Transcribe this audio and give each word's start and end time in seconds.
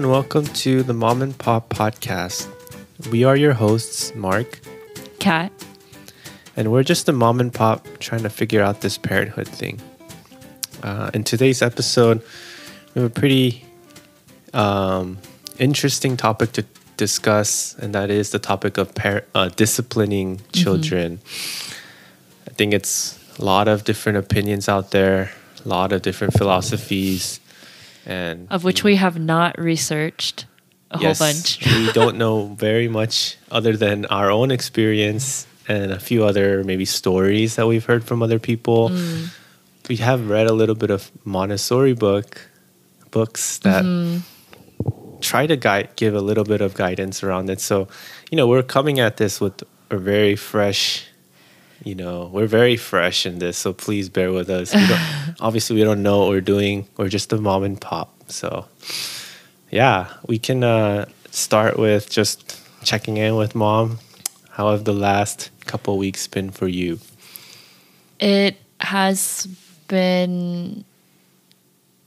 And 0.00 0.10
welcome 0.10 0.46
to 0.46 0.82
the 0.82 0.94
Mom 0.94 1.20
and 1.20 1.36
Pop 1.36 1.68
podcast. 1.68 2.48
We 3.10 3.24
are 3.24 3.36
your 3.36 3.52
hosts, 3.52 4.14
Mark, 4.14 4.62
Cat. 5.18 5.52
and 6.56 6.72
we're 6.72 6.84
just 6.84 7.06
a 7.10 7.12
mom 7.12 7.38
and 7.38 7.52
pop 7.52 7.86
trying 7.98 8.22
to 8.22 8.30
figure 8.30 8.62
out 8.62 8.80
this 8.80 8.96
parenthood 8.96 9.46
thing. 9.46 9.78
Uh, 10.82 11.10
in 11.12 11.22
today's 11.22 11.60
episode, 11.60 12.22
we 12.94 13.02
have 13.02 13.10
a 13.10 13.12
pretty 13.12 13.62
um, 14.54 15.18
interesting 15.58 16.16
topic 16.16 16.52
to 16.52 16.64
discuss, 16.96 17.74
and 17.74 17.94
that 17.94 18.08
is 18.10 18.30
the 18.30 18.38
topic 18.38 18.78
of 18.78 18.94
par- 18.94 19.24
uh, 19.34 19.50
disciplining 19.50 20.40
children. 20.54 21.20
I 22.48 22.52
think 22.52 22.72
it's 22.72 23.18
a 23.38 23.44
lot 23.44 23.68
of 23.68 23.84
different 23.84 24.16
opinions 24.16 24.66
out 24.66 24.92
there, 24.92 25.30
a 25.62 25.68
lot 25.68 25.92
of 25.92 26.00
different 26.00 26.32
philosophies, 26.32 27.39
and 28.10 28.48
Of 28.50 28.64
which 28.64 28.82
we 28.82 28.96
have 28.96 29.18
not 29.18 29.54
researched 29.58 30.46
a 30.90 30.98
Yes, 30.98 31.18
whole 31.18 31.28
bunch. 31.28 31.64
we 31.64 31.92
don't 32.00 32.16
know 32.18 32.56
very 32.58 32.88
much 32.88 33.36
other 33.50 33.76
than 33.76 34.06
our 34.06 34.30
own 34.30 34.50
experience 34.50 35.46
and 35.68 35.92
a 35.92 36.00
few 36.00 36.24
other 36.24 36.64
maybe 36.64 36.84
stories 36.84 37.54
that 37.54 37.66
we've 37.68 37.84
heard 37.86 38.02
from 38.02 38.22
other 38.22 38.40
people. 38.40 38.90
Mm. 38.90 39.30
We 39.88 39.96
have 40.02 40.28
read 40.28 40.46
a 40.48 40.52
little 40.52 40.74
bit 40.74 40.90
of 40.90 41.10
Montessori 41.24 41.94
book 41.94 42.50
books 43.10 43.58
that 43.62 43.84
Mm-hmm. 43.84 44.18
try 45.20 45.46
to 45.46 45.56
guide 45.56 45.94
give 45.96 46.14
a 46.14 46.20
little 46.20 46.44
bit 46.44 46.60
of 46.60 46.74
guidance 46.74 47.22
around 47.22 47.50
it. 47.50 47.60
So, 47.60 47.86
you 48.30 48.36
know, 48.36 48.46
we're 48.46 48.62
coming 48.66 48.98
at 49.00 49.16
this 49.16 49.40
with 49.40 49.62
a 49.90 49.98
very 49.98 50.34
fresh 50.36 51.06
you 51.82 51.94
know, 51.94 52.30
we're 52.32 52.46
very 52.46 52.76
fresh 52.76 53.26
in 53.26 53.38
this, 53.38 53.56
so 53.56 53.72
please 53.72 54.08
bear 54.08 54.32
with 54.32 54.50
us. 54.50 54.74
We 54.74 54.86
don't, 54.86 55.36
obviously, 55.40 55.76
we 55.76 55.82
don't 55.82 56.02
know 56.02 56.20
what 56.20 56.28
we're 56.28 56.40
doing. 56.40 56.86
We're 56.96 57.08
just 57.08 57.32
a 57.32 57.38
mom 57.38 57.64
and 57.64 57.80
pop. 57.80 58.14
So, 58.30 58.66
yeah, 59.70 60.08
we 60.26 60.38
can 60.38 60.62
uh, 60.62 61.06
start 61.30 61.78
with 61.78 62.10
just 62.10 62.60
checking 62.82 63.16
in 63.16 63.36
with 63.36 63.54
mom. 63.54 63.98
How 64.50 64.70
have 64.72 64.84
the 64.84 64.92
last 64.92 65.50
couple 65.66 65.96
weeks 65.96 66.26
been 66.26 66.50
for 66.50 66.68
you? 66.68 66.98
It 68.18 68.56
has 68.80 69.48
been 69.88 70.84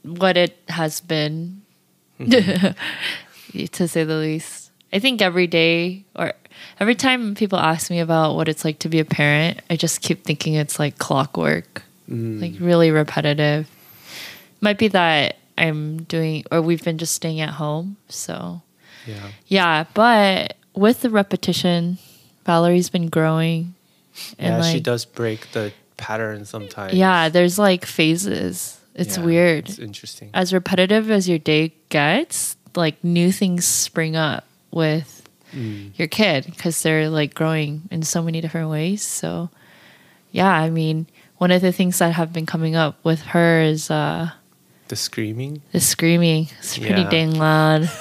what 0.03 0.37
it 0.37 0.57
has 0.69 1.01
been, 1.01 1.61
to 2.19 2.75
say 3.87 4.03
the 4.03 4.15
least. 4.15 4.71
I 4.91 4.99
think 4.99 5.21
every 5.21 5.47
day 5.47 6.05
or 6.15 6.33
every 6.79 6.95
time 6.95 7.35
people 7.35 7.59
ask 7.59 7.89
me 7.89 7.99
about 7.99 8.35
what 8.35 8.47
it's 8.47 8.65
like 8.65 8.79
to 8.79 8.89
be 8.89 8.99
a 8.99 9.05
parent, 9.05 9.61
I 9.69 9.75
just 9.75 10.01
keep 10.01 10.23
thinking 10.23 10.55
it's 10.55 10.79
like 10.79 10.97
clockwork, 10.97 11.83
mm. 12.09 12.41
like 12.41 12.53
really 12.59 12.91
repetitive. 12.91 13.69
Might 14.61 14.77
be 14.77 14.87
that 14.89 15.37
I'm 15.57 16.03
doing, 16.03 16.45
or 16.51 16.61
we've 16.61 16.83
been 16.83 16.97
just 16.97 17.13
staying 17.13 17.41
at 17.41 17.49
home. 17.49 17.97
So, 18.09 18.61
Yeah. 19.05 19.27
yeah, 19.47 19.85
but 19.93 20.57
with 20.73 21.01
the 21.01 21.09
repetition, 21.09 21.97
Valerie's 22.45 22.89
been 22.89 23.09
growing. 23.09 23.75
Yeah, 24.37 24.61
she 24.61 24.79
does 24.79 25.05
break 25.05 25.51
the 25.51 25.73
pattern 25.97 26.45
sometimes. 26.45 26.93
Yeah, 26.93 27.29
there's 27.29 27.57
like 27.57 27.85
phases. 27.85 28.79
It's 28.95 29.17
Yeah, 29.17 29.23
weird. 29.23 29.69
It's 29.69 29.79
interesting. 29.79 30.29
As 30.33 30.53
repetitive 30.53 31.09
as 31.09 31.27
your 31.27 31.39
day 31.39 31.73
gets, 31.89 32.55
like 32.75 33.03
new 33.03 33.31
things 33.31 33.65
spring 33.65 34.15
up 34.15 34.45
with 34.71 35.22
Mm. 35.53 35.91
your 35.97 36.07
kid 36.07 36.45
because 36.45 36.81
they're 36.81 37.09
like 37.09 37.33
growing 37.33 37.83
in 37.91 38.01
so 38.03 38.21
many 38.21 38.41
different 38.41 38.69
ways. 38.69 39.01
So, 39.03 39.49
yeah, 40.31 40.51
I 40.51 40.69
mean, 40.69 41.05
one 41.37 41.51
of 41.51 41.61
the 41.61 41.71
things 41.71 41.99
that 41.99 42.13
have 42.13 42.33
been 42.33 42.45
coming 42.45 42.75
up 42.75 42.97
with 43.03 43.21
her 43.21 43.61
is 43.61 43.91
uh, 43.91 44.31
The 44.87 44.95
screaming. 44.95 45.61
the 45.71 45.79
screaming. 45.79 46.49
It's 46.59 46.77
pretty 46.77 47.01
Yeah. 47.01 47.09
dang 47.09 47.35
loud. 47.35 47.89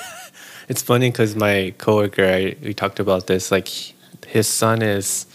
It's 0.69 0.81
funny 0.81 1.11
because 1.11 1.35
my 1.37 1.75
coworker, 1.77 2.25
I, 2.25 2.57
we 2.63 2.73
talked 2.73 2.99
about 3.01 3.27
this. 3.27 3.51
Like, 3.51 3.69
his 4.27 4.47
son 4.47 4.81
is, 4.81 5.27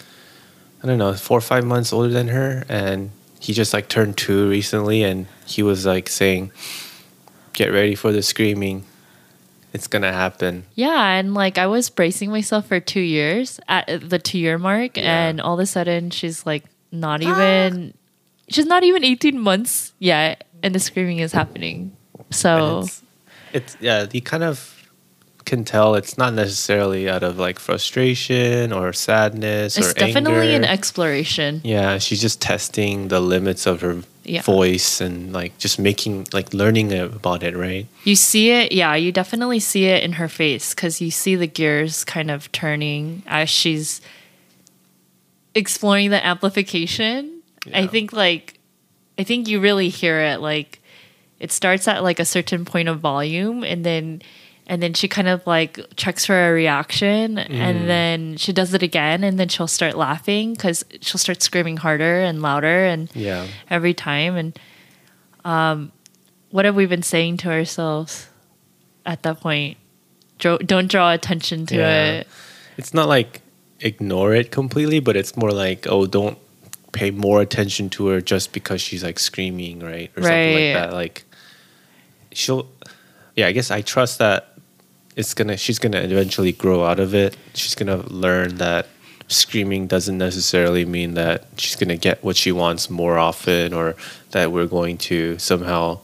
I 0.82 0.86
don't 0.88 0.98
know, 0.98 1.12
four 1.14 1.38
or 1.38 1.42
five 1.42 1.64
months 1.64 1.92
older 1.92 2.08
than 2.08 2.28
her, 2.28 2.64
and 2.68 3.10
he 3.38 3.52
just 3.52 3.72
like 3.72 3.88
turned 3.88 4.16
two 4.16 4.48
recently, 4.48 5.04
and 5.04 5.26
he 5.46 5.62
was 5.62 5.84
like 5.86 6.08
saying, 6.08 6.50
"Get 7.52 7.68
ready 7.70 7.94
for 7.94 8.10
the 8.10 8.22
screaming. 8.22 8.84
It's 9.72 9.86
gonna 9.86 10.12
happen." 10.12 10.64
Yeah, 10.74 11.18
and 11.18 11.34
like 11.34 11.58
I 11.58 11.66
was 11.66 11.90
bracing 11.90 12.30
myself 12.30 12.66
for 12.66 12.80
two 12.80 13.00
years 13.00 13.60
at 13.68 14.08
the 14.08 14.18
two 14.18 14.38
year 14.38 14.58
mark, 14.58 14.96
Yeah. 14.96 15.28
and 15.28 15.40
all 15.40 15.54
of 15.54 15.60
a 15.60 15.66
sudden 15.66 16.10
she's 16.10 16.46
like 16.46 16.64
not 16.90 17.22
ah. 17.22 17.30
even, 17.30 17.94
she's 18.48 18.66
not 18.66 18.82
even 18.82 19.04
18 19.04 19.38
months 19.38 19.92
yet, 19.98 20.44
and 20.62 20.74
the 20.74 20.78
screaming 20.78 21.18
is 21.18 21.32
happening. 21.32 21.92
So, 22.30 22.80
it's, 22.80 23.02
it's 23.52 23.76
yeah, 23.80 24.06
you 24.12 24.22
kind 24.22 24.42
of 24.42 24.78
can 25.48 25.64
tell 25.64 25.94
it's 25.94 26.18
not 26.18 26.34
necessarily 26.34 27.08
out 27.08 27.22
of 27.22 27.38
like 27.38 27.58
frustration 27.58 28.70
or 28.70 28.92
sadness 28.92 29.78
it's 29.78 29.90
or 29.90 29.94
definitely 29.94 30.54
an 30.54 30.64
exploration. 30.64 31.62
Yeah, 31.64 31.98
she's 31.98 32.20
just 32.20 32.42
testing 32.42 33.08
the 33.08 33.20
limits 33.20 33.66
of 33.66 33.80
her 33.80 34.02
Yeah. 34.28 34.42
voice 34.42 35.00
and 35.00 35.32
like 35.32 35.56
just 35.58 35.78
making 35.78 36.28
like 36.32 36.52
learning 36.52 36.92
about 36.92 37.42
it, 37.42 37.56
right? 37.56 37.86
You 38.04 38.14
see 38.14 38.50
it, 38.50 38.72
yeah, 38.72 38.94
you 38.94 39.10
definitely 39.10 39.60
see 39.60 39.86
it 39.86 40.04
in 40.04 40.12
her 40.12 40.28
face 40.28 40.74
because 40.74 41.00
you 41.00 41.10
see 41.10 41.34
the 41.34 41.46
gears 41.46 42.04
kind 42.04 42.30
of 42.30 42.52
turning 42.52 43.22
as 43.26 43.48
she's 43.48 44.00
exploring 45.54 46.10
the 46.10 46.24
amplification. 46.24 47.42
I 47.74 47.86
think 47.86 48.12
like 48.12 48.58
I 49.18 49.24
think 49.24 49.48
you 49.48 49.60
really 49.60 49.88
hear 49.88 50.20
it 50.20 50.40
like 50.40 50.80
it 51.40 51.52
starts 51.52 51.88
at 51.88 52.02
like 52.02 52.18
a 52.18 52.24
certain 52.24 52.64
point 52.64 52.88
of 52.88 53.00
volume 53.00 53.64
and 53.64 53.84
then 53.84 54.22
and 54.68 54.82
then 54.82 54.92
she 54.94 55.08
kind 55.08 55.28
of 55.28 55.46
like 55.46 55.80
checks 55.96 56.26
for 56.26 56.48
a 56.48 56.52
reaction 56.52 57.36
Mm. 57.36 57.50
and 57.50 57.88
then 57.88 58.36
she 58.36 58.52
does 58.52 58.74
it 58.74 58.82
again 58.82 59.24
and 59.24 59.38
then 59.40 59.48
she'll 59.48 59.66
start 59.66 59.96
laughing 59.96 60.54
cuz 60.56 60.84
she'll 61.00 61.18
start 61.18 61.42
screaming 61.42 61.78
harder 61.78 62.20
and 62.20 62.42
louder 62.42 62.84
and 62.84 63.08
Yeah. 63.14 63.46
every 63.70 63.94
time 63.94 64.36
and 64.36 64.58
um 65.44 65.92
what 66.50 66.64
have 66.64 66.74
we 66.74 66.86
been 66.86 67.02
saying 67.02 67.36
to 67.38 67.50
ourselves 67.50 68.28
at 69.06 69.22
that 69.22 69.40
point 69.40 69.76
Dro- 70.38 70.58
don't 70.58 70.88
draw 70.88 71.12
attention 71.12 71.66
to 71.66 71.76
Yeah. 71.76 72.04
it 72.20 72.26
It's 72.76 72.94
not 72.94 73.08
like 73.08 73.40
ignore 73.80 74.34
it 74.34 74.50
completely, 74.50 74.98
but 75.00 75.16
it's 75.16 75.36
more 75.36 75.50
like, 75.52 75.86
oh, 75.88 76.06
don't 76.06 76.36
pay 76.92 77.10
more 77.10 77.40
attention 77.40 77.88
to 77.90 78.06
her 78.08 78.20
just 78.20 78.52
because 78.52 78.80
she's 78.80 79.02
like 79.04 79.18
screaming, 79.20 79.78
right? 79.80 80.10
Or 80.16 80.22
something 80.22 80.54
like 80.54 80.62
Right. 80.62 80.74
that. 80.74 80.92
Like 80.92 81.24
she'll 82.32 82.66
yeah, 83.36 83.46
I 83.48 83.52
guess 83.52 83.70
I 83.70 83.82
trust 83.82 84.18
that 84.18 84.57
it's 85.18 85.34
gonna 85.34 85.56
she's 85.56 85.80
gonna 85.80 85.98
eventually 85.98 86.52
grow 86.52 86.84
out 86.84 87.00
of 87.00 87.12
it. 87.12 87.36
She's 87.52 87.74
gonna 87.74 88.06
learn 88.06 88.58
that 88.58 88.86
screaming 89.26 89.88
doesn't 89.88 90.16
necessarily 90.16 90.84
mean 90.86 91.14
that 91.14 91.44
she's 91.56 91.74
gonna 91.74 91.96
get 91.96 92.22
what 92.22 92.36
she 92.36 92.52
wants 92.52 92.88
more 92.88 93.18
often 93.18 93.74
or 93.74 93.96
that 94.30 94.52
we're 94.52 94.66
going 94.66 94.96
to 94.96 95.36
somehow 95.38 95.98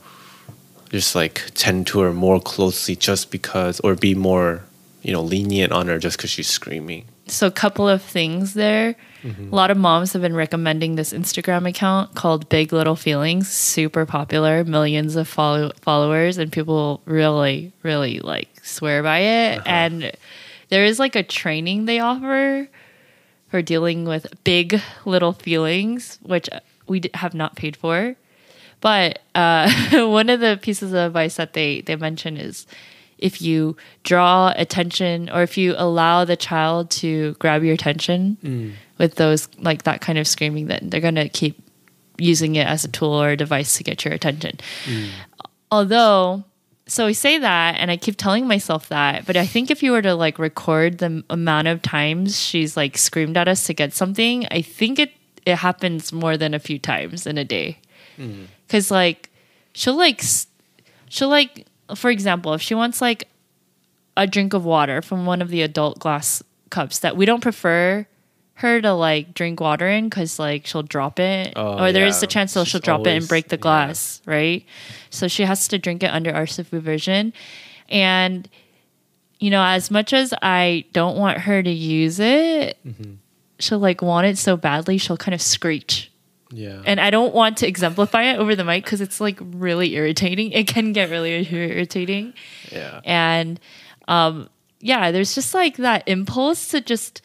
just 0.91 1.15
like 1.15 1.43
tend 1.55 1.87
to 1.87 2.01
her 2.01 2.13
more 2.13 2.41
closely 2.41 2.97
just 2.97 3.31
because 3.31 3.79
or 3.81 3.95
be 3.95 4.17
more 4.17 4.65
you 5.03 5.13
know 5.13 5.23
lenient 5.23 5.73
on 5.73 5.87
her 5.87 5.99
just 5.99 6.17
because 6.19 6.31
she's 6.31 6.49
screaming 6.49 7.05
so 7.29 7.47
a 7.47 7.53
couple 7.53 7.89
of 7.89 8.03
things 8.03 8.55
there 8.55 8.97
Mm-hmm. 9.25 9.53
a 9.53 9.57
lot 9.57 9.71
of 9.71 9.79
moms 9.79 10.13
have 10.13 10.21
been 10.21 10.37
recommending 10.37 10.97
this 10.97 11.15
instagram 11.15 11.67
account 11.67 12.15
called 12.15 12.49
big 12.51 12.75
little 12.75 12.95
feelings 12.95 13.51
super 13.51 14.05
popular 14.05 14.65
millions 14.65 15.17
of 15.17 15.27
follow- 15.27 15.73
followers 15.81 16.37
and 16.37 16.53
people 16.53 17.01
really 17.07 17.73
really 17.83 18.21
like 18.21 18.55
swear 18.65 19.03
by 19.03 19.19
it. 19.19 19.59
Uh-huh. 19.59 19.69
And 19.69 20.13
there 20.71 20.85
is 20.85 20.99
like 20.99 21.15
a 21.15 21.23
training 21.23 21.85
they 21.85 22.01
offer 22.01 22.69
for 23.49 23.63
dealing 23.63 24.05
with 24.05 24.27
big 24.43 24.81
little 25.05 25.33
feelings 25.33 26.19
which 26.23 26.49
we 26.89 27.01
d- 27.01 27.11
have 27.15 27.35
not 27.35 27.55
paid 27.57 27.77
for. 27.77 28.17
But 28.81 29.21
uh, 29.35 29.71
one 30.09 30.29
of 30.29 30.41
the 30.41 30.59
pieces 30.61 30.93
of 30.93 30.99
advice 30.99 31.37
that 31.37 31.53
they 31.53 31.83
they 31.83 31.97
mention 31.97 32.37
is 32.37 32.67
if 33.19 33.41
you 33.41 33.77
draw 34.03 34.53
attention 34.57 35.31
or 35.31 35.43
if 35.43 35.57
you 35.57 35.75
allow 35.77 36.25
the 36.25 36.37
child 36.37 36.91
to 36.91 37.35
grab 37.35 37.63
your 37.63 37.75
attention 37.75 38.37
mm. 38.43 38.73
With 38.99 39.17
those 39.17 39.49
like 39.59 39.83
that 39.85 40.01
kind 40.01 40.19
of 40.19 40.27
screaming, 40.27 40.67
then 40.67 40.91
they're 40.91 41.01
gonna 41.01 41.29
keep 41.29 41.61
using 42.19 42.57
it 42.57 42.67
as 42.67 42.85
a 42.85 42.89
tool 42.89 43.13
or 43.13 43.31
a 43.31 43.37
device 43.37 43.77
to 43.77 43.85
get 43.85 44.05
your 44.05 44.15
attention. 44.15 44.59
Mm. 44.85 45.09
Although, 45.71 46.45
so 46.87 47.07
I 47.07 47.13
say 47.13 47.39
that, 47.39 47.77
and 47.79 47.91
I 47.91 47.97
keep 47.97 48.17
telling 48.17 48.47
myself 48.47 48.89
that, 48.89 49.27
but 49.27 49.37
I 49.37 49.47
think 49.47 49.71
if 49.71 49.83
you 49.83 49.93
were 49.93 50.03
to 50.03 50.15
like 50.15 50.39
record 50.39 50.99
the 50.99 51.25
amount 51.31 51.69
of 51.69 51.83
times 51.83 52.39
she's 52.39 52.77
like 52.77 52.97
screamed 52.97 53.37
at 53.37 53.49
us 53.49 53.67
to 53.67 53.75
get 53.75 53.93
something, 53.93 54.47
I 54.51 54.63
think 54.63 54.99
it 54.99 55.13
it 55.47 55.57
happens 55.57 56.13
more 56.13 56.37
than 56.37 56.55
a 56.55 56.59
few 56.59 56.79
times 56.79 57.27
in 57.27 57.37
a 57.37 57.45
day. 57.45 57.79
Mm. 58.19 58.47
Because 58.67 58.91
like 58.91 59.31
she'll 59.73 59.97
like 59.97 60.23
she'll 61.09 61.29
like 61.29 61.67
for 61.95 62.11
example, 62.11 62.55
if 62.55 62.63
she 62.63 62.75
wants 62.75 63.01
like 63.01 63.29
a 64.17 64.27
drink 64.27 64.55
of 64.55 64.65
water 64.65 65.03
from 65.03 65.27
one 65.27 65.43
of 65.43 65.49
the 65.49 65.63
adult 65.63 65.99
glass 65.99 66.43
cups 66.71 67.01
that 67.01 67.17
we 67.17 67.27
don't 67.27 67.43
prefer 67.43 68.07
her 68.55 68.81
to 68.81 68.93
like 68.93 69.35
drink 69.35 69.61
water 69.61 69.89
in 69.89 70.09
because 70.09 70.39
like 70.39 70.67
she'll 70.67 70.83
drop 70.83 71.19
it 71.19 71.53
Oh, 71.57 71.85
or 71.85 71.93
there 71.93 72.07
is 72.07 72.23
yeah. 72.23 72.27
a 72.27 72.29
chance 72.29 72.55
that 72.55 72.67
she'll 72.67 72.81
drop 72.81 73.07
it 73.07 73.17
and 73.17 73.27
break 73.29 73.49
the 73.49 73.57
yeah. 73.57 73.61
glass 73.61 74.23
right 74.27 74.65
so 75.11 75.27
she 75.29 75.43
has 75.45 75.67
to 75.69 75.79
drink 75.79 76.03
it 76.03 76.11
under 76.13 76.33
our 76.33 76.47
supervision 76.47 77.33
And 77.89 78.49
you 79.41 79.51
know, 79.51 79.63
as 79.63 79.91
much 79.91 80.13
as 80.15 80.33
I 80.41 80.85
don't 80.93 81.19
want 81.19 81.39
her 81.39 81.63
to 81.63 81.71
use 81.71 82.19
it, 82.21 82.79
she'll 83.59 83.81
like 83.81 84.01
want 84.01 84.27
it 84.27 84.39
so 84.39 84.57
badly, 84.57 84.97
she'll 84.97 85.19
kind 85.19 85.35
of 85.35 85.43
screech. 85.43 86.11
Yeah. 86.51 86.81
And 86.87 86.99
I 87.01 87.11
don't 87.11 87.35
want 87.35 87.59
to 87.59 87.67
exemplify 87.67 88.23
it 88.33 88.39
over 88.39 88.55
the 88.57 88.65
mic 88.65 88.85
because 88.85 89.01
it's 89.03 89.21
like 89.21 89.39
really 89.43 89.95
irritating. 89.97 90.53
It 90.53 90.67
can 90.69 90.93
get 90.93 91.11
really 91.11 91.47
irritating. 91.53 92.33
yeah. 92.73 93.01
And 93.05 93.59
um, 94.09 94.49
yeah, 94.81 95.11
there's 95.11 95.35
just 95.35 95.53
like 95.53 95.77
that 95.79 96.05
impulse 96.07 96.69
to 96.69 96.81
just 96.81 97.21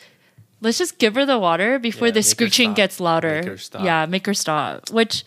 let's 0.61 0.77
just 0.77 0.97
give 0.97 1.15
her 1.15 1.25
the 1.25 1.39
water 1.39 1.79
before 1.79 2.07
Yeah, 2.07 2.13
the 2.13 2.23
screeching 2.23 2.73
gets 2.73 2.99
louder. 2.99 3.41
Make 3.41 3.45
her 3.45 3.57
stop. 3.57 3.83
Yeah, 3.83 4.05
make 4.05 4.25
her 4.25 4.33
stop. 4.33 4.89
Which 4.91 5.23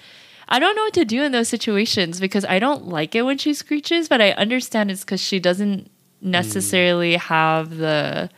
I 0.48 0.58
don't 0.58 0.76
know 0.76 0.82
what 0.82 0.94
to 0.94 1.04
do 1.04 1.22
in 1.22 1.32
those 1.32 1.48
situations 1.48 2.20
because 2.20 2.44
I 2.44 2.58
don't 2.58 2.86
like 2.86 3.14
it 3.14 3.22
when 3.22 3.38
she 3.38 3.54
screeches, 3.54 4.08
but 4.08 4.20
I 4.20 4.32
understand 4.32 4.90
it's 4.90 5.04
because 5.04 5.20
she 5.20 5.40
doesn't 5.40 5.84
mm. 5.84 5.88
necessarily 6.20 7.16
have 7.16 7.76
the 7.76 8.30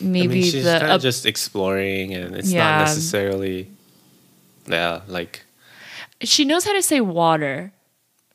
maybe 0.00 0.24
I 0.24 0.34
mean, 0.34 0.42
she's 0.44 0.64
the 0.64 0.78
kind 0.80 0.92
of 0.92 1.02
just 1.02 1.26
exploring, 1.26 2.14
and 2.14 2.36
it's 2.36 2.52
Yeah. 2.52 2.64
not 2.64 2.78
necessarily, 2.86 3.68
yeah, 4.66 5.00
like 5.06 5.44
she 6.22 6.44
knows 6.44 6.64
how 6.64 6.72
to 6.72 6.82
say 6.82 7.00
water. 7.00 7.72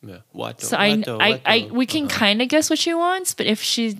yeah, 0.01 0.17
what? 0.31 0.61
So 0.61 0.77
I, 0.77 1.03
I, 1.07 1.41
I, 1.45 1.69
we 1.71 1.85
can 1.85 2.05
uh-huh. 2.05 2.17
kind 2.17 2.41
of 2.41 2.49
guess 2.49 2.69
what 2.69 2.79
she 2.79 2.93
wants, 2.93 3.33
but 3.33 3.45
if 3.45 3.61
she, 3.61 3.99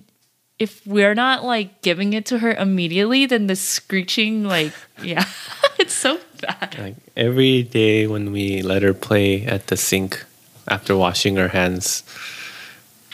if 0.59 0.86
we're 0.88 1.13
not 1.15 1.44
like 1.44 1.81
giving 1.81 2.13
it 2.13 2.25
to 2.27 2.39
her 2.39 2.54
immediately, 2.54 3.25
then 3.25 3.48
the 3.48 3.56
screeching, 3.56 4.44
like, 4.44 4.74
yeah, 5.04 5.25
it's 5.80 5.94
so 5.94 6.19
bad. 6.42 6.75
like 6.80 6.95
every 7.15 7.63
day 7.63 8.07
when 8.07 8.31
we 8.31 8.62
let 8.62 8.81
her 8.83 8.94
play 8.94 9.45
at 9.45 9.68
the 9.68 9.77
sink 9.77 10.24
after 10.68 10.95
washing 10.98 11.36
her 11.38 11.50
hands, 11.50 12.04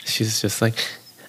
she's 0.04 0.40
just 0.40 0.62
like, 0.62 0.76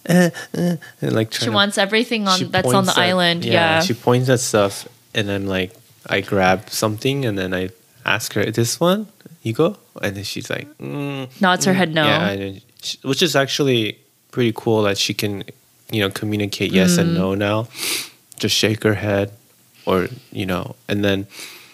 eh, 0.05 0.29
eh, 0.53 0.77
and 1.01 1.13
like 1.13 1.33
She 1.33 1.45
to- 1.45 1.51
wants 1.51 1.77
everything 1.77 2.27
on 2.27 2.49
that's 2.51 2.73
on 2.73 2.85
the 2.85 2.91
at- 2.91 2.97
island. 2.97 3.45
Yeah, 3.45 3.81
she 3.81 3.93
points 3.93 4.29
at 4.29 4.39
stuff, 4.39 4.87
and 5.13 5.29
I'm 5.29 5.47
like, 5.47 5.73
I 6.07 6.21
grab 6.21 6.69
something, 6.69 7.25
and 7.25 7.37
then 7.37 7.53
I 7.53 7.69
ask 8.05 8.33
her, 8.33 8.45
"This 8.51 8.79
one, 8.79 9.07
you 9.41 9.53
go," 9.53 9.77
and 10.01 10.15
then 10.15 10.23
she's 10.23 10.49
like, 10.49 10.67
mm, 10.77 11.29
nods 11.41 11.65
her 11.65 11.73
head 11.73 11.93
no. 11.93 12.05
Yeah, 12.05 12.51
she- 12.81 12.99
which 13.03 13.21
is 13.21 13.35
actually 13.35 13.97
pretty 14.31 14.53
cool 14.55 14.83
that 14.83 14.97
she 14.97 15.13
can, 15.13 15.43
you 15.91 16.01
know, 16.01 16.09
communicate 16.09 16.71
yes 16.71 16.97
and 16.97 17.11
Mm. 17.11 17.13
no 17.13 17.35
now. 17.35 17.67
Just 18.37 18.55
shake 18.55 18.83
her 18.83 18.95
head, 18.95 19.31
or 19.85 20.07
you 20.31 20.45
know, 20.45 20.75
and 20.89 21.03
then, 21.05 21.27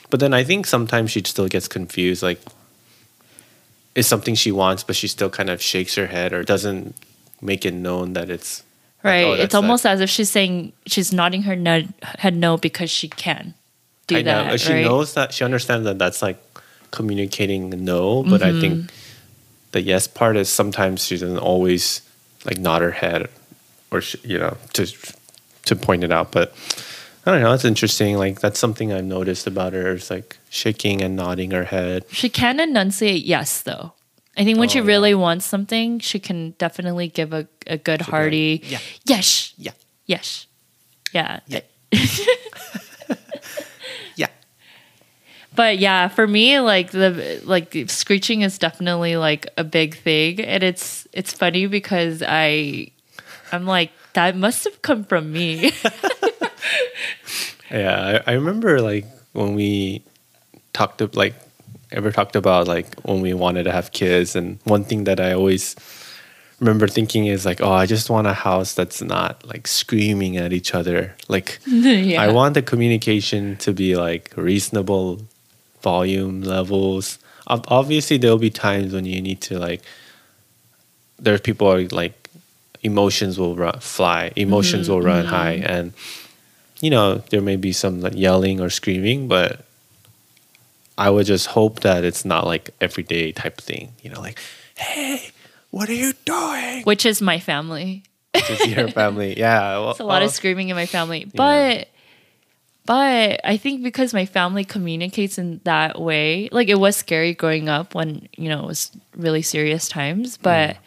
but 0.10 0.20
then 0.20 0.34
I 0.34 0.44
think 0.44 0.68
sometimes 0.68 1.12
she 1.12 1.22
still 1.24 1.48
gets 1.48 1.68
confused, 1.68 2.22
like. 2.24 2.40
It's 3.94 4.08
something 4.08 4.36
she 4.36 4.54
wants, 4.54 4.84
but 4.86 4.96
she 4.96 5.10
still 5.10 5.30
kind 5.30 5.50
of 5.50 5.62
shakes 5.62 5.96
her 5.96 6.08
head 6.08 6.32
or 6.32 6.44
doesn't 6.44 6.96
make 7.42 7.66
it 7.66 7.74
known 7.74 8.14
that 8.14 8.30
it's 8.30 8.64
like, 9.04 9.12
right. 9.12 9.24
oh, 9.26 9.34
it's 9.34 9.54
almost 9.54 9.86
as 9.86 10.00
if 10.00 10.10
she's 10.10 10.30
saying 10.30 10.72
she's 10.88 11.12
nodding 11.12 11.42
her 11.44 11.58
nod, 11.58 11.94
head 12.20 12.34
no 12.38 12.56
because 12.56 12.90
she 12.90 13.10
can 13.10 13.54
do 14.08 14.16
I 14.16 14.22
that. 14.22 14.48
know. 14.48 14.56
She 14.56 14.72
right? 14.72 14.86
knows 14.86 15.14
that 15.16 15.34
she 15.34 15.44
understands 15.44 15.84
that 15.84 16.00
that's 16.00 16.22
like 16.22 16.42
communicating 16.92 17.70
no, 17.84 18.24
but 18.24 18.42
I 18.42 18.52
Mm-hmm. 18.52 18.62
think 18.62 18.92
the 19.74 19.82
yes 19.82 20.08
part 20.08 20.38
is 20.38 20.48
sometimes 20.48 21.04
she 21.06 21.18
doesn't 21.18 21.38
always 21.40 22.00
like 22.46 22.60
nod 22.60 22.82
her 22.82 22.92
head 22.92 23.28
or 23.92 24.02
she, 24.02 24.18
you 24.24 24.40
know 24.40 24.58
to 24.74 24.88
to 25.66 25.76
point 25.76 26.04
it 26.04 26.12
out. 26.12 26.32
But 26.32 26.54
I 27.26 27.32
don't 27.32 27.42
know. 27.42 27.54
It's 27.54 27.66
interesting. 27.66 28.18
Like 28.18 28.40
that's 28.40 28.60
something 28.60 28.92
I've 28.92 29.04
noticed 29.06 29.46
about 29.48 29.74
her 29.74 29.92
is 29.94 30.10
like 30.10 30.38
shaking 30.50 31.02
and 31.02 31.16
nodding 31.16 31.52
her 31.52 31.66
head. 31.66 32.06
She 32.12 32.30
can 32.30 32.60
enunciate 32.60 33.24
yes, 33.26 33.62
though. 33.62 33.94
I 34.38 34.44
think 34.46 34.58
when 34.58 34.70
she 34.70 34.80
Oh, 34.80 34.84
really 34.86 35.14
wants 35.14 35.46
something, 35.46 36.00
she 36.00 36.18
can 36.18 36.52
definitely 36.58 37.10
give 37.10 37.34
a, 37.34 37.48
a 37.68 37.78
good 37.78 38.00
be 38.00 38.04
like, 38.06 38.10
hearty 38.10 38.62
"Yeah." 38.64 38.80
yes, 39.06 39.54
Yeah. 39.58 39.72
yes, 40.06 40.48
yeah. 41.12 41.42
Yeah. 41.48 41.60
Yeah. 44.16 44.28
But 45.56 45.80
yeah, 45.80 46.08
for 46.08 46.26
me, 46.28 46.60
like 46.60 46.92
the 46.92 47.42
like 47.44 47.76
screeching 47.88 48.42
is 48.42 48.58
definitely 48.58 49.18
like 49.18 49.48
a 49.58 49.64
big 49.66 49.96
thing, 49.98 50.40
and 50.40 50.64
it's 50.64 51.08
it's 51.12 51.34
funny 51.34 51.68
because 51.68 52.24
I 52.26 52.92
I'm 53.52 53.66
like 53.66 53.92
that 54.14 54.36
must 54.36 54.64
have 54.66 54.82
come 54.82 55.04
from 55.04 55.32
me. 55.32 55.72
Yeah, 57.72 58.22
I, 58.26 58.32
I 58.32 58.34
remember 58.36 58.82
like 58.82 59.06
when 59.32 59.56
we 59.56 60.04
talked 60.74 61.16
like 61.16 61.36
ever 61.92 62.12
talked 62.12 62.36
about 62.36 62.68
like 62.68 63.00
when 63.02 63.22
we 63.22 63.34
wanted 63.34 63.64
to 63.64 63.72
have 63.72 63.92
kids, 63.92 64.36
and 64.36 64.60
one 64.66 64.84
thing 64.84 65.06
that 65.06 65.20
I 65.20 65.32
always 65.32 65.76
remember 66.60 66.88
thinking 66.88 67.28
is 67.28 67.46
like, 67.46 67.62
oh, 67.62 67.72
I 67.72 67.86
just 67.86 68.10
want 68.10 68.28
a 68.28 68.34
house 68.34 68.74
that's 68.74 69.02
not 69.02 69.48
like 69.48 69.68
screaming 69.68 70.38
at 70.38 70.52
each 70.54 70.76
other. 70.76 71.16
Like, 71.30 71.60
yeah. 71.66 72.22
I 72.22 72.32
want 72.32 72.56
the 72.56 72.62
communication 72.62 73.56
to 73.58 73.74
be 73.74 73.96
like 73.96 74.34
reasonable 74.36 75.22
volume 75.82 76.42
levels. 76.42 77.20
Obviously, 77.48 78.18
there'll 78.18 78.38
be 78.38 78.50
times 78.50 78.94
when 78.94 79.06
you 79.06 79.22
need 79.22 79.42
to 79.42 79.60
like. 79.60 79.82
There's 81.20 81.42
people 81.42 81.72
are 81.72 81.88
like, 81.90 82.21
emotions 82.84 83.40
will 83.40 83.56
run, 83.56 83.80
fly, 83.80 84.32
emotions 84.36 84.90
will 84.90 85.02
run 85.02 85.26
mm-hmm. 85.26 85.34
high, 85.34 85.54
and 85.54 85.94
you 86.80 86.90
know 86.90 87.16
there 87.30 87.42
may 87.42 87.56
be 87.56 87.72
some 87.72 88.02
like 88.02 88.16
yelling 88.16 88.60
or 88.60 88.70
screaming, 88.70 89.28
but 89.28 89.66
I 90.98 91.10
would 91.10 91.26
just 91.26 91.48
hope 91.48 91.82
that 91.82 92.04
it's 92.04 92.26
not 92.26 92.46
like 92.46 92.72
everyday 92.80 93.32
type 93.32 93.60
thing. 93.60 93.94
You 94.02 94.12
know, 94.12 94.22
like, 94.22 94.40
hey, 94.76 95.32
what 95.70 95.90
are 95.90 95.94
you 95.94 96.14
doing? 96.26 96.84
which 96.84 97.06
is 97.06 97.22
my 97.22 97.40
family. 97.40 98.04
see 98.36 98.72
her 98.72 98.88
family, 98.88 99.38
yeah, 99.38 99.78
well, 99.78 99.92
It's 99.92 100.00
a 100.00 100.06
lot 100.06 100.24
of 100.24 100.32
screaming 100.32 100.70
in 100.70 100.76
my 100.76 100.86
family, 100.86 101.26
but 101.36 101.88
but 102.86 103.40
I 103.44 103.58
think 103.58 103.84
because 103.84 104.14
my 104.14 104.26
family 104.26 104.64
communicates 104.64 105.38
in 105.38 105.62
that 105.66 106.02
way, 106.02 106.50
like 106.52 106.68
it 106.68 106.80
was 106.80 106.96
scary 106.96 107.34
growing 107.34 107.70
up 107.70 107.94
when 107.94 108.28
you 108.36 108.50
know 108.50 108.64
it 108.64 108.68
was 108.68 108.92
really 109.16 109.42
serious 109.42 109.88
times, 109.88 110.38
but 110.38 110.72
mm. 110.72 110.78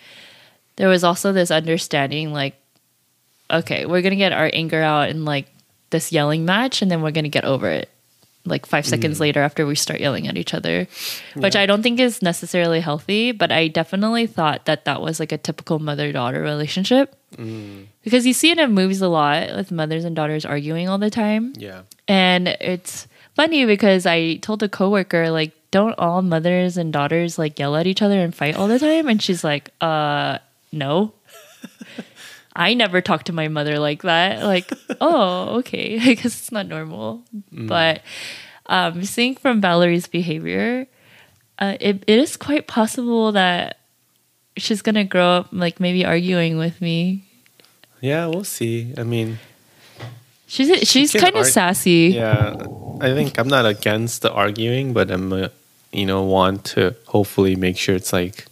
There 0.76 0.88
was 0.88 1.04
also 1.04 1.32
this 1.32 1.50
understanding, 1.50 2.32
like, 2.32 2.54
okay, 3.50 3.86
we're 3.86 4.02
gonna 4.02 4.16
get 4.16 4.32
our 4.32 4.50
anger 4.52 4.80
out 4.82 5.08
in 5.10 5.24
like 5.24 5.46
this 5.90 6.10
yelling 6.12 6.44
match, 6.44 6.82
and 6.82 6.90
then 6.90 7.02
we're 7.02 7.10
gonna 7.12 7.28
get 7.28 7.44
over 7.44 7.68
it. 7.70 7.88
Like 8.46 8.66
five 8.66 8.84
seconds 8.84 9.20
later, 9.20 9.40
after 9.40 9.64
we 9.64 9.74
start 9.74 10.00
yelling 10.00 10.28
at 10.28 10.36
each 10.36 10.52
other, 10.52 10.86
which 11.34 11.56
I 11.56 11.64
don't 11.64 11.82
think 11.82 11.98
is 11.98 12.20
necessarily 12.20 12.80
healthy, 12.80 13.32
but 13.32 13.50
I 13.50 13.68
definitely 13.68 14.26
thought 14.26 14.66
that 14.66 14.84
that 14.84 15.00
was 15.00 15.18
like 15.18 15.32
a 15.32 15.38
typical 15.38 15.78
mother 15.78 16.12
daughter 16.12 16.42
relationship 16.42 17.16
because 18.04 18.26
you 18.26 18.32
see 18.34 18.50
it 18.50 18.58
in 18.58 18.72
movies 18.72 19.00
a 19.00 19.08
lot 19.08 19.56
with 19.56 19.72
mothers 19.72 20.04
and 20.04 20.14
daughters 20.14 20.44
arguing 20.44 20.88
all 20.90 20.98
the 20.98 21.08
time. 21.10 21.54
Yeah. 21.56 21.82
and 22.06 22.48
it's 22.60 23.08
funny 23.34 23.64
because 23.66 24.06
i 24.06 24.36
told 24.36 24.62
a 24.62 24.68
coworker 24.68 25.30
like 25.30 25.50
don't 25.72 25.98
all 25.98 26.22
mothers 26.22 26.76
and 26.76 26.92
daughters 26.92 27.36
like 27.36 27.58
yell 27.58 27.74
at 27.74 27.86
each 27.86 28.02
other 28.02 28.20
and 28.20 28.32
fight 28.34 28.54
all 28.56 28.68
the 28.68 28.78
time? 28.78 29.08
And 29.08 29.20
she's 29.22 29.42
like 29.42 29.70
uh 29.80 30.38
no. 30.74 31.14
I 32.56 32.74
never 32.74 33.00
talk 33.00 33.24
to 33.24 33.32
my 33.32 33.48
mother 33.48 33.78
like 33.78 34.02
that. 34.02 34.44
Like 34.44 34.70
oh 35.00 35.58
okay. 35.58 35.98
I 36.00 36.14
guess 36.14 36.26
it's 36.26 36.52
not 36.52 36.66
normal. 36.66 37.22
But 37.50 38.02
um 38.66 39.04
seeing 39.04 39.34
from 39.36 39.60
valerie's 39.60 40.06
behavior 40.06 40.86
uh, 41.58 41.76
it, 41.80 42.02
it 42.06 42.18
is 42.18 42.36
quite 42.36 42.66
possible 42.66 43.30
that 43.32 43.78
she's 44.56 44.82
gonna 44.82 45.04
grow 45.04 45.28
up 45.28 45.48
like 45.52 45.78
maybe 45.78 46.04
arguing 46.04 46.58
with 46.58 46.80
me. 46.80 47.24
Yeah, 48.00 48.26
we'll 48.26 48.44
see. 48.44 48.92
I 48.98 49.02
mean, 49.04 49.38
She's 50.46 50.88
she's 50.88 51.12
kind 51.12 51.36
of 51.36 51.46
sassy. 51.46 52.12
yeah, 52.14 52.54
I 53.00 53.12
think 53.14 53.38
I'm 53.38 53.48
not 53.48 53.66
against 53.66 54.22
the 54.22 54.30
arguing, 54.32 54.92
but 54.92 55.10
I'm, 55.10 55.32
uh, 55.32 55.48
you 55.90 56.06
know, 56.06 56.22
want 56.22 56.64
to 56.76 56.94
hopefully 57.06 57.56
make 57.56 57.78
sure 57.78 57.96
it's 57.96 58.12
like, 58.12 58.44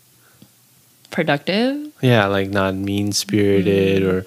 Productive. 1.12 1.92
yeah, 2.00 2.26
like 2.26 2.48
not 2.48 2.74
mean 2.74 3.12
spirited 3.12 4.02
mm-hmm. 4.02 4.16
or 4.16 4.24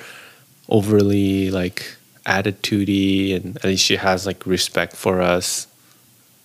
overly 0.70 1.52
like 1.52 1.96
attitudey, 2.26 3.36
and 3.36 3.58
at 3.58 3.66
least 3.66 3.84
she 3.84 3.98
has 3.98 4.26
like 4.26 4.46
respect 4.46 4.96
for 4.96 5.22
us. 5.22 5.68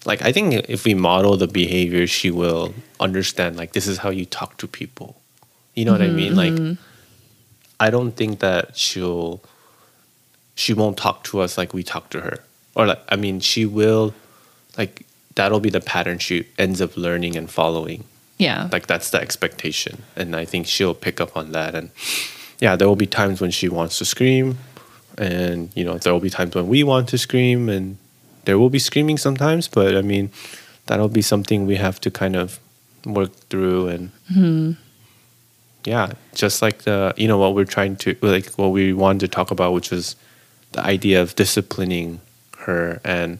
Like 0.07 0.23
I 0.23 0.33
think 0.33 0.55
if 0.69 0.85
we 0.85 0.95
model 0.95 1.37
the 1.37 1.47
behavior, 1.47 2.07
she 2.07 2.31
will 2.31 2.75
understand. 2.99 3.57
Like 3.57 3.73
this 3.73 3.87
is 3.87 3.99
how 3.99 4.11
you 4.11 4.25
talk 4.25 4.57
to 4.59 4.67
people. 4.67 5.21
You 5.75 5.85
know 5.85 5.93
what 5.93 6.03
I 6.03 6.07
mm-hmm, 6.07 6.17
mean? 6.17 6.37
Like 6.37 6.53
mm-hmm. 6.53 6.83
I 7.79 7.91
don't 7.91 8.13
think 8.13 8.41
that 8.41 8.77
she'll 8.77 9.41
she 10.55 10.75
won't 10.75 10.97
talk 10.97 11.25
to 11.25 11.41
us 11.41 11.57
like 11.57 11.73
we 11.73 11.83
talk 11.83 12.11
to 12.11 12.21
her. 12.21 12.39
Or 12.75 12.87
like 12.87 13.03
I 13.09 13.17
mean 13.17 13.41
she 13.41 13.67
will 13.67 14.15
like 14.79 15.07
that'll 15.35 15.61
be 15.61 15.71
the 15.71 15.81
pattern 15.81 16.19
she 16.19 16.49
ends 16.59 16.81
up 16.81 16.97
learning 16.97 17.37
and 17.37 17.51
following. 17.51 18.05
Yeah. 18.41 18.69
Like 18.73 18.87
that's 18.87 19.11
the 19.11 19.21
expectation. 19.21 20.03
And 20.17 20.35
I 20.35 20.47
think 20.47 20.67
she'll 20.67 20.95
pick 20.95 21.21
up 21.21 21.37
on 21.37 21.53
that 21.53 21.75
and 21.75 21.91
yeah, 22.59 22.75
there 22.75 22.89
will 22.89 22.97
be 22.97 23.07
times 23.07 23.41
when 23.41 23.51
she 23.51 23.69
wants 23.69 23.99
to 23.99 24.05
scream 24.07 24.57
and 25.19 25.71
you 25.75 25.85
know, 25.85 25.99
there 25.99 26.13
will 26.13 26.21
be 26.21 26.31
times 26.31 26.55
when 26.55 26.67
we 26.67 26.83
want 26.83 27.09
to 27.11 27.19
scream 27.19 27.69
and 27.69 27.99
there 28.47 28.59
will 28.59 28.71
be 28.71 28.79
screaming 28.79 29.19
sometimes, 29.19 29.69
but 29.69 29.95
I 29.95 30.01
mean 30.01 30.31
that'll 30.87 31.11
be 31.11 31.23
something 31.23 31.67
we 31.67 31.77
have 31.77 32.01
to 32.01 32.11
kind 32.11 32.35
of 32.35 32.59
work 33.05 33.33
through 33.51 33.89
and 33.89 34.11
mm-hmm. 34.33 34.73
yeah, 35.85 36.13
just 36.35 36.63
like 36.63 36.83
the 36.83 37.13
you 37.19 37.29
know 37.29 37.37
what 37.37 37.55
we're 37.55 37.67
trying 37.67 37.97
to 37.97 38.17
like 38.23 38.47
what 38.55 38.69
we 38.69 38.95
wanted 38.95 39.21
to 39.21 39.29
talk 39.29 39.51
about, 39.51 39.75
which 39.75 39.91
was 39.91 40.17
the 40.73 40.81
idea 40.81 41.21
of 41.21 41.37
disciplining 41.37 42.23
her 42.61 43.03
and 43.05 43.39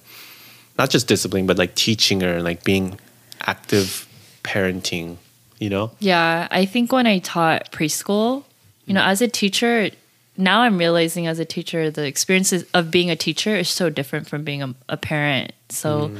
not 0.77 0.91
just 0.91 1.09
disciplining, 1.09 1.47
but 1.47 1.57
like 1.57 1.75
teaching 1.75 2.21
her 2.21 2.35
and 2.35 2.45
like 2.45 2.65
being 2.65 2.99
active 3.47 4.07
parenting. 4.51 5.17
You 5.59 5.69
know? 5.69 5.91
Yeah, 5.99 6.49
I 6.51 6.65
think 6.65 6.91
when 6.91 7.07
I 7.07 7.19
taught 7.19 7.71
preschool, 7.71 8.45
you 8.87 8.95
know, 8.95 9.03
mm. 9.03 9.09
as 9.09 9.21
a 9.21 9.29
teacher, 9.29 9.91
now 10.37 10.63
I'm 10.63 10.79
realizing 10.79 11.27
as 11.27 11.39
a 11.39 11.45
teacher, 11.45 11.91
the 11.91 12.07
experiences 12.07 12.65
of 12.73 12.91
being 12.91 13.11
a 13.11 13.17
teacher 13.17 13.55
is 13.55 13.69
so 13.69 13.91
different 13.91 14.27
from 14.27 14.43
being 14.43 14.63
a, 14.63 14.75
a 14.89 14.97
parent. 14.97 15.53
So 15.69 16.11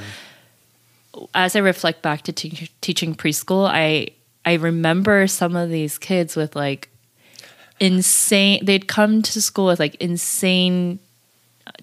mm. 1.15 1.29
as 1.35 1.57
I 1.57 1.61
reflect 1.61 2.03
back 2.03 2.23
to 2.23 2.33
teach 2.33 2.71
teaching 2.81 3.15
preschool, 3.15 3.67
I 3.67 4.09
I 4.45 4.55
remember 4.55 5.27
some 5.27 5.57
of 5.57 5.71
these 5.71 5.99
kids 5.99 6.37
with 6.37 6.55
like 6.55 6.89
insane. 7.79 8.65
They'd 8.65 8.87
come 8.87 9.23
to 9.23 9.43
school 9.43 9.67
with 9.67 9.81
like 9.81 9.95
insane 9.97 10.99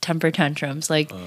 temper 0.01 0.32
tantrums, 0.32 0.89
like 0.89 1.12
uh. 1.12 1.18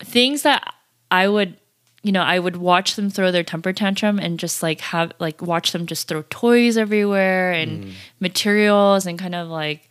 things 0.00 0.42
that 0.42 0.74
I 1.10 1.28
would. 1.28 1.56
You 2.04 2.12
know, 2.12 2.22
I 2.22 2.38
would 2.38 2.56
watch 2.56 2.94
them 2.94 3.10
throw 3.10 3.32
their 3.32 3.42
temper 3.42 3.72
tantrum 3.72 4.20
and 4.20 4.38
just 4.38 4.62
like 4.62 4.80
have 4.82 5.12
like 5.18 5.42
watch 5.42 5.72
them 5.72 5.86
just 5.86 6.06
throw 6.06 6.22
toys 6.30 6.76
everywhere 6.76 7.50
and 7.50 7.84
mm. 7.84 7.92
materials 8.20 9.06
and 9.06 9.18
kind 9.18 9.34
of 9.34 9.48
like 9.48 9.88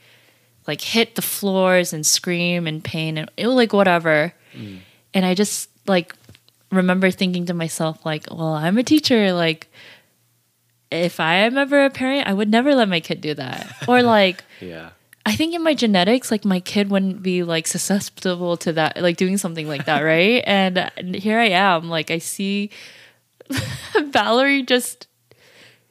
like 0.67 0.79
hit 0.79 1.15
the 1.15 1.21
floors 1.21 1.91
and 1.91 2.05
scream 2.05 2.67
and 2.67 2.83
pain 2.83 3.17
and 3.17 3.29
it 3.35 3.47
was 3.47 3.55
like 3.55 3.73
whatever. 3.73 4.33
Mm. 4.55 4.79
And 5.13 5.25
I 5.25 5.33
just 5.33 5.69
like 5.87 6.15
remember 6.73 7.11
thinking 7.11 7.45
to 7.47 7.53
myself 7.53 8.05
like, 8.05 8.27
well, 8.29 8.53
I'm 8.53 8.77
a 8.77 8.83
teacher. 8.83 9.33
Like, 9.33 9.67
if 10.91 11.19
I 11.19 11.35
am 11.35 11.57
ever 11.57 11.85
a 11.85 11.89
parent, 11.89 12.27
I 12.27 12.33
would 12.33 12.49
never 12.49 12.75
let 12.75 12.89
my 12.89 12.99
kid 12.99 13.21
do 13.21 13.33
that. 13.35 13.75
Or 13.87 14.01
like, 14.03 14.43
Yeah. 14.61 14.91
I 15.25 15.35
think 15.35 15.53
in 15.55 15.63
my 15.63 15.73
genetics, 15.73 16.31
like 16.31 16.43
my 16.43 16.59
kid 16.59 16.89
wouldn't 16.89 17.23
be 17.23 17.43
like 17.43 17.67
susceptible 17.67 18.57
to 18.57 18.73
that, 18.73 19.01
like 19.01 19.17
doing 19.17 19.37
something 19.37 19.67
like 19.67 19.85
that, 19.85 20.01
right? 20.01 20.43
And, 20.45 20.77
and 20.97 21.15
here 21.15 21.39
I 21.39 21.49
am, 21.49 21.89
like 21.89 22.11
I 22.11 22.17
see 22.17 22.69
Valerie 23.97 24.63
just. 24.63 25.07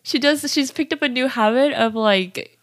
She 0.04 0.18
does. 0.18 0.50
She's 0.52 0.72
picked 0.72 0.92
up 0.92 1.00
a 1.02 1.08
new 1.08 1.28
habit 1.28 1.72
of 1.74 1.94
like 1.94 2.58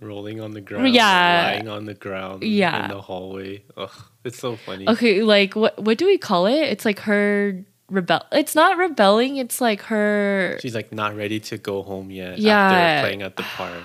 Rolling 0.00 0.40
on 0.40 0.52
the 0.52 0.60
ground. 0.60 0.94
Yeah. 0.94 1.52
Lying 1.52 1.68
on 1.68 1.84
the 1.84 1.94
ground. 1.94 2.42
Yeah. 2.42 2.84
In 2.84 2.90
the 2.90 3.00
hallway. 3.00 3.62
Ugh, 3.76 3.90
it's 4.24 4.38
so 4.38 4.56
funny. 4.56 4.88
Okay, 4.88 5.22
like 5.22 5.54
what 5.54 5.78
what 5.78 5.98
do 5.98 6.06
we 6.06 6.16
call 6.16 6.46
it? 6.46 6.62
It's 6.62 6.86
like 6.86 7.00
her 7.00 7.62
rebel. 7.90 8.22
It's 8.32 8.54
not 8.54 8.78
rebelling. 8.78 9.36
It's 9.36 9.60
like 9.60 9.82
her. 9.82 10.58
She's 10.62 10.74
like 10.74 10.92
not 10.92 11.14
ready 11.14 11.40
to 11.40 11.58
go 11.58 11.82
home 11.82 12.10
yet. 12.10 12.38
Yeah. 12.38 12.56
After 12.56 13.06
playing 13.06 13.22
at 13.22 13.36
the 13.36 13.42
park. 13.42 13.84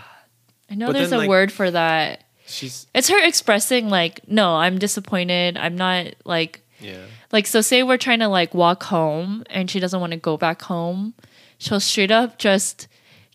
I 0.70 0.76
know 0.76 0.88
but 0.88 0.94
there's 0.94 1.10
then, 1.12 1.18
a 1.20 1.22
like- 1.22 1.30
word 1.30 1.52
for 1.52 1.70
that. 1.72 2.24
She's 2.50 2.88
It's 2.96 3.10
her 3.10 3.20
expressing 3.28 3.90
like, 3.90 4.22
no, 4.28 4.56
I'm 4.56 4.78
disappointed. 4.80 5.58
I'm 5.58 5.76
not 5.76 6.14
like 6.24 6.62
yeah. 6.80 7.04
like 7.34 7.46
so. 7.46 7.60
Say 7.60 7.84
we're 7.84 7.98
trying 7.98 8.20
to 8.20 8.30
like 8.30 8.54
walk 8.54 8.84
home, 8.84 9.44
and 9.50 9.70
she 9.70 9.82
doesn't 9.82 10.00
want 10.00 10.12
to 10.14 10.18
go 10.18 10.38
back 10.38 10.62
home. 10.62 11.14
She'll 11.58 11.82
straight 11.82 12.12
up 12.12 12.38
just 12.40 12.88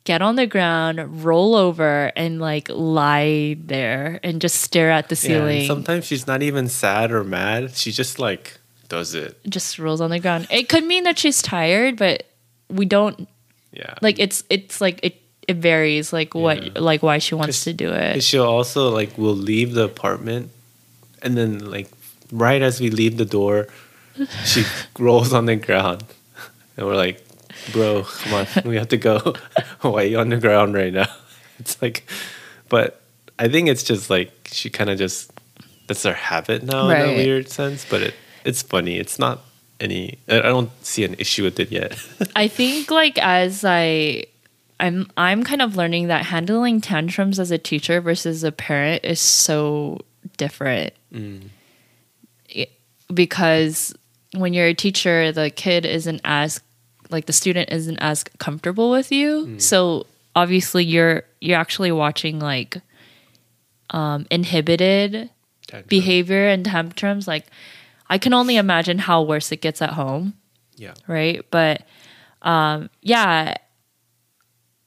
get 0.04 0.22
on 0.22 0.36
the 0.36 0.46
ground, 0.46 1.24
roll 1.24 1.54
over, 1.54 2.10
and 2.16 2.40
like 2.40 2.68
lie 2.70 3.56
there 3.60 4.18
and 4.22 4.40
just 4.40 4.62
stare 4.62 4.90
at 4.90 5.08
the 5.10 5.14
Yeah, 5.14 5.20
ceiling. 5.20 5.66
sometimes 5.66 6.06
she's 6.06 6.26
not 6.26 6.42
even 6.42 6.68
sad 6.68 7.12
or 7.12 7.22
mad. 7.22 7.76
She 7.76 7.92
just 7.92 8.18
like 8.18 8.58
does 8.88 9.14
it. 9.14 9.38
just 9.48 9.78
rolls 9.78 10.00
on 10.00 10.08
the 10.10 10.20
ground. 10.20 10.46
It 10.50 10.68
could 10.70 10.84
mean 10.84 11.04
that 11.04 11.18
she's 11.18 11.42
tired, 11.42 11.96
but 11.98 12.24
we 12.70 12.86
don't 12.86 13.28
Yeah. 13.72 13.94
like 14.00 14.18
it's 14.18 14.42
it's 14.48 14.80
like 14.80 15.00
it 15.02 15.20
it 15.48 15.56
varies 15.56 16.12
like 16.12 16.34
what 16.34 16.62
Yeah. 16.62 16.70
like 16.78 17.02
why 17.02 17.18
she 17.18 17.34
wants 17.34 17.64
to 17.64 17.72
do 17.72 17.90
it. 17.90 18.22
she'll 18.22 18.44
also 18.46 18.88
like 18.90 19.16
we'll 19.18 19.34
leave 19.36 19.74
the 19.74 19.84
apartment 19.84 20.50
and 21.20 21.36
then 21.36 21.58
like 21.70 21.88
right 22.30 22.62
as 22.62 22.80
we 22.80 22.90
leave 22.90 23.16
the 23.16 23.24
door, 23.24 23.68
she 24.44 24.64
rolls 24.98 25.32
on 25.32 25.46
the 25.46 25.56
ground. 25.56 26.04
And 26.76 26.86
we're 26.86 26.96
like, 26.96 27.22
bro, 27.72 28.02
come 28.04 28.32
on, 28.34 28.46
we 28.64 28.76
have 28.76 28.88
to 28.88 28.96
go. 28.96 29.34
Why 29.82 30.02
are 30.04 30.06
you 30.06 30.18
on 30.18 30.30
the 30.30 30.38
ground 30.38 30.74
right 30.74 30.92
now? 30.92 31.06
It's 31.60 31.80
like 31.82 32.04
but 32.68 33.00
I 33.38 33.46
think 33.48 33.68
it's 33.68 33.82
just 33.84 34.10
like 34.10 34.32
she 34.50 34.70
kinda 34.70 34.96
just 34.96 35.30
that's 35.86 36.02
her 36.04 36.14
habit 36.14 36.62
now 36.64 36.88
in 36.88 36.96
a 37.10 37.16
weird 37.16 37.48
sense. 37.50 37.84
But 37.88 38.02
it 38.02 38.14
it's 38.44 38.62
funny. 38.62 38.98
It's 38.98 39.18
not 39.18 39.44
any 39.78 40.18
I 40.28 40.40
don't 40.40 40.70
see 40.84 41.04
an 41.04 41.14
issue 41.18 41.44
with 41.44 41.60
it 41.60 41.70
yet. 41.70 41.98
I 42.34 42.48
think 42.48 42.90
like 42.90 43.18
as 43.18 43.64
I 43.64 44.24
I'm 44.82 45.10
I'm 45.16 45.42
kind 45.44 45.62
of 45.62 45.76
learning 45.76 46.08
that 46.08 46.26
handling 46.26 46.80
tantrums 46.82 47.38
as 47.40 47.50
a 47.50 47.58
teacher 47.58 48.00
versus 48.00 48.42
a 48.44 48.52
parent 48.52 49.04
is 49.04 49.20
so 49.20 50.00
different. 50.36 50.92
It- 52.48 52.72
because 53.12 53.94
when 54.34 54.52
you're 54.54 54.66
a 54.66 54.74
teacher, 54.74 55.32
the 55.32 55.50
kid 55.50 55.84
isn't 55.86 56.20
as 56.24 56.60
like 57.10 57.26
the 57.26 57.32
student 57.32 57.70
isn't 57.70 57.98
as 57.98 58.24
comfortable 58.38 58.90
with 58.90 59.12
you. 59.12 59.58
So 59.60 60.06
obviously 60.34 60.84
you're 60.84 61.24
you're 61.40 61.58
actually 61.58 61.92
watching 61.92 62.38
like 62.40 62.76
um 63.90 64.26
inhibited 64.30 65.30
Tantrum. 65.66 65.88
behavior 65.88 66.48
and 66.48 66.64
tantrums 66.64 67.28
like 67.28 67.46
I 68.08 68.16
can 68.18 68.32
only 68.32 68.56
imagine 68.56 68.98
how 68.98 69.22
worse 69.22 69.52
it 69.52 69.60
gets 69.60 69.80
at 69.82 69.90
home 69.90 70.34
Yeah. 70.76 70.94
right? 71.06 71.44
But 71.50 71.82
um, 72.42 72.90
yeah, 73.02 73.56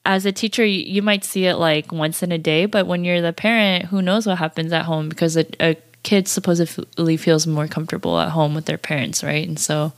as 0.06 0.26
a 0.26 0.32
teacher, 0.32 0.64
you, 0.66 1.02
might 1.02 1.24
see 1.24 1.46
it 1.46 1.56
like 1.56 1.92
once 1.92 2.22
in 2.22 2.32
a 2.32 2.38
day, 2.38 2.66
but 2.68 2.86
when 2.88 3.04
you're 3.04 3.22
the 3.22 3.34
parent, 3.34 3.86
who 3.86 4.02
knows 4.02 4.28
what 4.28 4.38
happens 4.38 4.72
at 4.72 4.86
home 4.86 5.10
because 5.10 5.36
a, 5.36 5.46
a 5.60 5.76
kid 6.04 6.28
supposedly 6.28 7.18
feels 7.18 7.48
more 7.48 7.68
comfortable 7.68 8.20
at 8.20 8.30
home 8.30 8.54
with 8.54 8.66
their 8.66 8.78
parents, 8.78 9.24
right? 9.24 9.48
And 9.48 9.60
so 9.60 9.94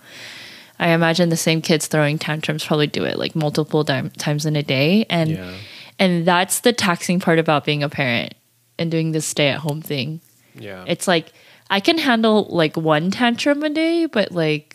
I 0.79 0.89
imagine 0.89 1.29
the 1.29 1.37
same 1.37 1.61
kids 1.61 1.87
throwing 1.87 2.17
tantrums 2.17 2.65
probably 2.65 2.87
do 2.87 3.03
it 3.03 3.17
like 3.17 3.35
multiple 3.35 3.83
time, 3.83 4.09
times 4.11 4.45
in 4.45 4.55
a 4.55 4.63
day, 4.63 5.05
and 5.09 5.31
Yeah. 5.31 5.53
and 5.99 6.25
that's 6.25 6.61
the 6.61 6.73
taxing 6.73 7.19
part 7.19 7.39
about 7.39 7.65
being 7.65 7.83
a 7.83 7.89
parent 7.89 8.33
and 8.79 8.89
doing 8.89 9.11
this 9.11 9.25
stay 9.25 9.49
at 9.49 9.59
home 9.59 9.81
thing. 9.81 10.21
Yeah. 10.57 10.83
It's 10.87 11.07
like 11.07 11.33
I 11.69 11.79
can 11.81 11.97
handle 11.97 12.47
like 12.49 12.77
one 12.77 13.11
tantrum 13.11 13.63
a 13.63 13.69
day, 13.69 14.05
but 14.05 14.31
like 14.31 14.66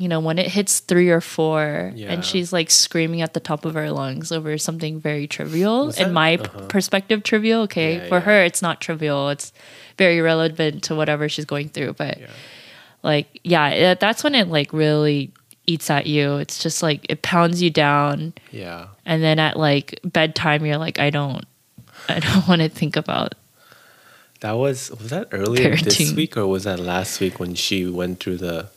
you 0.00 0.08
know 0.08 0.18
when 0.18 0.38
it 0.38 0.46
hits 0.46 0.80
three 0.80 1.10
or 1.10 1.20
four, 1.20 1.92
Yeah. 1.94 2.10
and 2.10 2.24
she's 2.24 2.54
like 2.54 2.70
screaming 2.70 3.20
at 3.20 3.34
the 3.34 3.40
top 3.40 3.66
of 3.66 3.74
her 3.74 3.90
lungs 3.90 4.32
over 4.32 4.56
something 4.56 4.98
very 4.98 5.26
trivial. 5.26 5.90
In 5.90 6.14
my 6.14 6.36
uh-huh. 6.36 6.68
perspective, 6.68 7.22
trivial. 7.22 7.60
Okay, 7.68 7.96
Yeah, 7.96 8.08
for 8.08 8.14
yeah. 8.14 8.20
her, 8.20 8.42
it's 8.42 8.62
not 8.62 8.80
trivial. 8.80 9.28
It's 9.28 9.52
very 9.98 10.22
relevant 10.22 10.82
to 10.84 10.94
whatever 10.94 11.28
she's 11.28 11.44
going 11.44 11.68
through. 11.68 11.92
But 12.00 12.18
like, 13.02 13.40
yeah, 13.44 13.92
that's 13.92 14.24
when 14.24 14.34
it 14.34 14.48
like 14.48 14.72
really 14.72 15.32
eats 15.66 15.90
at 15.90 16.06
you. 16.06 16.36
It's 16.38 16.62
just 16.62 16.82
like 16.82 17.04
it 17.10 17.20
pounds 17.20 17.60
you 17.60 17.68
down, 17.68 18.32
yeah. 18.50 18.86
and 19.04 19.22
then 19.22 19.38
at 19.38 19.58
like 19.58 20.00
bedtime, 20.02 20.64
you're 20.64 20.78
like, 20.78 20.98
I 20.98 21.10
don't, 21.10 21.44
I 22.08 22.20
don't 22.20 22.48
want 22.48 22.62
to 22.62 22.70
think 22.70 22.96
about 22.96 23.34
That 24.40 24.52
was 24.56 24.90
was 24.92 25.10
that 25.10 25.28
earlier 25.32 25.76
this 25.76 26.12
week 26.16 26.38
or 26.38 26.46
was 26.46 26.64
that 26.64 26.80
last 26.80 27.20
week 27.20 27.38
when 27.38 27.54
she 27.54 27.84
went 27.84 28.20
through 28.20 28.38
the? 28.38 28.70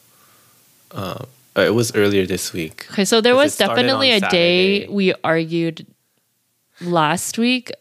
Uh, 0.93 1.25
it 1.55 1.73
was 1.73 1.95
earlier 1.95 2.25
this 2.25 2.53
week. 2.53 2.87
Okay, 2.91 3.05
so 3.05 3.21
there 3.21 3.35
was 3.35 3.57
definitely 3.57 4.11
a 4.11 4.21
on 4.21 4.29
day 4.29 4.87
we 4.87 5.13
argued 5.23 5.85
last 6.81 7.37
week 7.37 7.71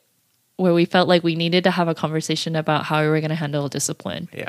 where 0.57 0.75
we 0.75 0.85
felt 0.85 1.09
like 1.09 1.23
we 1.25 1.35
needed 1.35 1.65
to 1.65 1.71
have 1.71 1.89
a 1.89 1.95
conversation 1.95 2.57
about 2.57 2.85
how 2.85 3.03
we 3.03 3.09
were 3.09 3.21
going 3.21 3.31
to 3.31 3.35
handle 3.35 3.69
discipline. 3.69 4.29
Yeah. 4.33 4.49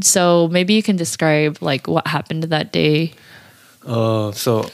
So 0.00 0.48
maybe 0.48 0.74
you 0.74 0.82
can 0.82 0.96
describe 0.96 1.58
like 1.60 1.86
what 1.88 2.06
happened 2.06 2.44
that 2.44 2.72
day. 2.72 3.12
Uh, 3.86 4.32
so 4.32 4.70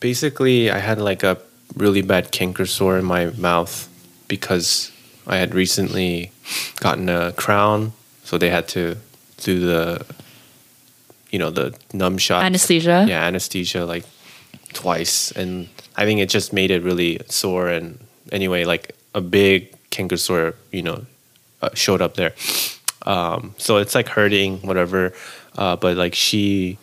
basically, 0.00 0.70
I 0.70 0.78
had 0.78 1.00
like 1.00 1.22
a 1.22 1.38
really 1.76 2.02
bad 2.02 2.30
canker 2.30 2.66
sore 2.66 2.98
in 2.98 3.04
my 3.04 3.26
mouth 3.36 3.88
because 4.28 4.92
I 5.26 5.36
had 5.36 5.54
recently 5.54 6.32
gotten 6.80 7.08
a 7.08 7.32
crown, 7.32 7.92
so 8.24 8.38
they 8.38 8.50
had 8.50 8.68
to 8.68 8.96
do 9.38 9.60
the, 9.60 10.04
you 11.30 11.38
know, 11.38 11.50
the 11.50 11.74
numb 11.92 12.18
shot. 12.18 12.42
Anesthesia. 12.44 13.06
yeah 13.08 13.24
anesthesia 13.24 13.84
like 13.84 14.04
twice. 14.72 15.30
And 15.32 15.68
i 15.96 16.04
think 16.04 16.20
it 16.20 16.28
just 16.28 16.52
made 16.52 16.70
it 16.70 16.82
really 16.82 17.20
sore. 17.28 17.68
And 17.68 17.98
anyway 18.32 18.64
like 18.64 18.94
a 19.14 19.20
big 19.20 19.74
canker 19.90 20.16
sore 20.18 20.54
you 20.70 20.82
know 20.82 21.06
uh, 21.62 21.70
showed 21.74 22.02
up 22.02 22.14
there. 22.14 22.34
Um, 23.06 23.54
so 23.58 23.78
it's 23.78 23.94
like 23.94 24.08
hurting 24.08 24.58
whatever. 24.58 25.12
Uh, 25.56 25.76
but 25.76 25.96
like 25.96 26.14
she 26.14 26.78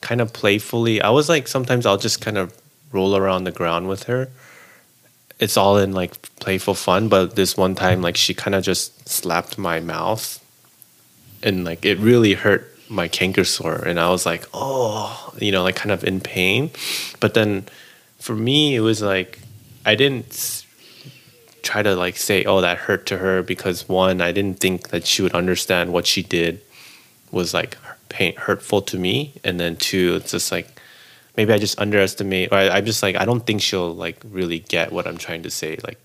kind 0.00 0.20
of 0.20 0.32
playfully 0.32 1.02
i 1.02 1.10
was 1.10 1.28
like 1.28 1.48
sometimes 1.48 1.84
i'll 1.84 1.96
just 1.96 2.20
kind 2.20 2.38
of 2.38 2.56
roll 2.92 3.16
around 3.16 3.44
the 3.44 3.52
ground 3.52 3.88
with 3.88 4.04
her. 4.04 4.28
It's 5.38 5.56
all 5.56 5.78
in 5.78 5.92
like 5.92 6.20
playful 6.40 6.74
fun. 6.74 7.08
But 7.08 7.36
this 7.36 7.56
one 7.56 7.74
time 7.74 8.02
like 8.02 8.16
she 8.16 8.34
kind 8.34 8.54
of 8.54 8.64
just 8.64 9.08
slapped 9.08 9.58
my 9.58 9.80
mouth. 9.80 10.44
And 11.42 11.64
like 11.64 11.84
it 11.84 11.98
really 11.98 12.34
hurt 12.34 12.67
my 12.90 13.08
canker 13.08 13.44
sore 13.44 13.76
and 13.86 14.00
i 14.00 14.08
was 14.08 14.24
like 14.24 14.46
oh 14.54 15.32
you 15.38 15.52
know 15.52 15.62
like 15.62 15.76
kind 15.76 15.92
of 15.92 16.02
in 16.04 16.20
pain 16.20 16.70
but 17.20 17.34
then 17.34 17.64
for 18.18 18.34
me 18.34 18.74
it 18.74 18.80
was 18.80 19.02
like 19.02 19.38
I 19.88 19.94
didn't 19.94 20.64
try 21.62 21.82
to 21.82 21.96
like 21.96 22.18
say, 22.18 22.44
"Oh, 22.44 22.60
that 22.60 22.76
hurt 22.76 23.06
to 23.06 23.18
her," 23.18 23.42
because 23.42 23.88
one, 23.88 24.20
I 24.20 24.32
didn't 24.32 24.60
think 24.60 24.88
that 24.88 25.06
she 25.06 25.22
would 25.22 25.32
understand 25.32 25.94
what 25.94 26.06
she 26.06 26.22
did 26.22 26.60
was 27.30 27.54
like 27.54 27.78
pain 28.10 28.34
hurtful 28.36 28.82
to 28.82 28.98
me, 28.98 29.32
and 29.44 29.58
then 29.58 29.76
two, 29.76 30.16
it's 30.16 30.32
just 30.32 30.52
like 30.52 30.78
maybe 31.38 31.52
I 31.54 31.58
just 31.58 31.80
underestimate, 31.80 32.52
or 32.52 32.56
I, 32.56 32.68
I'm 32.68 32.84
just 32.84 33.02
like 33.02 33.16
I 33.16 33.24
don't 33.24 33.46
think 33.46 33.62
she'll 33.62 33.94
like 33.94 34.18
really 34.30 34.58
get 34.58 34.92
what 34.92 35.06
I'm 35.06 35.16
trying 35.16 35.42
to 35.44 35.50
say, 35.50 35.78
like. 35.82 35.98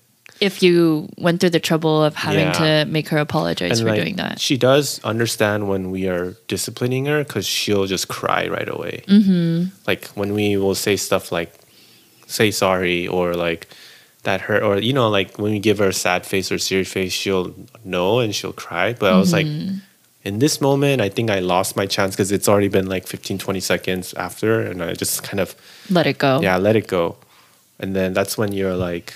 If 0.50 0.62
you 0.65 1.07
went 1.25 1.39
through 1.39 1.51
the 1.57 1.65
trouble 1.69 2.03
of 2.07 2.13
having 2.27 2.47
Yeah. 2.51 2.83
to 2.83 2.91
make 2.91 3.07
her 3.13 3.17
apologize 3.27 3.79
for 3.81 3.88
like, 3.89 4.01
doing 4.01 4.15
that. 4.23 4.39
She 4.47 4.57
does 4.69 5.00
understand 5.13 5.59
when 5.71 5.83
we 5.95 6.01
are 6.13 6.35
disciplining 6.53 7.05
her 7.12 7.23
because 7.23 7.45
she'll 7.45 7.88
just 7.95 8.07
cry 8.17 8.47
right 8.57 8.67
away. 8.77 8.95
Mm-hmm. 9.07 9.71
Like 9.89 10.01
when 10.19 10.33
we 10.39 10.57
will 10.57 10.75
say 10.85 10.95
stuff 10.97 11.31
like, 11.31 11.51
say 12.27 12.51
sorry 12.51 13.07
or 13.07 13.33
like, 13.47 13.67
that 14.23 14.39
hurt, 14.47 14.63
or, 14.63 14.73
you 14.79 14.93
know, 14.93 15.09
like 15.09 15.29
when 15.38 15.51
we 15.51 15.59
give 15.59 15.77
her 15.83 15.89
a 15.89 15.93
sad 16.05 16.25
face 16.25 16.47
or 16.53 16.57
serious 16.57 16.89
face, 16.91 17.12
she'll 17.12 17.53
know 17.83 18.19
and 18.23 18.33
she'll 18.33 18.53
cry. 18.65 18.93
But 18.93 19.12
I 19.13 19.17
was 19.17 19.33
like, 19.33 19.45
Mm-hmm. 19.45 19.79
in 20.23 20.39
this 20.39 20.55
moment, 20.62 21.01
I 21.01 21.09
think 21.09 21.29
I 21.29 21.39
lost 21.39 21.75
my 21.75 21.85
chance 21.95 22.15
because 22.15 22.31
it's 22.31 22.47
already 22.47 22.69
been 22.77 22.88
like 22.88 23.05
15, 23.05 23.38
20 23.38 23.59
seconds 23.59 24.13
after. 24.15 24.62
And 24.62 24.81
I 24.81 24.93
just 24.93 25.23
kind 25.23 25.41
of, 25.41 25.55
Let 25.89 26.07
it 26.07 26.17
go. 26.19 26.39
yeah, 26.41 26.55
let 26.67 26.75
it 26.77 26.88
go. 26.88 27.17
And 27.79 27.95
then 27.97 28.13
that's 28.13 28.38
when 28.38 28.53
you're 28.53 28.77
like, 28.77 29.13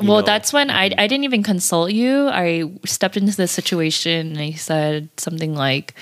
well, 0.00 0.18
know, 0.18 0.22
that's 0.22 0.52
when 0.52 0.70
I, 0.70 0.84
I 0.98 1.06
didn't 1.06 1.24
even 1.24 1.42
consult 1.42 1.92
you. 1.92 2.28
I 2.28 2.70
stepped 2.84 3.16
into 3.16 3.36
the 3.36 3.46
situation 3.46 4.28
and 4.32 4.38
I 4.38 4.52
said 4.52 5.08
something 5.16 5.54
like, 5.54 5.94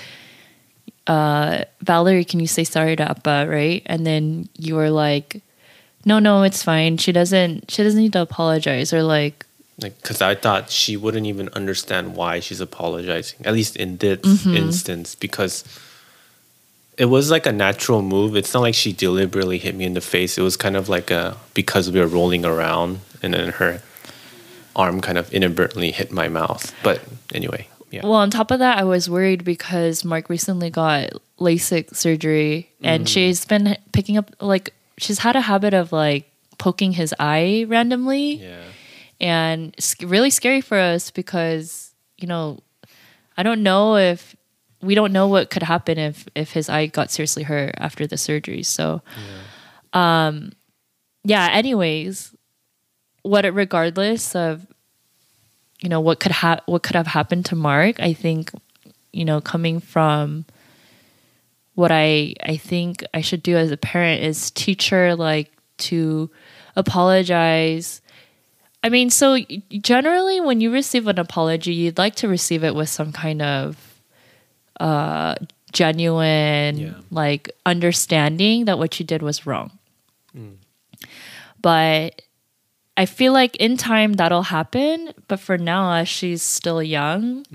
uh, 1.07 1.63
Valerie, 1.81 2.25
can 2.25 2.39
you 2.39 2.47
say 2.47 2.63
sorry 2.63 2.95
to 2.95 3.03
Appa, 3.09 3.45
right? 3.49 3.83
And 3.85 4.05
then 4.05 4.49
you 4.57 4.75
were 4.75 4.89
like, 4.89 5.41
no, 6.05 6.19
no, 6.19 6.43
it's 6.43 6.63
fine. 6.63 6.97
She 6.97 7.11
doesn't, 7.11 7.69
she 7.71 7.83
doesn't 7.83 7.99
need 7.99 8.13
to 8.13 8.21
apologize 8.21 8.93
or 8.93 9.03
like, 9.03 9.45
like 9.79 9.99
because 10.01 10.21
i 10.21 10.35
thought 10.35 10.69
she 10.69 10.95
wouldn't 10.95 11.25
even 11.25 11.49
understand 11.49 12.15
why 12.15 12.39
she's 12.39 12.61
apologizing 12.61 13.43
at 13.43 13.53
least 13.53 13.75
in 13.75 13.97
this 13.97 14.19
Mm-hmm. 14.21 14.53
instance 14.55 15.15
because 15.15 15.63
it 16.97 17.05
was 17.05 17.31
like 17.31 17.45
a 17.45 17.51
natural 17.51 18.01
move. 18.01 18.35
It's 18.35 18.53
not 18.53 18.61
like 18.61 18.75
she 18.75 18.93
deliberately 18.93 19.57
hit 19.57 19.75
me 19.75 19.85
in 19.85 19.93
the 19.93 20.01
face. 20.01 20.37
It 20.37 20.41
was 20.41 20.57
kind 20.57 20.75
of 20.75 20.89
like 20.89 21.11
a 21.11 21.37
because 21.53 21.91
we 21.91 21.99
were 21.99 22.07
rolling 22.07 22.45
around 22.45 22.99
and 23.21 23.33
then 23.33 23.49
her 23.53 23.81
arm 24.75 25.01
kind 25.01 25.17
of 25.17 25.31
inadvertently 25.33 25.91
hit 25.91 26.11
my 26.11 26.27
mouth. 26.27 26.73
But 26.83 27.01
anyway 27.33 27.67
yeah. 27.93 28.01
Well, 28.01 28.13
on 28.13 28.31
top 28.31 28.49
of 28.49 28.57
that, 28.57 28.79
I 28.79 28.85
was 28.85 29.07
worried 29.07 29.43
because 29.43 30.03
Mark 30.03 30.27
recently 30.27 30.71
got 30.71 31.11
LASIK 31.39 31.95
surgery 31.95 32.71
and 32.81 33.05
mm. 33.05 33.07
she's 33.07 33.45
been 33.45 33.77
picking 33.91 34.17
up, 34.17 34.31
like, 34.41 34.73
she's 34.97 35.19
had 35.19 35.35
a 35.35 35.41
habit 35.41 35.75
of 35.75 35.91
like 35.91 36.27
poking 36.57 36.93
his 36.93 37.13
eye 37.19 37.65
randomly. 37.67 38.37
yeah. 38.37 38.63
And 39.21 39.75
it's 39.77 39.95
really 40.01 40.31
scary 40.31 40.59
for 40.59 40.75
us 40.75 41.11
because, 41.11 41.93
you 42.17 42.27
know, 42.27 42.61
I 43.37 43.43
don't 43.43 43.61
know 43.61 43.95
if 43.95 44.35
we 44.83 44.95
don't 44.95 45.13
know 45.13 45.27
what 45.27 45.49
could 45.49 45.63
happen 45.63 45.97
if 45.97 46.27
if 46.35 46.51
his 46.51 46.69
eye 46.69 46.87
got 46.87 47.11
seriously 47.11 47.43
hurt 47.43 47.73
after 47.77 48.05
the 48.05 48.17
surgery. 48.17 48.63
So, 48.63 49.01
um, 49.93 50.51
yeah. 51.23 51.49
Anyways, 51.51 52.35
what 53.23 53.45
regardless 53.53 54.35
of 54.35 54.67
you 55.81 55.89
know 55.89 56.01
what 56.01 56.19
could 56.19 56.31
ha- 56.31 56.61
what 56.65 56.83
could 56.83 56.95
have 56.95 57.07
happened 57.07 57.45
to 57.47 57.55
Mark, 57.55 57.99
I 57.99 58.13
think 58.13 58.51
you 59.11 59.25
know 59.25 59.41
coming 59.41 59.79
from 59.79 60.45
what 61.75 61.91
I 61.91 62.35
I 62.43 62.57
think 62.57 63.03
I 63.13 63.21
should 63.21 63.43
do 63.43 63.57
as 63.57 63.71
a 63.71 63.77
parent 63.77 64.23
is 64.23 64.51
teach 64.51 64.89
her 64.89 65.15
like 65.15 65.51
to 65.77 66.29
apologize. 66.75 68.01
I 68.83 68.89
mean, 68.89 69.09
so 69.09 69.37
generally 69.69 70.41
when 70.41 70.59
you 70.59 70.71
receive 70.71 71.07
an 71.07 71.17
apology, 71.17 71.73
you'd 71.73 71.97
like 71.97 72.15
to 72.15 72.27
receive 72.27 72.63
it 72.65 72.75
with 72.75 72.89
some 72.89 73.13
kind 73.13 73.41
of 73.41 73.92
uh 74.79 75.35
genuine 75.71 76.77
Yeah. 76.77 76.93
like 77.09 77.49
understanding 77.65 78.65
that 78.65 78.77
what 78.77 78.99
you 78.99 79.05
did 79.05 79.21
was 79.21 79.45
wrong. 79.45 79.71
But 81.61 82.21
I 82.97 83.05
feel 83.05 83.33
like 83.33 83.55
in 83.55 83.77
time 83.77 84.13
that'll 84.13 84.43
happen, 84.43 85.13
but 85.27 85.39
for 85.39 85.57
now 85.57 85.93
as 85.93 86.07
she's 86.09 86.43
still 86.43 86.83
young, 86.83 87.45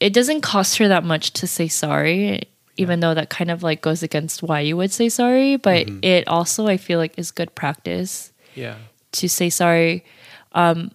it 0.00 0.12
doesn't 0.12 0.42
cost 0.42 0.78
her 0.78 0.86
that 0.88 1.04
much 1.04 1.32
to 1.32 1.46
say 1.46 1.66
sorry, 1.68 2.42
even 2.76 3.00
though 3.00 3.14
that 3.14 3.30
kind 3.30 3.50
of 3.50 3.62
like 3.62 3.80
goes 3.80 4.02
against 4.02 4.42
why 4.42 4.60
you 4.60 4.76
would 4.76 4.92
say 4.92 5.08
sorry, 5.08 5.56
but 5.56 5.88
it 6.02 6.28
also 6.28 6.66
I 6.68 6.76
feel 6.76 6.98
like 6.98 7.18
is 7.18 7.30
good 7.32 7.54
practice 7.54 8.32
yeah 8.54 8.76
to 9.12 9.28
say 9.28 9.50
sorry. 9.50 10.04
Um, 10.52 10.92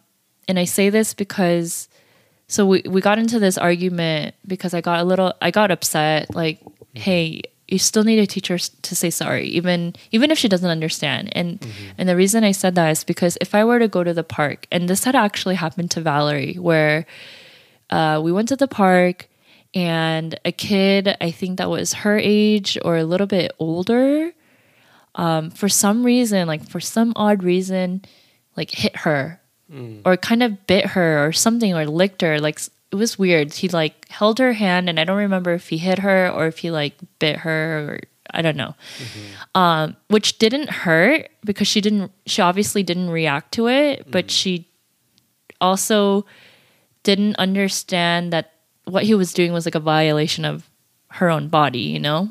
and 0.48 0.58
I 0.60 0.64
say 0.66 0.90
this 0.90 1.14
because 1.14 1.89
so 2.50 2.66
we, 2.66 2.82
we 2.90 3.00
got 3.00 3.20
into 3.20 3.38
this 3.40 3.60
argument 3.60 4.34
because 4.46 4.74
I 4.74 4.82
got 4.82 5.00
a 5.00 5.04
little 5.04 5.34
I 5.42 5.52
got 5.52 5.72
upset 5.72 6.36
like 6.36 6.60
hey 6.96 7.44
you 7.68 7.78
still 7.78 8.04
need 8.04 8.18
a 8.18 8.26
teacher 8.26 8.58
to 8.58 8.96
say 8.96 9.12
sorry 9.12 9.46
even 9.50 9.96
even 10.12 10.32
if 10.32 10.38
she 10.40 10.50
doesn't 10.50 10.70
understand. 10.70 11.30
And 11.34 11.66
and 11.98 12.10
the 12.10 12.16
reason 12.16 12.44
I 12.44 12.52
said 12.52 12.74
that 12.76 12.90
is 12.90 13.04
because 13.04 13.38
if 13.40 13.54
I 13.54 13.64
were 13.64 13.78
to 13.78 13.88
go 13.88 14.04
to 14.04 14.14
the 14.16 14.24
park 14.24 14.66
and 14.72 14.90
this 14.90 15.04
had 15.04 15.16
actually 15.16 15.56
happened 15.56 15.92
to 15.92 16.02
Valerie 16.02 16.56
where 16.56 17.06
uh, 17.92 18.20
we 18.22 18.32
went 18.32 18.50
to 18.50 18.56
the 18.56 18.68
park 18.68 19.30
and 19.76 20.40
a 20.44 20.52
kid 20.52 21.16
I 21.22 21.30
think 21.30 21.60
that 21.60 21.70
was 21.70 21.94
her 21.94 22.18
age 22.18 22.80
or 22.84 22.98
a 22.98 23.04
little 23.04 23.28
bit 23.28 23.52
older 23.60 24.34
um, 25.14 25.52
for 25.52 25.70
some 25.70 26.04
reason 26.04 26.48
like 26.48 26.68
for 26.68 26.80
some 26.80 27.14
odd 27.16 27.44
reason 27.44 28.02
like 28.58 28.72
hit 28.72 28.96
her 28.98 29.40
or 30.06 30.18
kind 30.18 30.42
of 30.42 30.66
bit 30.68 30.86
her 30.98 31.24
or 31.26 31.32
something 31.32 31.74
or 31.76 31.86
licked 31.86 32.22
her 32.22 32.40
like 32.40 32.60
it 32.92 32.96
was 32.96 33.20
weird. 33.20 33.54
He 33.54 33.70
like 33.70 34.08
held 34.10 34.40
her 34.40 34.54
hand 34.54 34.90
and 34.90 35.00
i 35.00 35.04
don't 35.04 35.18
remember 35.18 35.54
if 35.54 35.70
he 35.70 35.78
hit 35.78 36.00
her 36.00 36.28
or 36.30 36.48
if 36.48 36.58
he 36.60 36.72
like 36.72 36.96
bit 37.20 37.38
her 37.46 37.80
or 37.80 38.00
i 38.34 38.42
don't 38.42 38.58
know. 38.58 38.74
Um, 39.54 39.96
which 40.08 40.40
didn't 40.40 40.70
hurt 40.70 41.30
because 41.46 41.68
she 41.68 41.82
didn't 41.82 42.12
she 42.26 42.42
obviously 42.42 42.82
didn't 42.82 43.12
react 43.12 43.52
to 43.54 43.68
it 43.68 44.10
but 44.10 44.32
she 44.32 44.66
also 45.62 46.26
didn't 47.04 47.36
understand 47.38 48.34
that 48.34 48.54
what 48.86 49.04
he 49.04 49.14
was 49.14 49.34
doing 49.34 49.54
was 49.54 49.66
like 49.66 49.76
a 49.76 49.80
violation 49.80 50.46
of 50.46 50.68
her 51.10 51.30
own 51.30 51.48
body 51.48 51.80
you 51.94 52.00
know? 52.00 52.28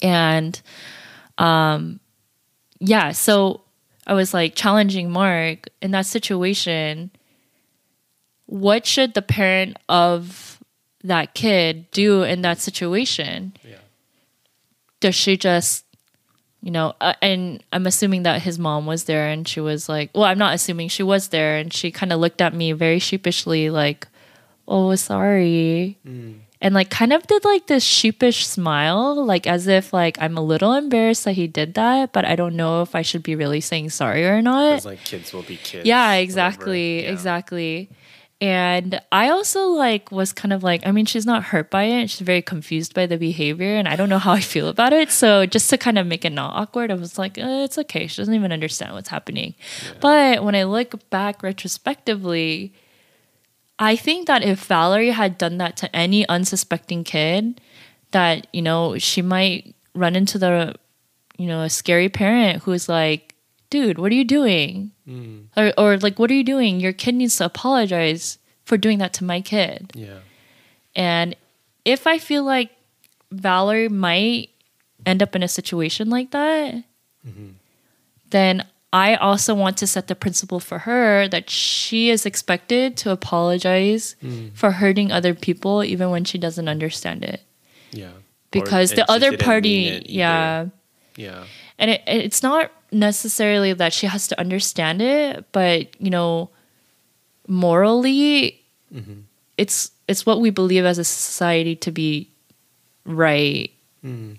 And 0.00 0.60
um 1.38 1.98
yeah 2.78 3.10
so 3.12 3.62
i 4.06 4.14
was 4.14 4.34
like 4.34 4.54
challenging 4.54 5.10
mark 5.10 5.68
in 5.80 5.90
that 5.92 6.06
situation. 6.06 7.10
What 8.46 8.84
should 8.86 9.14
the 9.14 9.22
parent 9.22 9.78
of 9.88 10.60
that 11.02 11.34
kid 11.34 11.90
do 11.90 12.22
in 12.22 12.42
that 12.42 12.58
situation? 12.58 13.54
Yeah. 13.62 13.76
Does 15.00 15.14
she 15.14 15.36
just 15.36 15.84
you 16.62 16.70
know 16.70 16.94
uh, 17.00 17.12
and 17.20 17.62
i'm 17.72 17.86
assuming 17.86 18.22
that 18.22 18.40
his 18.40 18.58
mom 18.58 18.86
was 18.86 19.04
there 19.04 19.28
and 19.28 19.46
she 19.46 19.60
was 19.60 19.86
like 19.86 20.10
well 20.14 20.24
i'm 20.24 20.38
not 20.38 20.54
assuming 20.54 20.88
she 20.88 21.02
was 21.02 21.28
there 21.28 21.58
and 21.58 21.72
she 21.74 21.90
kind 21.92 22.10
of 22.10 22.18
looked 22.18 22.40
at 22.40 22.54
me 22.54 22.72
very 22.72 22.98
sheepishly 22.98 23.68
like 23.68 24.08
oh 24.66 24.94
sorry 24.94 25.98
and 26.64 26.74
like 26.74 26.88
kind 26.90 27.12
of 27.12 27.22
did 27.28 27.44
like 27.44 27.66
this 27.68 27.84
sheepish 27.84 28.46
smile 28.46 29.22
like 29.24 29.46
as 29.46 29.66
if 29.68 29.92
like 29.92 30.16
i'm 30.20 30.36
a 30.36 30.42
little 30.42 30.72
embarrassed 30.72 31.24
that 31.24 31.32
he 31.32 31.46
did 31.46 31.74
that 31.74 32.12
but 32.12 32.24
i 32.24 32.34
don't 32.34 32.56
know 32.56 32.80
if 32.82 32.94
i 32.96 33.02
should 33.02 33.22
be 33.22 33.36
really 33.36 33.60
saying 33.60 33.90
sorry 33.90 34.26
or 34.26 34.40
not. 34.42 34.84
Like 34.84 35.04
kids 35.04 35.32
will 35.34 35.42
be 35.42 35.56
kids 35.58 35.84
yeah 35.86 36.14
exactly 36.14 37.04
Yeah. 37.04 37.10
exactly. 37.12 37.90
And 38.40 39.00
i 39.12 39.28
also 39.30 39.68
like 39.68 40.10
was 40.10 40.32
kind 40.32 40.52
of 40.52 40.62
like 40.62 40.86
i 40.86 40.90
mean 40.90 41.06
she's 41.06 41.24
not 41.24 41.44
hurt 41.44 41.70
by 41.70 41.84
it 41.84 42.10
she's 42.10 42.20
very 42.20 42.42
confused 42.42 42.92
by 42.92 43.06
the 43.06 43.16
behavior 43.16 43.76
and 43.76 43.86
i 43.88 43.94
don't 43.96 44.08
know 44.08 44.18
how 44.18 44.32
i 44.32 44.40
feel 44.40 44.68
about 44.68 44.92
it. 44.92 45.10
So 45.10 45.46
just 45.46 45.70
to 45.70 45.78
kind 45.78 45.98
of 45.98 46.06
make 46.06 46.24
it 46.24 46.32
not 46.32 46.52
awkward 46.60 46.90
i 46.90 46.94
was 46.94 47.16
like 47.18 47.38
uh, 47.38 47.64
it's 47.66 47.78
okay 47.78 48.06
she 48.08 48.16
doesn't 48.20 48.34
even 48.34 48.52
understand 48.52 48.92
what's 48.94 49.08
happening. 49.08 49.54
But 50.00 50.42
when 50.44 50.54
i 50.54 50.64
look 50.64 51.08
back 51.10 51.42
retrospectively 51.42 52.72
i 53.78 53.96
think 53.96 54.26
that 54.26 54.42
if 54.42 54.64
valerie 54.64 55.10
had 55.10 55.38
done 55.38 55.58
that 55.58 55.76
to 55.76 55.94
any 55.94 56.26
unsuspecting 56.28 57.04
kid 57.04 57.60
that 58.10 58.46
you 58.52 58.62
know 58.62 58.98
she 58.98 59.22
might 59.22 59.74
run 59.94 60.16
into 60.16 60.38
the 60.38 60.74
you 61.36 61.46
know 61.46 61.62
a 61.62 61.70
scary 61.70 62.08
parent 62.08 62.62
who's 62.62 62.88
like 62.88 63.34
dude 63.70 63.98
what 63.98 64.12
are 64.12 64.14
you 64.14 64.24
doing? 64.24 64.92
Hmm. 65.04 65.40
Or, 65.56 65.72
or 65.76 65.98
like 65.98 66.16
what 66.18 66.30
are 66.30 66.34
you 66.34 66.44
doing? 66.44 66.78
Your 66.78 66.92
kid 66.92 67.16
needs 67.16 67.36
to 67.38 67.46
apologize 67.46 68.38
for 68.64 68.78
doing 68.78 68.98
that 68.98 69.12
to 69.14 69.24
my 69.24 69.40
kid. 69.40 69.90
Yeah. 69.96 70.20
And 70.94 71.34
if 71.84 72.06
i 72.06 72.18
feel 72.18 72.44
like 72.44 72.70
valerie 73.30 73.88
might 73.88 74.50
end 75.06 75.22
up 75.22 75.36
in 75.36 75.42
a 75.42 75.48
situation 75.48 76.08
like 76.08 76.30
that 76.30 76.74
mm-hmm. 77.26 77.50
then 78.30 78.64
i 78.94 79.16
also 79.16 79.54
want 79.54 79.76
to 79.76 79.86
set 79.86 80.06
the 80.06 80.14
principle 80.14 80.60
for 80.60 80.78
her 80.78 81.26
that 81.26 81.50
she 81.50 82.10
is 82.10 82.24
expected 82.24 82.96
to 82.96 83.10
apologize 83.10 84.14
mm. 84.22 84.52
for 84.54 84.70
hurting 84.70 85.10
other 85.10 85.34
people 85.34 85.82
even 85.82 86.10
when 86.10 86.24
she 86.24 86.38
doesn't 86.38 86.68
understand 86.68 87.24
it. 87.24 87.42
Yeah. 87.90 88.12
Because 88.52 88.92
and 88.92 88.98
the 88.98 89.10
other 89.10 89.36
party 89.36 89.84
mean 89.84 89.92
it 89.94 90.02
either. 90.04 90.12
yeah. 90.12 90.66
Yeah. 91.16 91.44
And 91.76 91.90
it, 91.90 92.02
it's 92.06 92.42
not 92.42 92.70
necessarily 92.92 93.72
that 93.72 93.92
she 93.92 94.06
has 94.06 94.28
to 94.28 94.38
understand 94.38 95.02
it, 95.02 95.44
but 95.50 96.00
you 96.00 96.10
know, 96.10 96.50
morally, 97.48 98.62
mm-hmm. 98.94 99.20
it's 99.58 99.90
it's 100.06 100.24
what 100.24 100.40
we 100.40 100.50
believe 100.50 100.84
as 100.84 100.98
a 100.98 101.04
society 101.04 101.74
to 101.76 101.90
be 101.90 102.28
right. 103.04 103.72
Mm. 104.04 104.38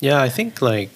Yeah, 0.00 0.20
I 0.20 0.28
think 0.28 0.60
like 0.60 0.90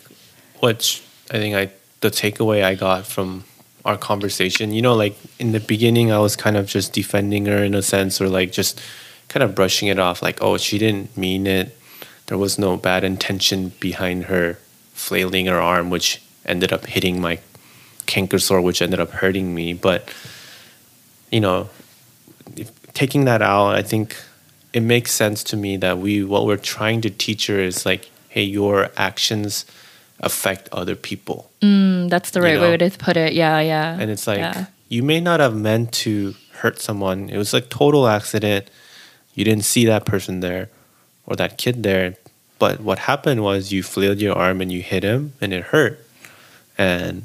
what 0.58 1.00
I 1.30 1.38
think 1.38 1.54
I 1.54 1.70
the 2.00 2.10
takeaway 2.10 2.64
I 2.64 2.74
got 2.74 3.06
from 3.06 3.44
our 3.84 3.96
conversation, 3.96 4.72
you 4.72 4.82
know, 4.82 4.94
like 4.94 5.16
in 5.38 5.52
the 5.52 5.60
beginning 5.60 6.12
I 6.12 6.18
was 6.18 6.36
kind 6.36 6.56
of 6.56 6.66
just 6.66 6.92
defending 6.92 7.46
her 7.46 7.62
in 7.62 7.74
a 7.74 7.82
sense 7.82 8.20
or 8.20 8.28
like 8.28 8.52
just 8.52 8.80
kind 9.28 9.42
of 9.42 9.54
brushing 9.54 9.88
it 9.88 9.98
off 9.98 10.22
like 10.22 10.42
oh, 10.42 10.56
she 10.58 10.78
didn't 10.78 11.16
mean 11.16 11.46
it. 11.46 11.76
There 12.26 12.38
was 12.38 12.58
no 12.58 12.76
bad 12.76 13.04
intention 13.04 13.72
behind 13.80 14.24
her 14.24 14.58
flailing 14.92 15.46
her 15.46 15.60
arm 15.60 15.90
which 15.90 16.22
ended 16.44 16.72
up 16.72 16.86
hitting 16.86 17.20
my 17.20 17.38
canker 18.06 18.38
sore 18.38 18.60
which 18.60 18.82
ended 18.82 19.00
up 19.00 19.10
hurting 19.10 19.54
me, 19.54 19.72
but 19.72 20.12
you 21.30 21.40
know, 21.40 21.70
taking 22.92 23.24
that 23.24 23.40
out, 23.40 23.74
I 23.74 23.82
think 23.82 24.16
it 24.72 24.82
makes 24.82 25.12
sense 25.12 25.42
to 25.44 25.56
me 25.56 25.76
that 25.78 25.98
we 25.98 26.24
what 26.24 26.46
we're 26.46 26.56
trying 26.56 27.00
to 27.02 27.10
teach 27.10 27.46
her 27.46 27.58
is 27.58 27.86
like, 27.86 28.10
hey, 28.28 28.42
your 28.42 28.90
actions 28.96 29.64
affect 30.20 30.68
other 30.72 30.94
people, 30.96 31.50
Mm, 31.62 32.08
that's 32.10 32.30
the 32.30 32.40
You 32.40 32.44
right 32.46 32.54
know? 32.54 32.70
way 32.70 32.76
to 32.76 32.90
put 32.98 33.16
it. 33.16 33.32
Yeah, 33.32 33.60
yeah. 33.60 33.96
and 34.00 34.10
it's 34.10 34.26
like 34.26 34.38
yeah. 34.38 34.66
you 34.88 35.02
may 35.02 35.20
not 35.20 35.40
have 35.40 35.54
meant 35.56 35.92
to 36.04 36.34
hurt 36.60 36.80
someone. 36.80 37.28
It 37.30 37.36
was 37.38 37.52
like 37.52 37.68
total 37.68 38.06
accident. 38.08 38.68
You 39.34 39.44
didn't 39.44 39.64
see 39.64 39.84
that 39.86 40.04
person 40.04 40.40
there 40.40 40.68
or 41.26 41.36
that 41.36 41.56
kid 41.58 41.82
there, 41.82 42.16
but 42.58 42.80
what 42.80 42.98
happened 43.00 43.42
was 43.42 43.72
you 43.72 43.82
flailed 43.82 44.20
your 44.20 44.36
arm 44.36 44.60
and 44.60 44.70
you 44.72 44.82
hit 44.82 45.02
him, 45.02 45.32
and 45.40 45.52
it 45.52 45.64
hurt. 45.64 46.04
And 46.76 47.24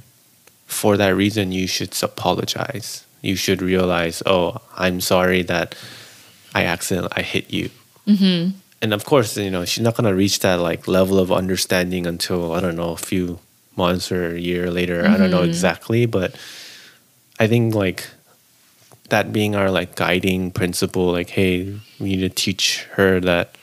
for 0.68 0.98
that 0.98 1.10
reason, 1.16 1.52
you 1.52 1.68
should 1.68 1.96
apologize. 2.04 3.06
You 3.22 3.36
should 3.36 3.62
realize, 3.62 4.22
oh, 4.26 4.62
I'm 4.78 5.02
sorry 5.02 5.42
that 5.44 5.76
I 6.54 6.64
accidentally 6.66 7.14
I 7.16 7.22
hit 7.24 7.52
you. 7.52 7.70
Mm-hmm. 8.08 8.58
And 8.86 8.94
of 8.94 9.04
course, 9.04 9.36
you 9.36 9.50
know 9.50 9.66
she's 9.66 9.84
not 9.84 9.96
gonna 9.96 10.14
reach 10.14 10.42
that 10.42 10.60
like 10.60 10.88
level 10.88 11.18
of 11.18 11.32
understanding 11.32 12.06
until 12.06 12.54
I 12.54 12.60
don't 12.60 12.76
know 12.76 12.92
a 12.92 12.98
few 12.98 13.40
months 13.76 14.12
or 14.12 14.36
a 14.36 14.40
year 14.40 14.70
later. 14.70 15.04
I 15.04 15.18
don't 15.18 15.32
know 15.32 15.40
mm-hmm. 15.40 15.50
exactly, 15.50 16.06
but 16.06 16.36
I 17.40 17.48
think 17.48 17.74
like 17.74 18.08
that 19.10 19.34
being 19.34 19.56
our 19.56 19.72
like 19.72 19.96
guiding 19.96 20.52
principle, 20.52 21.12
like 21.12 21.32
hey, 21.32 21.80
we 22.00 22.10
need 22.10 22.20
to 22.20 22.30
teach 22.30 22.84
her 22.92 23.20
that 23.22 23.58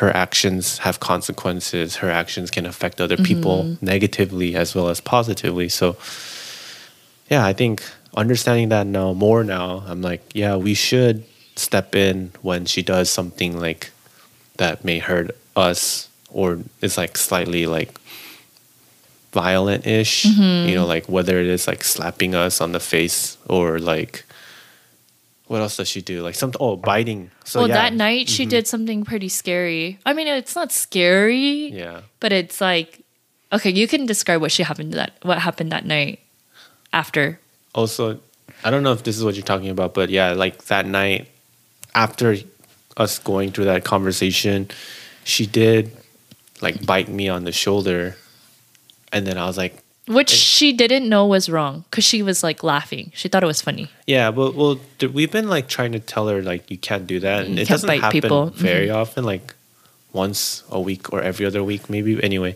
her 0.00 0.08
actions 0.16 0.78
have 0.78 0.98
consequences. 0.98 1.96
Her 1.96 2.08
actions 2.08 2.50
can 2.50 2.64
affect 2.64 3.02
other 3.02 3.18
people 3.18 3.64
mm-hmm. 3.64 3.84
negatively 3.84 4.56
as 4.56 4.74
well 4.74 4.88
as 4.88 4.98
positively. 4.98 5.68
So 5.68 5.98
yeah, 7.28 7.44
I 7.44 7.52
think 7.52 7.84
understanding 8.16 8.70
that 8.70 8.86
now 8.86 9.12
more 9.12 9.44
now, 9.44 9.84
I'm 9.86 10.00
like, 10.00 10.22
yeah, 10.32 10.56
we 10.56 10.72
should 10.72 11.24
step 11.54 11.94
in 11.94 12.32
when 12.40 12.64
she 12.64 12.80
does 12.80 13.10
something 13.10 13.60
like 13.60 13.90
that 14.56 14.84
may 14.84 14.98
hurt 14.98 15.30
us 15.56 16.08
or 16.30 16.60
is 16.80 16.96
like 16.96 17.16
slightly 17.16 17.66
like 17.66 17.98
violent 19.32 19.86
ish. 19.86 20.24
Mm-hmm. 20.24 20.68
You 20.68 20.74
know, 20.76 20.86
like 20.86 21.08
whether 21.08 21.38
it 21.40 21.46
is 21.46 21.66
like 21.66 21.82
slapping 21.84 22.34
us 22.34 22.60
on 22.60 22.72
the 22.72 22.80
face 22.80 23.36
or 23.48 23.78
like 23.78 24.24
what 25.46 25.60
else 25.60 25.76
does 25.76 25.88
she 25.88 26.00
do? 26.00 26.22
Like 26.22 26.34
something 26.34 26.60
oh 26.60 26.76
biting. 26.76 27.30
So 27.44 27.60
well, 27.60 27.68
yeah. 27.68 27.74
that 27.74 27.92
night 27.94 28.28
she 28.28 28.44
mm-hmm. 28.44 28.50
did 28.50 28.66
something 28.66 29.04
pretty 29.04 29.28
scary. 29.28 29.98
I 30.06 30.12
mean, 30.14 30.26
it's 30.26 30.56
not 30.56 30.72
scary, 30.72 31.70
Yeah. 31.70 32.00
but 32.20 32.32
it's 32.32 32.60
like, 32.60 33.02
okay, 33.52 33.70
you 33.70 33.86
can 33.86 34.06
describe 34.06 34.40
what 34.40 34.52
she 34.52 34.62
happened 34.62 34.94
that 34.94 35.12
what 35.22 35.38
happened 35.38 35.70
that 35.72 35.84
night 35.84 36.20
after. 36.92 37.40
also 37.74 38.20
i 38.62 38.70
don't 38.70 38.84
know 38.84 38.92
if 38.92 39.02
this 39.02 39.18
is 39.18 39.24
what 39.24 39.34
you're 39.34 39.44
talking 39.44 39.68
about 39.68 39.92
but 39.94 40.08
yeah 40.08 40.30
like 40.32 40.66
that 40.66 40.86
night 40.86 41.26
after 41.94 42.36
us 42.96 43.18
going 43.18 43.50
through 43.52 43.64
that 43.66 43.84
conversation 43.84 44.68
she 45.24 45.46
did 45.46 45.90
like 46.60 46.84
bite 46.86 47.08
me 47.08 47.28
on 47.28 47.44
the 47.44 47.52
shoulder 47.52 48.16
and 49.12 49.26
then 49.26 49.36
i 49.38 49.46
was 49.46 49.56
like 49.58 49.74
Which 50.06 50.28
she 50.28 50.72
didn't 50.76 51.08
know 51.08 51.24
was 51.26 51.48
wrong 51.48 51.84
because 51.88 52.04
she 52.04 52.20
was 52.22 52.42
like 52.44 52.60
laughing. 52.62 53.10
She 53.14 53.26
thought 53.28 53.42
it 53.42 53.46
was 53.48 53.62
funny. 53.62 53.88
yeah 54.06 54.30
but 54.30 54.54
well 54.54 54.76
we've 55.16 55.32
been 55.32 55.48
like 55.48 55.66
trying 55.66 55.92
to 55.92 55.98
tell 56.12 56.28
her 56.28 56.42
like 56.42 56.70
you 56.70 56.76
can't 56.76 57.06
do 57.06 57.20
that 57.20 57.46
and 57.46 57.56
You 57.56 57.62
it 57.62 57.68
doesn't 57.68 57.88
bite 57.88 58.02
happen 58.04 58.20
people. 58.20 58.42
Mm-hmm. 58.52 58.60
very 58.72 58.90
often 58.90 59.24
like 59.24 59.54
once 60.12 60.62
a 60.70 60.78
week 60.78 61.10
or 61.12 61.22
every 61.22 61.46
other 61.46 61.64
week 61.64 61.88
maybe 61.88 62.22
anyway 62.22 62.54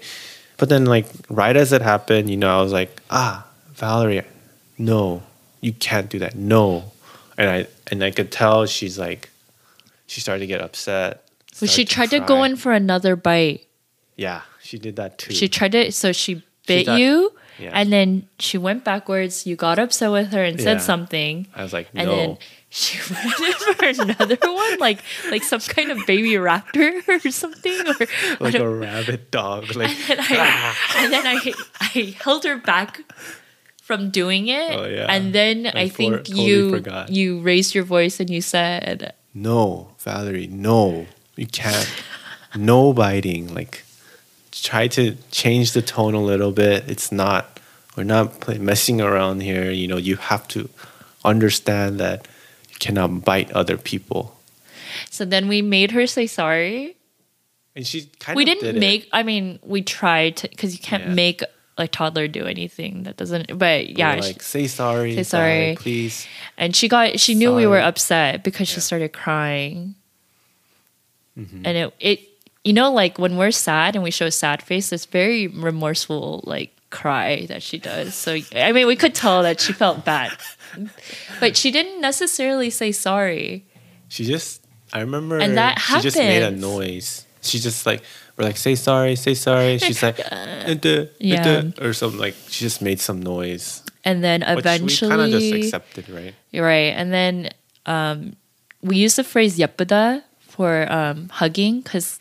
but 0.59 0.69
then 0.69 0.85
like 0.85 1.07
right 1.31 1.57
as 1.57 1.73
it 1.73 1.81
happened 1.83 2.29
you 2.29 2.37
know 2.37 2.53
i 2.59 2.61
was 2.63 2.73
like 2.73 2.93
ah 3.11 3.47
valerie 3.75 4.23
no 4.77 5.23
you 5.65 5.73
can't 5.73 6.09
do 6.13 6.19
that 6.21 6.37
no 6.37 6.93
and 7.41 7.49
i 7.49 7.67
and 7.91 8.05
i 8.05 8.11
could 8.13 8.31
tell 8.31 8.67
she's 8.67 8.99
like 8.99 9.31
she 10.09 10.21
started 10.21 10.41
to 10.41 10.47
get 10.51 10.61
upset 10.61 11.23
But 11.61 11.69
she 11.71 11.85
started 11.85 11.89
to 11.89 11.95
tried 11.95 12.11
to 12.19 12.21
go 12.27 12.43
in 12.43 12.57
for 12.57 12.73
another 12.73 13.15
bite. 13.15 13.67
yeah 14.17 14.43
she 14.61 14.79
did 14.79 14.97
that 14.97 15.19
too 15.19 15.33
She 15.33 15.49
tried 15.49 15.73
to, 15.73 15.93
so 15.93 16.11
she 16.13 16.43
bit 16.67 16.85
thought- 16.87 16.99
you, 17.01 17.33
yeah. 17.59 17.71
and 17.73 17.89
then 17.93 18.29
she 18.39 18.59
went 18.59 18.85
backwards. 18.85 19.47
You 19.47 19.57
got 19.57 19.79
upset 19.79 20.11
with 20.13 20.29
her 20.37 20.45
and 20.45 20.61
said 20.61 20.79
Yeah. 20.85 20.89
something. 20.93 21.47
i 21.57 21.63
was 21.63 21.73
like 21.73 21.89
no. 21.95 22.01
And 22.03 22.11
no 22.11 22.17
then 22.17 22.31
she 22.69 22.99
went 23.09 23.41
in 23.41 23.75
for 23.81 23.89
another 24.05 24.37
one, 24.45 24.77
like 24.79 25.01
like 25.33 25.43
some 25.43 25.61
kind 25.61 25.91
of 25.91 25.99
baby 26.07 26.37
raptor 26.37 27.01
or 27.09 27.19
something. 27.33 27.73
Or 27.89 27.97
like 28.53 28.55
a 28.61 28.69
rabbit 28.69 29.31
dog 29.33 29.73
like 29.75 29.97
and 30.11 30.21
I 30.21 30.37
ah. 30.37 30.77
and 31.01 31.09
then 31.13 31.25
I 31.27 31.37
I 31.81 32.15
held 32.23 32.45
her 32.45 32.59
back 32.61 33.01
from 33.81 34.11
doing 34.13 34.49
it. 34.49 34.77
Oh, 34.77 34.85
yeah. 34.85 35.07
And 35.09 35.33
then 35.33 35.67
I 35.73 35.85
I, 35.85 35.89
think 35.89 36.13
for- 36.13 36.19
totally 36.29 36.45
you 36.45 36.71
forgot. 36.71 37.09
you 37.09 37.41
raised 37.41 37.73
your 37.75 37.85
voice 37.85 38.21
and 38.21 38.29
you 38.29 38.43
said, 38.45 39.15
no 39.43 39.89
valerie 39.99 40.47
no 40.49 41.07
you 41.37 41.47
can't 41.47 41.89
no 42.57 42.93
biting 42.93 43.53
like 43.55 43.85
try 44.53 44.89
to 44.89 45.17
change 45.31 45.73
the 45.73 45.83
tone 45.83 46.15
a 46.15 46.23
little 46.23 46.51
bit 46.53 46.89
it's 46.89 47.13
not 47.13 47.61
we're 47.97 48.05
not 48.05 48.41
play, 48.41 48.59
messing 48.59 49.01
around 49.01 49.41
here 49.41 49.71
you 49.71 49.87
know 49.87 49.97
you 49.97 50.17
have 50.17 50.47
to 50.49 50.69
understand 51.25 51.99
that 52.01 52.27
you 52.71 52.77
cannot 52.79 53.25
bite 53.25 53.51
other 53.53 53.77
people 53.77 54.35
so 55.11 55.25
then 55.25 55.49
we 55.49 55.63
made 55.63 55.91
her 55.93 56.07
say 56.07 56.27
sorry. 56.27 56.97
and 57.77 57.87
she 57.87 58.07
kind 58.19 58.37
we 58.37 58.43
of 58.43 58.47
didn't 58.47 58.65
did 58.65 58.77
it. 58.77 58.81
make 58.81 59.09
I 59.13 59.23
mean, 59.23 59.59
we 59.63 59.83
tried 59.83 60.37
to 60.39 60.49
because 60.49 60.73
you 60.73 60.81
can't 60.81 61.05
Yeah. 61.09 61.15
make 61.15 61.43
a 61.79 61.87
toddler 61.89 62.27
do 62.29 62.45
anything 62.45 63.05
that 63.05 63.17
doesn't 63.17 63.57
but 63.57 63.89
yeah 63.97 64.17
were 64.17 64.23
she- 64.23 64.35
say 64.41 64.67
sorry 64.67 65.15
Say 65.15 65.23
sorry. 65.23 65.77
please. 65.79 66.27
And 66.57 66.75
she 66.75 66.89
got 66.89 67.19
she 67.21 67.35
knew 67.35 67.55
we 67.55 67.67
were 67.67 67.79
upset 67.81 68.43
because 68.45 68.67
she 68.69 68.81
started 68.81 69.13
crying. 69.13 69.95
Mm-hmm. 71.39 71.63
and 71.65 71.77
it 71.79 71.95
it 72.01 72.21
you 72.65 72.73
know 72.73 72.91
like 72.93 73.17
when 73.17 73.37
we're 73.37 73.53
sad 73.53 73.95
and 73.95 74.03
we 74.03 74.11
show 74.11 74.27
a 74.27 74.31
sad 74.33 74.61
face 74.61 74.91
it's 74.93 75.07
very 75.07 75.47
remorseful 75.47 76.43
like 76.45 76.75
cry 76.91 77.47
that 77.47 77.63
she 77.63 77.79
does. 77.79 78.15
So 78.17 78.39
i 78.57 78.73
mean 78.73 78.87
we 78.89 78.97
could 78.97 79.15
tell 79.15 79.43
that 79.45 79.61
she 79.61 79.73
felt 79.73 80.05
bad. 80.05 80.33
But 81.41 81.57
she 81.57 81.71
didn't 81.71 82.01
necessarily 82.01 82.71
say 82.71 82.91
sorry. 82.93 83.65
She 84.09 84.25
just 84.25 84.67
i 84.93 84.99
remember 85.01 85.39
And 85.39 85.57
that 85.57 85.79
happened, 85.79 86.03
she 86.03 86.09
just 86.09 86.17
made 86.19 86.43
a 86.43 86.51
noise 86.51 87.25
she's 87.43 87.63
just 87.63 87.87
like 87.87 88.03
we're 88.37 88.45
like 88.45 88.57
say 88.57 88.75
sorry, 88.75 89.17
say 89.17 89.35
sorry. 89.35 89.79
She's 89.79 90.03
like 90.03 90.21
uh, 90.21 90.75
yeah. 91.19 91.71
Or 91.81 91.93
something 91.93 92.21
like 92.21 92.35
she 92.49 92.65
just 92.65 92.83
made 92.83 93.01
some 93.01 93.21
noise. 93.23 93.83
And 94.05 94.23
then 94.25 94.43
eventually, 94.43 95.11
kind 95.11 95.23
of 95.23 95.31
just 95.31 95.53
accepted, 95.53 96.09
right? 96.09 96.35
Right, 96.55 96.95
and 96.97 97.13
then 97.13 97.51
um, 97.85 98.37
we 98.81 98.97
use 98.97 99.17
the 99.17 99.25
phrase 99.25 99.59
"yapuda" 99.59 100.23
for 100.41 100.91
um, 100.91 101.29
hugging 101.29 101.81
because 101.81 102.19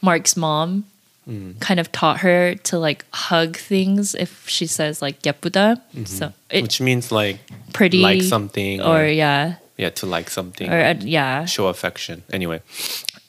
Mark's 0.00 0.36
mom 0.36 0.84
Mm. 1.26 1.58
kind 1.58 1.80
of 1.80 1.90
taught 1.90 2.20
her 2.20 2.54
to 2.54 2.78
like 2.78 3.04
hug 3.12 3.56
things 3.56 4.14
if 4.14 4.46
she 4.48 4.64
says 4.64 5.02
like 5.02 5.22
"yapuda," 5.22 5.82
Mm-hmm. 5.90 6.04
So 6.04 6.32
it, 6.48 6.62
which 6.62 6.80
means 6.80 7.10
like 7.10 7.40
pretty 7.72 7.98
like 7.98 8.22
something 8.22 8.80
or, 8.80 9.02
or, 9.02 9.06
yeah. 9.06 9.56
Yeah, 9.76 9.90
to 9.90 10.06
like 10.06 10.30
something. 10.30 10.70
Or 10.70 10.78
uh, 10.78 10.94
yeah. 11.00 11.44
Show 11.44 11.66
affection. 11.66 12.22
Anyway 12.32 12.62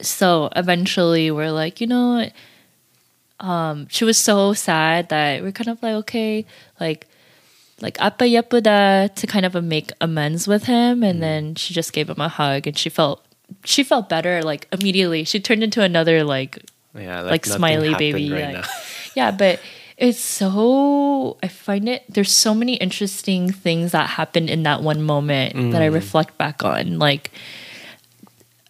so 0.02 0.50
eventually 0.56 1.32
we're 1.32 1.52
like, 1.52 1.82
you 1.82 1.88
know, 1.88 2.30
um, 3.40 3.88
she 3.90 4.06
was 4.06 4.18
so 4.18 4.54
sad 4.54 5.10
that 5.10 5.42
we're 5.42 5.52
kind 5.52 5.70
of 5.70 5.82
like, 5.82 5.94
okay, 5.96 6.46
like 6.80 7.08
like 7.80 8.02
appa 8.02 8.26
yapuda 8.26 9.14
to 9.14 9.28
kind 9.28 9.46
of 9.46 9.54
make 9.64 9.92
amends 10.02 10.48
with 10.48 10.64
him. 10.64 11.04
And 11.04 11.22
then 11.22 11.56
she 11.56 11.74
just 11.74 11.94
gave 11.94 12.10
him 12.10 12.20
a 12.20 12.30
hug 12.30 12.68
and 12.68 12.78
she 12.78 12.90
felt 12.90 13.24
she 13.64 13.84
felt 13.84 14.10
better 14.10 14.42
like 14.44 14.68
immediately. 14.72 15.24
She 15.24 15.40
turned 15.40 15.64
into 15.64 15.82
another 15.82 16.24
like 16.24 16.60
yeah 16.96 17.22
like, 17.22 17.32
like 17.32 17.46
smiley 17.46 17.94
baby 17.94 18.32
right 18.32 18.56
like, 18.56 18.66
yeah 19.16 19.30
but 19.30 19.60
it's 19.98 20.20
so 20.20 21.38
i 21.44 21.48
find 21.48 21.88
it 21.88 22.04
there's 22.10 22.32
so 22.32 22.56
many 22.56 22.74
interesting 22.76 23.52
things 23.52 23.92
that 23.92 24.10
happened 24.10 24.50
in 24.50 24.64
that 24.64 24.82
one 24.82 25.04
moment 25.04 25.56
mm. 25.56 25.72
that 25.72 25.82
i 25.82 25.86
reflect 25.86 26.38
back 26.38 26.64
on. 26.64 26.98
Like 26.98 27.32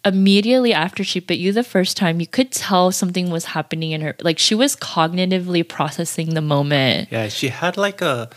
immediately 0.04 0.72
after 0.72 1.02
she 1.04 1.20
bit 1.20 1.38
you 1.38 1.52
the 1.52 1.64
first 1.64 1.96
time, 1.96 2.20
you 2.20 2.26
could 2.26 2.50
tell 2.52 2.92
something 2.92 3.30
was 3.30 3.46
happening 3.46 3.92
in 3.92 4.00
her. 4.00 4.14
Like 4.20 4.38
she 4.38 4.54
was 4.54 4.76
cognitively 4.76 5.66
processing 5.66 6.34
the 6.34 6.40
moment. 6.42 7.08
Yeah, 7.10 7.28
she 7.28 7.48
had 7.48 7.76
like 7.76 8.00
a. 8.00 8.30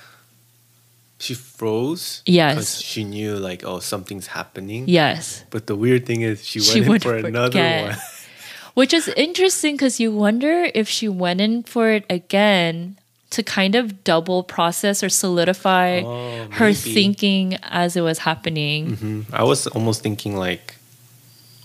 She 1.19 1.35
froze. 1.35 2.23
Yes. 2.25 2.55
Because 2.55 2.81
she 2.81 3.03
knew 3.03 3.35
like 3.35 3.63
oh 3.63 3.79
something's 3.79 4.27
happening. 4.27 4.85
Yes. 4.87 5.45
But 5.51 5.67
the 5.67 5.75
weird 5.75 6.05
thing 6.07 6.21
is 6.21 6.43
she 6.43 6.59
went 6.59 6.69
She 6.71 6.79
in 6.81 6.89
went 6.89 7.03
for 7.03 7.19
for 7.19 7.27
another 7.27 7.59
again. 7.59 7.87
one. 7.89 7.97
Which 8.73 8.93
is 8.93 9.07
interesting 9.09 9.75
because 9.75 9.99
you 9.99 10.11
wonder 10.11 10.69
if 10.73 10.87
she 10.89 11.07
went 11.09 11.41
in 11.41 11.61
for 11.63 11.89
it 11.91 12.05
again 12.09 12.97
to 13.31 13.43
kind 13.43 13.75
of 13.75 14.03
double 14.03 14.43
process 14.43 15.03
or 15.03 15.09
solidify 15.09 16.01
Oh, 16.03 16.47
her 16.51 16.73
thinking 16.73 17.57
as 17.63 17.95
it 17.95 18.01
was 18.01 18.19
happening. 18.19 18.95
Mhm. 18.97 19.25
I 19.33 19.43
was 19.43 19.67
almost 19.67 20.01
thinking 20.01 20.35
like, 20.37 20.75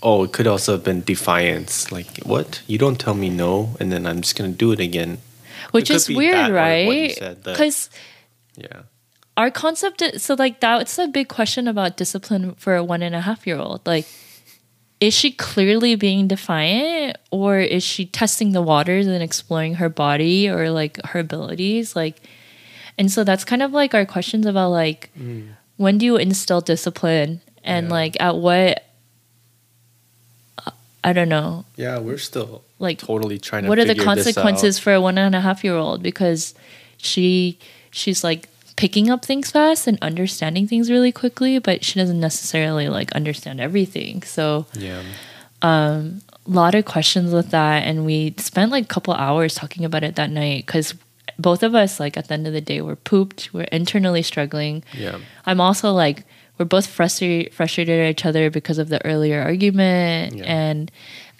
oh, 0.03 0.23
it 0.23 0.33
could 0.33 0.47
also 0.47 0.73
have 0.73 0.83
been 0.83 1.01
defiance. 1.01 1.91
Like, 1.91 2.07
what? 2.23 2.61
You 2.67 2.77
don't 2.77 2.99
tell 2.99 3.13
me 3.13 3.29
no, 3.29 3.75
and 3.79 3.91
then 3.91 4.05
I'm 4.05 4.21
just 4.21 4.35
gonna 4.35 4.51
do 4.51 4.71
it 4.71 4.79
again. 4.79 5.17
Which 5.71 5.89
It 5.89 5.95
is 5.95 6.07
weird, 6.09 6.35
that 6.35 6.51
or 6.51 6.53
what 6.53 6.95
you 6.95 7.13
right? 7.19 7.35
Because 7.43 7.89
Yeah. 8.55 8.83
our 9.35 9.51
concept 9.51 10.01
is, 10.01 10.23
so 10.23 10.35
like 10.35 10.59
that's 10.59 10.97
a 10.97 11.07
big 11.07 11.27
question 11.27 11.67
about 11.67 11.97
discipline 11.97 12.55
for 12.55 12.75
a 12.75 12.83
one 12.83 13.01
and 13.03 13.13
a 13.15 13.21
half 13.21 13.45
year 13.45 13.57
old 13.57 13.81
like 13.85 14.05
is 14.99 15.13
she 15.13 15.29
clearly 15.31 15.93
being 15.95 16.27
defiant 16.27 17.17
or 17.29 17.59
is 17.59 17.83
she 17.83 18.05
testing 18.05 18.51
the 18.53 18.61
waters 18.63 19.05
and 19.05 19.21
exploring 19.21 19.75
her 19.75 19.89
body 19.89 20.49
or 20.49 20.71
like 20.71 20.97
her 21.05 21.19
abilities 21.19 21.95
like 21.95 22.17
and 22.97 23.11
so 23.11 23.23
that's 23.23 23.43
kind 23.45 23.61
of 23.61 23.71
like 23.71 23.93
our 23.93 24.05
questions 24.07 24.47
about 24.47 24.69
like 24.69 25.11
mm. 25.17 25.47
when 25.75 25.99
do 25.99 26.05
you 26.05 26.17
instill 26.17 26.61
discipline 26.61 27.41
and 27.63 27.87
Yeah. 27.87 27.93
like 27.93 28.17
at 28.19 28.37
what 28.37 28.86
i 31.07 31.13
don't 31.13 31.29
know 31.37 31.65
Yeah, 31.75 31.97
we're 32.07 32.17
still 32.31 32.63
like 32.79 32.99
totally 32.99 33.39
trying 33.39 33.63
to. 33.63 33.69
what 33.69 33.79
are 33.79 33.85
the 33.85 33.95
figure 33.95 34.15
this 34.15 34.27
out. 34.27 34.33
consequences 34.35 34.79
for 34.83 34.93
a 34.93 35.01
one 35.09 35.17
and 35.17 35.35
a 35.35 35.41
half 35.47 35.63
year 35.63 35.75
old 35.75 35.99
because 36.03 36.53
she 37.09 37.57
she's 37.91 38.23
like 38.29 38.41
picking 38.75 39.09
up 39.13 39.21
things 39.25 39.49
fast 39.57 39.87
and 39.87 39.97
understanding 40.09 40.67
things 40.67 40.91
really 40.95 41.11
quickly 41.11 41.53
but 41.67 41.83
she 41.85 41.95
doesn't 42.01 42.19
necessarily 42.19 42.87
like 42.97 43.09
understand 43.13 43.59
everything 43.59 44.21
so 44.23 44.65
Yeah. 44.87 45.01
a 45.61 46.05
lot 46.45 46.75
of 46.75 46.85
questions 46.85 47.33
with 47.33 47.49
that 47.51 47.83
and 47.87 48.05
we 48.05 48.33
spent 48.37 48.71
like 48.71 48.85
a 48.85 48.87
couple 48.87 49.13
hours 49.13 49.55
talking 49.55 49.83
about 49.85 50.03
it 50.03 50.15
that 50.15 50.29
night 50.29 50.65
because 50.65 50.93
both 51.39 51.61
of 51.63 51.75
us 51.75 51.99
like 51.99 52.17
at 52.17 52.27
the 52.27 52.33
end 52.33 52.47
of 52.47 52.53
the 52.53 52.61
day 52.61 52.79
we're 52.81 52.95
pooped 52.95 53.49
we're 53.53 53.63
internally 53.81 54.21
struggling 54.23 54.83
Yeah. 54.93 55.17
i'm 55.45 55.59
also 55.59 55.91
like 55.91 56.23
we're 56.57 56.65
both 56.65 56.87
frustrated 56.87 57.53
frustrated 57.53 57.99
at 57.99 58.09
each 58.09 58.25
other 58.25 58.49
because 58.49 58.77
of 58.77 58.89
the 58.89 59.03
earlier 59.05 59.41
argument 59.41 60.35
Yeah. 60.35 60.43
and 60.45 60.91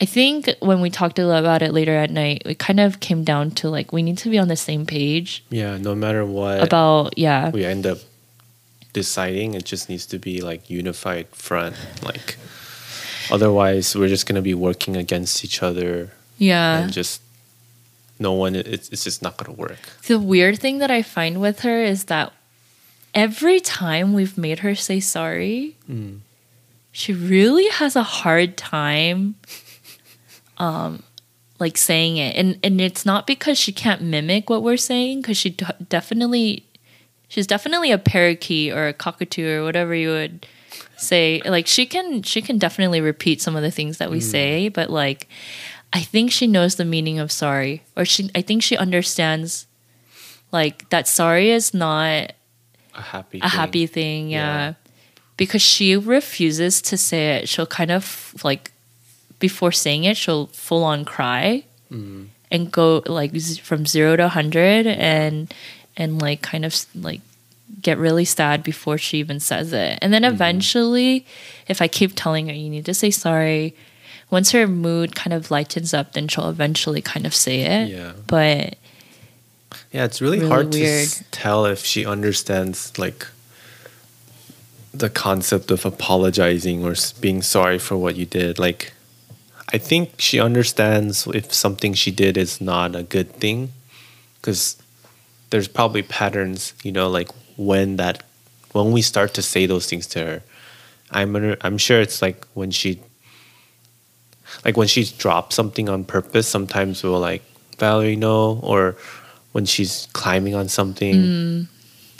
i 0.01 0.05
think 0.05 0.49
when 0.59 0.79
we 0.81 0.89
talked 0.89 1.17
about 1.19 1.61
it 1.61 1.73
later 1.73 1.95
at 1.95 2.11
night 2.11 2.43
it 2.45 2.59
kind 2.59 2.79
of 2.79 2.99
came 2.99 3.23
down 3.23 3.51
to 3.51 3.69
like 3.69 3.91
we 3.91 4.01
need 4.03 4.17
to 4.19 4.29
be 4.29 4.37
on 4.37 4.47
the 4.47 4.55
same 4.55 4.85
page 4.85 5.43
Yeah. 5.49 5.77
No 5.77 5.95
matter 5.95 6.25
what 6.25 6.61
about 6.63 7.17
yeah 7.17 7.49
we 7.49 7.65
end 7.65 7.85
up 7.85 7.97
deciding, 8.93 9.53
it 9.53 9.63
just 9.65 9.89
needs 9.89 10.05
to 10.07 10.17
be 10.17 10.41
like 10.41 10.69
unified 10.71 11.27
front. 11.29 11.75
Like, 12.01 12.37
otherwise, 13.31 13.95
we're 13.95 14.07
just 14.07 14.25
gonna 14.25 14.41
be 14.41 14.53
working 14.55 14.95
against 14.97 15.43
each 15.45 15.61
other 15.61 16.11
yeah 16.37 16.79
and 16.79 16.91
just 16.93 17.21
no 18.19 18.33
one. 18.33 18.55
It's 18.55 18.89
it's 18.89 19.03
just 19.03 19.21
not 19.21 19.37
gonna 19.37 19.53
work. 19.53 19.77
the 20.07 20.17
weird 20.19 20.57
thing 20.59 20.79
that 20.79 20.89
i 20.89 21.01
find 21.03 21.39
with 21.41 21.59
her 21.61 21.83
is 21.83 22.05
that 22.05 22.33
every 23.17 23.59
time 23.59 24.13
we've 24.13 24.37
made 24.37 24.59
her 24.59 24.75
say 24.75 24.99
sorry 24.99 25.75
Mm. 25.89 26.19
she 26.91 27.11
really 27.13 27.67
has 27.69 27.95
a 27.95 28.03
hard 28.03 28.55
time 28.57 29.35
um 30.57 31.03
like 31.59 31.77
saying 31.77 32.17
it 32.17 32.35
and 32.35 32.59
and 32.63 32.79
it's 32.79 33.05
not 33.05 33.25
because 33.27 33.57
she 33.57 33.71
can't 33.71 34.01
mimic 34.01 34.49
what 34.49 34.61
we're 34.63 34.77
saying 34.77 35.21
because 35.21 35.37
she 35.37 35.49
d- 35.51 35.65
definitely 35.89 36.63
she's 37.27 37.47
definitely 37.47 37.91
a 37.91 37.97
parakeet 37.97 38.71
or 38.73 38.87
a 38.87 38.93
cockatoo 38.93 39.47
or 39.59 39.63
whatever 39.63 39.93
you 39.95 40.09
would 40.09 40.45
say 40.97 41.41
like 41.45 41.67
she 41.67 41.85
can 41.85 42.21
she 42.21 42.41
can 42.41 42.57
definitely 42.57 43.01
repeat 43.01 43.41
some 43.41 43.55
of 43.55 43.61
the 43.63 43.71
things 43.71 43.97
that 43.97 44.09
we 44.11 44.19
say 44.19 44.69
but 44.69 44.89
like 44.89 45.27
i 45.93 46.01
think 46.01 46.31
she 46.31 46.47
knows 46.47 46.75
the 46.75 46.85
meaning 46.85 47.17
of 47.19 47.31
sorry 47.31 47.81
or 47.95 48.05
she 48.05 48.29
i 48.35 48.41
think 48.41 48.61
she 48.63 48.75
understands 48.77 49.65
like 50.51 50.89
that 50.89 51.07
sorry 51.07 51.49
is 51.51 51.73
not 51.73 52.33
A 52.97 53.01
happy. 53.01 53.37
a 53.39 53.41
thing. 53.41 53.49
happy 53.59 53.85
thing 53.87 54.29
yeah. 54.29 54.37
Yeah. 54.39 54.73
because 55.37 55.61
she 55.61 55.95
refuses 55.95 56.81
to 56.83 56.97
say 56.97 57.37
it 57.37 57.49
she'll 57.49 57.65
kind 57.79 57.91
of 57.91 58.33
like 58.43 58.71
before 59.39 59.71
saying 59.71 60.03
it 60.03 60.17
she'll 60.17 60.47
full 60.47 60.83
on 60.83 61.05
cry 61.05 61.63
Mm. 61.91 62.27
and 62.51 62.69
go 62.71 63.01
like 63.05 63.31
z- 63.37 63.61
from 63.61 63.85
0 63.85 64.17
to 64.17 64.23
100 64.23 64.87
and 64.87 65.53
and 65.95 66.21
like 66.21 66.41
kind 66.41 66.65
of 66.65 66.75
like 66.95 67.21
get 67.81 67.97
really 67.97 68.25
sad 68.25 68.61
before 68.63 68.97
she 68.97 69.19
even 69.19 69.39
says 69.39 69.71
it 69.71 69.97
and 70.01 70.11
then 70.11 70.23
Mm-hmm. 70.23 70.33
eventually 70.35 71.25
if 71.67 71.81
i 71.81 71.87
keep 71.87 72.11
telling 72.15 72.47
her 72.47 72.53
you 72.53 72.69
need 72.69 72.83
to 72.85 72.93
say 72.93 73.09
sorry 73.11 73.73
once 74.29 74.51
her 74.51 74.67
mood 74.67 75.15
kind 75.15 75.33
of 75.33 75.49
lightens 75.51 75.93
up 75.93 76.11
then 76.13 76.27
she'll 76.27 76.49
eventually 76.49 77.01
kind 77.01 77.25
of 77.25 77.33
say 77.33 77.61
it 77.61 77.87
Yeah. 77.89 78.11
but 78.27 78.75
Yeah, 79.91 80.05
it's 80.05 80.21
really, 80.21 80.39
Really 80.39 80.49
hard 80.49 80.71
to 80.73 80.79
weird. 80.79 81.07
s- 81.07 81.23
tell 81.31 81.65
if 81.65 81.83
she 81.85 82.05
understands 82.05 82.97
like 82.97 83.27
the 84.93 85.09
concept 85.09 85.71
of 85.71 85.85
apologizing 85.85 86.83
or 86.83 86.95
being 87.21 87.41
sorry 87.41 87.77
for 87.79 87.97
what 87.97 88.15
you 88.15 88.25
did. 88.25 88.57
Like, 88.59 88.93
I 89.73 89.77
think 89.77 90.19
she 90.19 90.39
understands 90.39 91.27
if 91.27 91.53
something 91.53 91.93
she 91.93 92.11
did 92.11 92.37
is 92.37 92.59
not 92.61 92.95
a 92.95 93.03
good 93.03 93.33
thing, 93.33 93.73
because 94.41 94.77
there's 95.49 95.67
probably 95.67 96.01
patterns, 96.01 96.73
you 96.83 96.91
know, 96.91 97.09
like 97.09 97.29
when 97.57 97.97
that 97.97 98.23
when 98.71 98.91
we 98.91 99.01
start 99.01 99.33
to 99.35 99.41
say 99.41 99.65
those 99.65 99.87
things 99.87 100.07
to 100.07 100.19
her. 100.19 100.43
I'm 101.11 101.35
under, 101.35 101.57
I'm 101.61 101.77
sure 101.77 102.01
it's 102.01 102.21
like 102.21 102.45
when 102.53 102.71
she 102.71 102.99
like 104.65 104.77
when 104.77 104.87
she's 104.87 105.11
dropped 105.11 105.53
something 105.53 105.89
on 105.89 106.03
purpose, 106.05 106.47
sometimes 106.47 107.03
we'll 107.03 107.19
like, 107.19 107.43
Valerie, 107.79 108.15
no, 108.15 108.59
or 108.63 108.95
when 109.57 109.65
she's 109.65 110.07
climbing 110.13 110.53
on 110.53 110.69
something, 110.69 111.67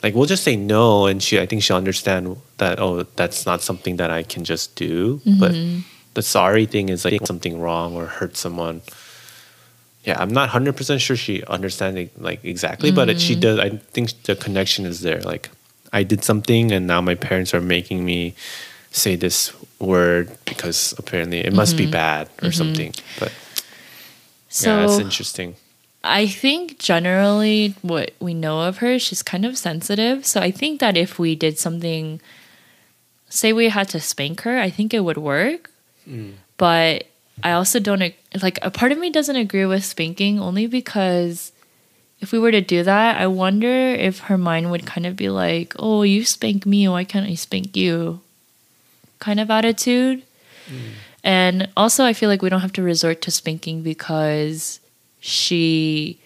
like 0.02 0.16
we'll 0.16 0.26
just 0.26 0.44
say 0.44 0.56
no, 0.56 1.06
and 1.06 1.22
she, 1.22 1.40
I 1.40 1.46
think 1.46 1.62
she'll 1.62 1.78
understand 1.78 2.36
that, 2.58 2.80
oh, 2.80 3.04
that's 3.16 3.46
not 3.46 3.62
something 3.62 3.98
that 3.98 4.10
I 4.10 4.24
can 4.24 4.44
just 4.44 4.76
do. 4.76 5.22
But 5.40 5.52
mm-hmm. 5.52 5.82
the 6.16 6.24
sorry 6.24 6.66
thing 6.66 6.90
is 6.90 7.06
like 7.06 7.28
something 7.28 7.60
wrong 7.60 7.94
or 7.94 8.08
hurt 8.08 8.38
someone. 8.38 8.82
Yeah, 10.04 10.20
I'm 10.20 10.34
not 10.34 10.50
hundred 10.50 10.78
percent 10.78 11.00
sure 11.00 11.16
she 11.16 11.44
understands 11.44 12.00
it, 12.00 12.20
like 12.20 12.44
exactly, 12.44 12.90
but 12.90 13.08
it, 13.08 13.22
she 13.22 13.34
mm-hmm. 13.34 13.42
does. 13.42 13.60
I 13.60 13.70
think 13.70 14.24
the 14.24 14.36
connection 14.36 14.88
is 14.88 15.02
there. 15.02 15.22
Like, 15.22 15.52
I 15.94 16.02
did 16.02 16.24
something, 16.24 16.72
and 16.72 16.88
now 16.88 17.02
my 17.02 17.14
parents 17.14 17.54
are 17.54 17.62
making 17.62 18.04
me 18.04 18.34
say 18.90 19.16
this 19.16 19.54
word 19.78 20.36
because 20.46 20.96
apparently 20.98 21.42
it 21.42 21.54
must 21.54 21.78
be 21.78 21.84
mm-hmm. 21.84 21.92
bad 21.92 22.30
or 22.42 22.52
something. 22.52 22.96
But 23.20 23.32
so 24.50 24.74
yeah, 24.74 24.88
that's 24.88 24.98
interesting. 24.98 25.54
I 26.04 26.28
think 26.28 26.80
generally 26.80 27.76
what 27.82 28.12
we 28.20 28.34
know 28.34 28.62
of 28.62 28.78
her, 28.78 29.00
she's 29.00 29.24
kind 29.24 29.46
of 29.46 29.58
sensitive. 29.58 30.26
So 30.26 30.42
I 30.42 30.52
think 30.52 30.80
that 30.80 30.96
if 30.96 31.20
we 31.20 31.36
did 31.36 31.60
something, 31.60 32.22
say 33.30 33.52
we 33.52 33.70
had 33.70 33.90
to 33.90 34.00
spank 34.00 34.42
her, 34.42 34.60
I 34.60 34.70
think 34.70 34.94
it 34.94 35.02
would 35.02 35.18
work. 35.18 35.72
Mm. 36.08 36.34
But 36.58 37.08
I 37.44 37.52
also 37.52 37.80
don't 37.80 38.14
like 38.42 38.60
a 38.62 38.72
part 38.72 38.92
of 38.92 38.98
me 38.98 39.10
doesn't 39.10 39.36
agree 39.36 39.66
with 39.66 39.86
spanking 39.86 40.40
only 40.40 40.66
because 40.66 41.52
if 42.20 42.32
we 42.32 42.40
were 42.40 42.52
to 42.52 42.62
do 42.62 42.84
that, 42.84 43.22
I 43.22 43.28
wonder 43.28 43.68
if 43.68 44.20
her 44.22 44.38
mind 44.38 44.72
would 44.72 44.88
kind 44.88 45.06
of 45.06 45.16
be 45.16 45.30
like, 45.30 45.76
"Oh, 45.78 46.02
you 46.02 46.26
spank 46.26 46.66
me, 46.66 46.88
why 46.88 47.04
can't 47.04 47.30
I 47.30 47.36
spank 47.36 47.76
you?" 47.78 48.22
kind 49.20 49.40
of 49.40 49.50
attitude. 49.50 50.24
Mm. 50.70 50.92
And 51.24 51.70
also, 51.76 52.06
I 52.06 52.14
feel 52.14 52.30
like 52.30 52.42
we 52.42 52.50
don't 52.50 52.62
have 52.62 52.74
to 52.74 52.84
resort 52.84 53.22
to 53.24 53.32
spanking 53.32 53.82
because 53.82 54.80
she 55.28 56.18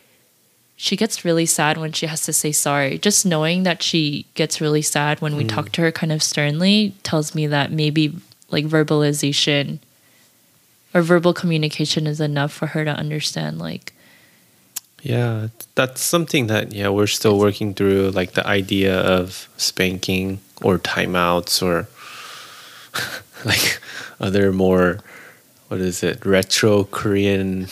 she 0.75 0.95
gets 0.95 1.25
really 1.25 1.45
sad 1.45 1.77
when 1.77 1.91
she 1.91 2.05
has 2.07 2.21
to 2.23 2.33
say 2.33 2.51
sorry. 2.51 2.97
Just 2.97 3.25
knowing 3.25 3.63
that 3.63 3.83
she 3.83 4.25
gets 4.33 4.61
really 4.61 4.81
sad 4.81 5.21
when 5.21 5.35
we 5.35 5.43
mm. 5.43 5.49
talk 5.49 5.71
to 5.73 5.81
her 5.81 5.91
kind 5.91 6.11
of 6.11 6.23
sternly 6.23 6.93
tells 7.03 7.35
me 7.35 7.47
that 7.47 7.71
maybe 7.71 8.15
like 8.49 8.65
verbalization 8.65 9.79
or 10.93 11.01
verbal 11.01 11.33
communication 11.33 12.07
is 12.07 12.19
enough 12.19 12.51
for 12.51 12.67
her 12.67 12.85
to 12.85 12.91
understand 12.91 13.59
like 13.59 13.93
Yeah, 15.01 15.47
that's 15.75 16.01
something 16.01 16.47
that 16.47 16.73
yeah 16.73 16.89
we're 16.89 17.07
still 17.07 17.39
working 17.39 17.73
through, 17.73 18.11
like 18.11 18.33
the 18.33 18.45
idea 18.45 18.99
of 18.99 19.49
spanking 19.57 20.39
or 20.61 20.77
timeouts 20.77 21.63
or 21.63 21.87
like 23.45 23.79
other 24.19 24.51
more 24.51 24.99
what 25.69 25.79
is 25.79 26.03
it 26.03 26.23
retro 26.25 26.83
Korean 26.83 27.67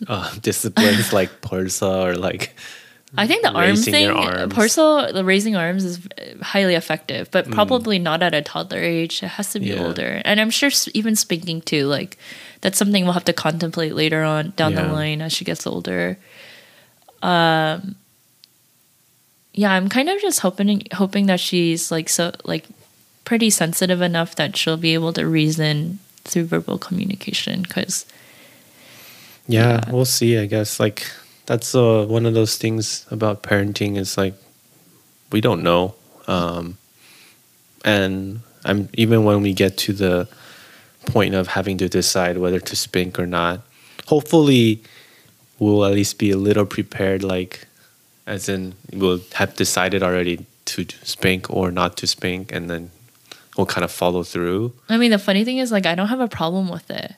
uh, 0.08 0.32
disciplines 0.40 1.12
like 1.12 1.40
Porsa 1.40 2.04
or 2.06 2.14
like 2.16 2.54
I 3.18 3.26
think 3.26 3.42
the 3.42 3.50
arm 3.50 3.74
thing, 3.74 4.08
arms. 4.08 4.54
the 5.12 5.22
raising 5.24 5.56
arms 5.56 5.84
is 5.84 5.98
highly 6.42 6.74
effective, 6.76 7.28
but 7.32 7.50
probably 7.50 7.98
not 7.98 8.22
at 8.22 8.34
a 8.34 8.40
toddler 8.42 8.78
age. 8.78 9.22
It 9.24 9.28
has 9.28 9.50
to 9.52 9.58
be 9.60 9.66
Mm. 9.70 9.76
Yeah. 9.76 9.84
older, 9.84 10.22
and 10.24 10.40
I'm 10.40 10.50
sure 10.50 10.70
even 10.94 11.16
spanking 11.16 11.60
too. 11.60 11.86
Like 11.86 12.16
that's 12.60 12.78
something 12.78 13.02
we'll 13.04 13.14
have 13.14 13.24
to 13.24 13.32
contemplate 13.32 13.94
later 13.94 14.22
on 14.22 14.52
down 14.56 14.74
the 14.74 14.84
line 14.84 15.22
as 15.22 15.32
she 15.32 15.44
gets 15.44 15.66
older. 15.66 16.18
Um, 17.22 17.96
yeah, 19.52 19.72
I'm 19.72 19.88
kind 19.88 20.08
of 20.08 20.20
just 20.20 20.40
hoping 20.40 20.86
hoping 20.92 21.26
that 21.26 21.40
she's 21.40 21.90
like 21.90 22.08
so 22.08 22.32
like 22.44 22.66
pretty 23.24 23.50
sensitive 23.50 24.00
enough 24.02 24.36
that 24.36 24.56
she'll 24.56 24.76
be 24.76 24.94
able 24.94 25.12
to 25.14 25.26
reason 25.26 25.98
through 26.24 26.44
verbal 26.44 26.78
communication 26.78 27.62
because 27.62 28.06
Yeah, 29.50 29.80
we'll 29.90 30.04
see. 30.04 30.38
I 30.38 30.46
guess 30.46 30.78
like 30.78 31.10
that's 31.46 31.74
uh, 31.74 32.06
one 32.08 32.24
of 32.24 32.34
those 32.34 32.56
things 32.56 33.04
about 33.10 33.42
parenting 33.42 33.96
is 33.96 34.16
like 34.16 34.34
we 35.32 35.40
don't 35.40 35.62
know, 35.62 35.94
um, 36.28 36.78
and 37.84 38.40
I'm 38.64 38.88
even 38.94 39.24
when 39.24 39.42
we 39.42 39.52
get 39.52 39.76
to 39.78 39.92
the 39.92 40.28
point 41.06 41.34
of 41.34 41.48
having 41.48 41.78
to 41.78 41.88
decide 41.88 42.38
whether 42.38 42.60
to 42.60 42.76
spank 42.76 43.18
or 43.18 43.26
not. 43.26 43.62
Hopefully, 44.06 44.82
we'll 45.58 45.84
at 45.84 45.94
least 45.94 46.18
be 46.18 46.30
a 46.30 46.36
little 46.36 46.66
prepared. 46.66 47.24
Like, 47.24 47.66
as 48.26 48.48
in, 48.48 48.74
we'll 48.92 49.20
have 49.34 49.56
decided 49.56 50.02
already 50.02 50.46
to 50.66 50.86
spank 51.02 51.50
or 51.50 51.72
not 51.72 51.96
to 51.98 52.06
spank, 52.06 52.52
and 52.52 52.70
then 52.70 52.92
we'll 53.56 53.66
kind 53.66 53.84
of 53.84 53.90
follow 53.90 54.22
through. 54.22 54.72
I 54.88 54.96
mean 54.96 55.10
the 55.10 55.18
funny 55.18 55.44
thing 55.44 55.58
is 55.58 55.72
like 55.72 55.86
I 55.86 55.96
don't 55.96 56.08
have 56.08 56.20
a 56.20 56.28
problem 56.28 56.68
with 56.68 56.88
it. 56.90 57.14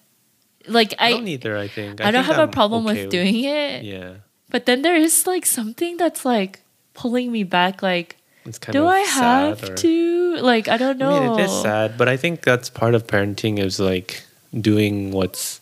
Like 0.68 0.94
I, 0.98 1.08
I 1.08 1.10
don't 1.12 1.28
either. 1.28 1.56
I 1.56 1.68
think 1.68 2.00
I, 2.00 2.10
don't 2.10 2.24
think 2.24 2.26
have 2.34 2.38
a 2.38 2.42
I'm 2.42 2.50
problem 2.50 2.86
okay 2.86 3.02
with 3.02 3.10
doing 3.10 3.44
it. 3.44 3.84
Yeah, 3.84 4.14
But 4.50 4.66
then 4.66 4.82
there 4.82 4.96
is 4.96 5.26
like 5.26 5.46
something 5.46 5.96
that's 5.96 6.24
like 6.24 6.60
pulling 6.94 7.32
me 7.32 7.42
back. 7.44 7.82
Like, 7.82 8.16
it's 8.44 8.58
kind 8.58 8.72
do 8.72 8.86
I 8.86 9.00
have 9.00 9.62
or- 9.62 9.74
to? 9.74 10.36
Like, 10.36 10.68
I 10.68 10.76
don't 10.76 10.98
know. 10.98 11.10
I 11.10 11.20
mean, 11.30 11.40
it 11.40 11.44
is 11.44 11.62
sad, 11.62 11.96
but 11.98 12.08
I 12.08 12.16
think 12.16 12.42
that's 12.42 12.70
part 12.70 12.94
of 12.94 13.06
parenting 13.06 13.58
is 13.58 13.78
like 13.80 14.22
doing 14.58 15.10
what's 15.12 15.60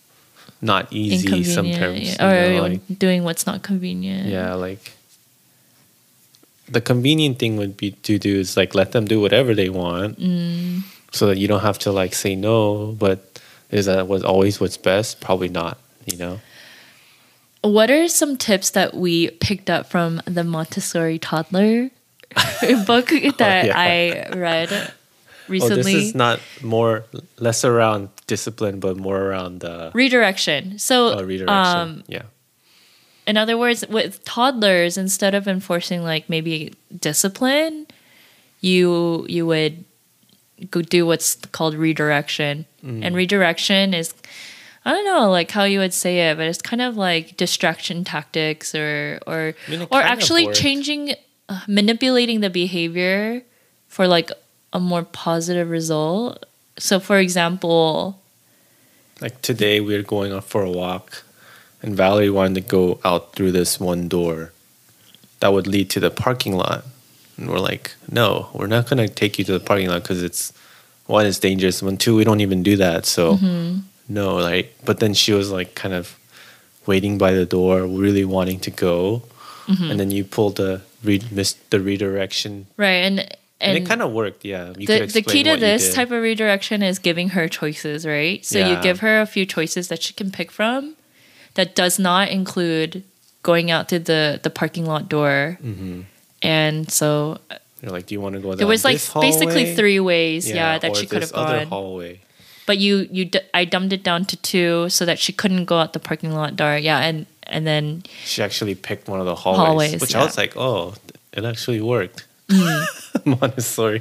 not 0.62 0.86
easy 0.92 1.44
sometimes. 1.44 2.16
yeah. 2.16 2.20
you 2.20 2.50
or 2.50 2.52
know, 2.56 2.62
like, 2.68 2.80
doing 2.98 3.24
what's 3.24 3.46
not 3.46 3.62
convenient. 3.62 4.28
yeah, 4.28 4.54
like 4.54 4.92
the 6.68 6.80
convenient 6.80 7.38
thing 7.38 7.56
would 7.56 7.76
be 7.76 7.92
to 8.06 8.18
do 8.18 8.38
is 8.38 8.56
like 8.56 8.74
let 8.74 8.92
them 8.92 9.04
do 9.06 9.20
whatever 9.20 9.54
they 9.54 9.68
want, 9.68 10.18
Mm. 10.20 10.82
so 11.12 11.26
that 11.26 11.38
you 11.38 11.48
don't 11.48 11.62
have 11.62 11.78
to 11.80 11.90
like 11.92 12.14
say 12.14 12.36
no. 12.36 12.92
But 12.98 13.40
is 13.70 13.86
that 13.86 14.08
was 14.08 14.22
always 14.24 14.60
what's 14.60 14.76
best? 14.76 15.20
Probably 15.20 15.48
not. 15.48 15.78
You 16.06 16.16
know. 16.16 16.40
What 17.62 17.90
are 17.90 18.08
some 18.08 18.36
tips 18.36 18.70
that 18.70 18.94
we 18.94 19.30
picked 19.32 19.68
up 19.68 19.86
from 19.86 20.22
the 20.24 20.44
Montessori 20.44 21.18
toddler 21.18 21.90
book 22.86 23.08
that 23.38 23.66
yeah. 23.66 23.74
I 23.76 24.30
read 24.34 24.92
Oh, 25.50 25.52
recently? 25.52 25.82
this 25.94 26.04
is 26.04 26.14
not 26.14 26.38
more 26.62 27.04
less 27.38 27.64
around 27.64 28.08
discipline, 28.28 28.78
but 28.78 28.96
more 28.96 29.18
around 29.20 29.60
the 29.60 29.90
redirection. 29.92 30.78
So, 30.78 31.18
uh, 31.18 31.22
redirection. 31.22 31.48
um, 31.76 32.04
yeah. 32.06 32.22
in 33.26 33.36
other 33.36 33.58
words, 33.58 33.84
with 33.88 34.24
toddlers, 34.24 34.96
instead 34.96 35.34
of 35.34 35.48
enforcing 35.48 36.04
like 36.04 36.30
maybe 36.30 36.72
discipline, 36.96 37.88
you 38.60 39.26
you 39.28 39.44
would 39.44 39.84
go 40.70 40.82
do 40.82 41.06
what's 41.06 41.36
called 41.52 41.74
redirection. 41.74 42.66
Mm. 42.84 43.04
And 43.04 43.16
redirection 43.16 43.94
is 43.94 44.14
I 44.84 44.92
don't 44.92 45.04
know 45.04 45.30
like 45.30 45.50
how 45.50 45.64
you 45.64 45.78
would 45.78 45.92
say 45.92 46.30
it, 46.30 46.36
but 46.36 46.46
it's 46.46 46.62
kind 46.62 46.80
of 46.80 46.96
like 46.96 47.36
distraction 47.36 48.04
tactics 48.04 48.74
or 48.74 49.20
or 49.26 49.54
I 49.66 49.70
mean, 49.70 49.86
or 49.90 50.00
actually 50.00 50.52
changing 50.52 51.14
uh, 51.48 51.60
manipulating 51.68 52.40
the 52.40 52.50
behavior 52.50 53.42
for 53.88 54.06
like 54.06 54.30
a 54.72 54.80
more 54.80 55.02
positive 55.02 55.68
result. 55.68 56.46
So 56.78 57.00
for 57.00 57.18
example, 57.18 58.22
Like 59.20 59.42
today, 59.42 59.80
we 59.80 59.94
were 59.94 60.02
going 60.02 60.32
out 60.32 60.44
for 60.44 60.62
a 60.62 60.70
walk, 60.70 61.24
and 61.82 61.94
Valerie 61.94 62.30
wanted 62.30 62.54
to 62.54 62.60
go 62.68 63.00
out 63.04 63.34
through 63.34 63.52
this 63.52 63.78
one 63.78 64.08
door 64.08 64.52
that 65.40 65.52
would 65.52 65.66
lead 65.66 65.90
to 65.90 66.00
the 66.00 66.10
parking 66.10 66.56
lot. 66.56 66.84
And 67.40 67.50
we're 67.50 67.58
like, 67.58 67.94
no, 68.10 68.48
we're 68.52 68.66
not 68.68 68.88
going 68.88 68.98
to 68.98 69.12
take 69.12 69.38
you 69.38 69.44
to 69.46 69.52
the 69.52 69.60
parking 69.60 69.88
lot 69.88 70.02
because 70.02 70.22
it's 70.22 70.52
one, 71.06 71.26
it's 71.26 71.38
dangerous. 71.38 71.82
One, 71.82 71.96
two, 71.96 72.14
we 72.14 72.22
don't 72.22 72.40
even 72.40 72.62
do 72.62 72.76
that. 72.76 73.06
So, 73.06 73.38
no, 74.08 74.36
like, 74.36 74.76
but 74.84 75.00
then 75.00 75.14
she 75.14 75.32
was 75.32 75.50
like 75.50 75.74
kind 75.74 75.94
of 75.94 76.18
waiting 76.86 77.18
by 77.18 77.32
the 77.32 77.46
door, 77.46 77.86
really 77.86 78.24
wanting 78.24 78.60
to 78.60 78.70
go. 78.70 79.22
And 79.66 79.98
then 79.98 80.10
you 80.10 80.24
pulled 80.24 80.56
the, 80.56 80.82
re- 81.02 81.22
missed 81.30 81.70
the 81.70 81.80
redirection. 81.80 82.66
right, 82.76 83.04
and 83.06 83.20
And, 83.60 83.76
and, 83.76 83.84
it 83.84 83.88
kind 83.88 84.00
of 84.00 84.12
worked, 84.12 84.44
yeah. 84.44 84.72
You 84.76 84.86
the, 84.86 85.06
the 85.06 85.22
key 85.22 85.42
to 85.44 85.56
this 85.56 85.94
type 85.94 86.10
of 86.10 86.22
redirection 86.22 86.82
is 86.82 86.98
giving 86.98 87.30
her 87.30 87.46
choices, 87.46 88.06
right? 88.06 88.44
So 88.44 88.58
you 88.58 88.80
give 88.82 89.00
her 89.00 89.20
a 89.20 89.26
few 89.26 89.44
choices 89.44 89.88
that 89.88 90.02
she 90.02 90.14
can 90.14 90.30
pick 90.32 90.50
from 90.50 90.96
that 91.54 91.74
does 91.74 91.98
not 91.98 92.30
include 92.30 93.04
going 93.42 93.70
out 93.70 93.88
to 93.90 93.98
the, 93.98 94.40
the 94.42 94.50
parking 94.50 94.86
lot 94.86 95.08
door. 95.08 95.58
Mm-hmm. 95.62 96.02
And 96.42 96.90
so 96.90 97.38
You're 97.82 97.92
like, 97.92 98.06
do 98.06 98.14
you 98.14 98.20
want 98.20 98.34
to 98.34 98.40
go 98.40 98.50
there 98.50 98.58
down 98.58 98.68
was 98.68 98.84
like 98.84 99.00
basically 99.20 99.74
three 99.74 100.00
ways, 100.00 100.50
yeah, 100.50 100.76
or 100.76 100.78
that 100.80 100.96
she 100.96 101.06
could 101.06 101.22
have 101.22 101.32
other 101.32 101.58
gone. 101.60 101.66
hallway. 101.66 102.20
But 102.66 102.78
you 102.78 103.08
you 103.10 103.24
d- 103.24 103.40
I 103.52 103.64
dumbed 103.64 103.92
it 103.92 104.02
down 104.02 104.24
to 104.26 104.36
two 104.36 104.88
so 104.88 105.04
that 105.04 105.18
she 105.18 105.32
couldn't 105.32 105.64
go 105.64 105.78
out 105.78 105.92
the 105.92 105.98
parking 105.98 106.32
lot 106.32 106.56
door. 106.56 106.76
Yeah, 106.76 106.98
and 107.00 107.26
and 107.44 107.66
then 107.66 108.04
She 108.24 108.42
actually 108.42 108.74
picked 108.74 109.08
one 109.08 109.18
of 109.20 109.26
the 109.26 109.34
hallways, 109.34 109.66
Hallways, 109.66 110.00
which 110.00 110.12
yeah. 110.12 110.20
I 110.20 110.24
was 110.24 110.36
like, 110.36 110.56
oh, 110.56 110.94
it 111.32 111.44
actually 111.44 111.80
worked. 111.80 112.26
Mm. 112.48 112.86
Montessori. 113.40 113.98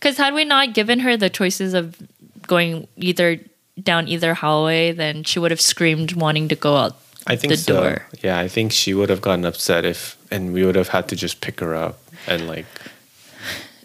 Because 0.00 0.16
had 0.16 0.34
we 0.34 0.44
not 0.44 0.72
given 0.74 1.00
her 1.00 1.16
the 1.16 1.30
choices 1.30 1.74
of 1.74 1.96
going 2.46 2.88
either 2.96 3.38
down 3.82 4.08
either 4.08 4.34
hallway, 4.34 4.92
then 4.92 5.24
she 5.24 5.38
would 5.38 5.50
have 5.50 5.60
screamed 5.60 6.12
wanting 6.14 6.48
to 6.48 6.56
go 6.56 6.76
out. 6.76 6.96
I 7.26 7.36
think 7.36 7.52
The 7.52 7.56
so. 7.56 7.80
door. 7.82 8.06
Yeah, 8.22 8.38
I 8.38 8.48
think 8.48 8.72
she 8.72 8.94
would 8.94 9.08
have 9.10 9.20
gotten 9.20 9.44
upset 9.44 9.84
if, 9.84 10.16
and 10.30 10.52
we 10.52 10.64
would 10.64 10.74
have 10.76 10.88
had 10.88 11.08
to 11.08 11.16
just 11.16 11.40
pick 11.40 11.60
her 11.60 11.74
up 11.74 11.98
and 12.26 12.48
like 12.48 12.66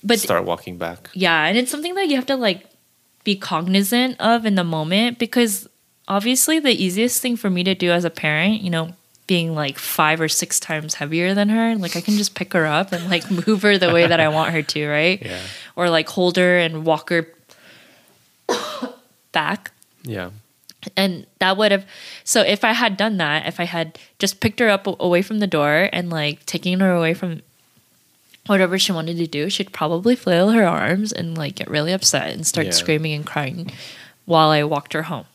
But 0.03 0.19
start 0.19 0.43
walking 0.45 0.77
back. 0.77 1.09
yeah, 1.13 1.45
and 1.45 1.57
it's 1.57 1.69
something 1.71 1.93
that 1.95 2.07
you 2.07 2.15
have 2.15 2.25
to 2.27 2.35
like 2.35 2.65
be 3.23 3.35
cognizant 3.35 4.15
of 4.19 4.45
in 4.45 4.55
the 4.55 4.63
moment 4.63 5.19
because 5.19 5.67
obviously 6.07 6.59
the 6.59 6.71
easiest 6.71 7.21
thing 7.21 7.35
for 7.35 7.49
me 7.49 7.63
to 7.63 7.75
do 7.75 7.91
as 7.91 8.05
a 8.05 8.09
parent, 8.09 8.61
you 8.61 8.69
know, 8.69 8.93
being 9.27 9.53
like 9.53 9.77
five 9.77 10.21
or 10.21 10.29
six 10.29 10.57
times 10.59 10.95
heavier 10.95 11.33
than 11.33 11.49
her, 11.49 11.75
like 11.75 11.97
I 11.97 12.01
can 12.01 12.15
just 12.15 12.33
pick 12.33 12.53
her 12.53 12.65
up 12.65 12.93
and 12.93 13.09
like 13.09 13.29
move 13.47 13.61
her 13.63 13.77
the 13.77 13.91
way 13.93 14.07
that 14.07 14.19
I 14.21 14.29
want 14.29 14.51
her 14.53 14.61
to, 14.63 14.87
right? 14.87 15.21
Yeah. 15.21 15.41
Or 15.75 15.89
like 15.89 16.07
hold 16.09 16.37
her 16.37 16.57
and 16.57 16.85
walk 16.85 17.09
her 17.09 17.27
back. 19.31 19.71
Yeah. 20.03 20.29
And 20.95 21.25
that 21.39 21.57
would 21.57 21.71
have 21.71 21.85
so 22.23 22.41
if 22.41 22.63
i 22.63 22.71
had 22.73 22.95
done 22.97 23.17
that 23.17 23.45
if 23.47 23.59
i 23.59 23.63
had 23.65 23.97
just 24.19 24.39
picked 24.39 24.59
her 24.59 24.69
up 24.69 24.85
away 24.99 25.21
from 25.21 25.39
the 25.39 25.47
door 25.47 25.89
and 25.91 26.09
like 26.09 26.45
taking 26.45 26.79
her 26.79 26.91
away 26.93 27.13
from 27.13 27.41
whatever 28.45 28.77
she 28.79 28.91
wanted 28.91 29.17
to 29.17 29.27
do 29.27 29.49
she'd 29.49 29.73
probably 29.73 30.15
flail 30.15 30.51
her 30.51 30.65
arms 30.65 31.11
and 31.11 31.37
like 31.37 31.55
get 31.55 31.69
really 31.69 31.91
upset 31.91 32.31
and 32.31 32.47
start 32.47 32.67
Yeah. 32.67 32.71
screaming 32.73 33.13
and 33.13 33.25
crying 33.25 33.71
while 34.25 34.49
i 34.49 34.63
walked 34.63 34.93
her 34.93 35.03
home 35.03 35.25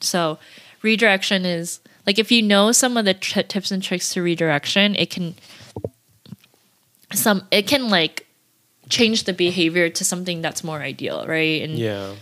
so 0.00 0.38
redirection 0.82 1.44
is 1.46 1.80
like 2.06 2.18
if 2.18 2.30
you 2.32 2.42
know 2.42 2.72
some 2.72 2.96
of 2.96 3.04
the 3.04 3.14
t- 3.14 3.42
tips 3.44 3.70
and 3.70 3.82
tricks 3.82 4.12
to 4.12 4.22
redirection 4.22 4.94
it 4.96 5.10
can 5.10 5.34
some 7.12 7.46
it 7.50 7.66
can 7.66 7.88
like 7.88 8.26
change 8.88 9.24
the 9.24 9.32
behavior 9.32 9.88
to 9.88 10.04
something 10.04 10.42
that's 10.42 10.62
more 10.64 10.80
ideal 10.80 11.26
right 11.26 11.62
and 11.62 11.78
Yeah. 11.78 12.14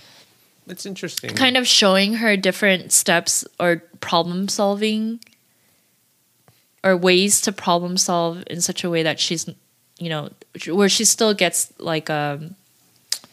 It's 0.69 0.87
interesting. 0.87 1.35
kind 1.35 1.57
of 1.57 1.67
showing 1.67 2.15
her 2.15 2.37
different 2.37 2.93
steps 2.93 3.45
or 3.59 3.83
problem 4.01 4.49
solving 4.49 5.21
or 6.85 6.97
ways 6.97 7.41
to 7.43 7.53
problem 7.53 7.97
solve 7.97 8.45
in 8.49 8.61
such 8.61 8.85
a 8.85 8.91
way 8.91 9.03
that 9.03 9.19
she's 9.19 9.49
you 9.99 10.09
know 10.09 10.31
where 10.69 10.89
she 10.89 11.05
still 11.05 11.35
gets 11.35 11.73
like 11.79 12.09
um 12.09 12.55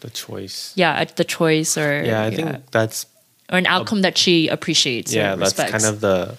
the 0.01 0.09
choice. 0.09 0.73
yeah 0.75 1.03
the 1.15 1.23
choice 1.23 1.77
or 1.77 2.03
Yeah, 2.03 2.23
I 2.23 2.31
think 2.31 2.71
that's 2.71 3.05
or 3.51 3.57
an 3.59 3.67
outcome 3.67 4.01
that 4.01 4.17
she 4.17 4.47
appreciates 4.47 5.13
yeah, 5.13 5.33
or 5.33 5.36
that's 5.38 5.51
respects. 5.57 5.71
kind 5.71 5.86
of 5.86 6.01
the 6.01 6.36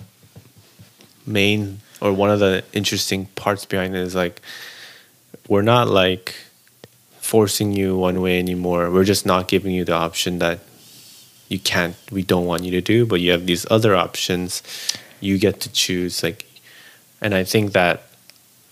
main 1.25 1.81
or 2.01 2.13
one 2.13 2.31
of 2.31 2.41
the 2.41 2.65
interesting 2.73 3.27
parts 3.37 3.65
behind 3.65 3.95
it 3.95 4.01
is 4.01 4.15
like 4.15 4.43
we're 5.49 5.63
not 5.63 5.89
like 5.89 6.35
forcing 7.21 7.73
you 7.73 7.97
one 7.97 8.21
way 8.21 8.39
anymore. 8.39 8.91
We're 8.91 9.05
just 9.05 9.27
not 9.27 9.49
giving 9.49 9.73
you 9.73 9.85
the 9.85 9.95
option 9.95 10.39
that 10.41 10.61
you 11.49 11.59
can't 11.59 11.97
we 12.11 12.23
don't 12.23 12.47
want 12.47 12.65
you 12.65 12.71
to 12.73 12.81
do, 12.81 13.07
but 13.07 13.21
you 13.21 13.31
have 13.33 13.47
these 13.47 13.67
other 13.71 13.95
options 13.95 14.63
you 15.21 15.39
get 15.39 15.61
to 15.61 15.73
choose 15.73 16.23
like 16.23 16.45
and 17.21 17.35
I 17.35 17.45
think 17.45 17.73
that 17.73 18.03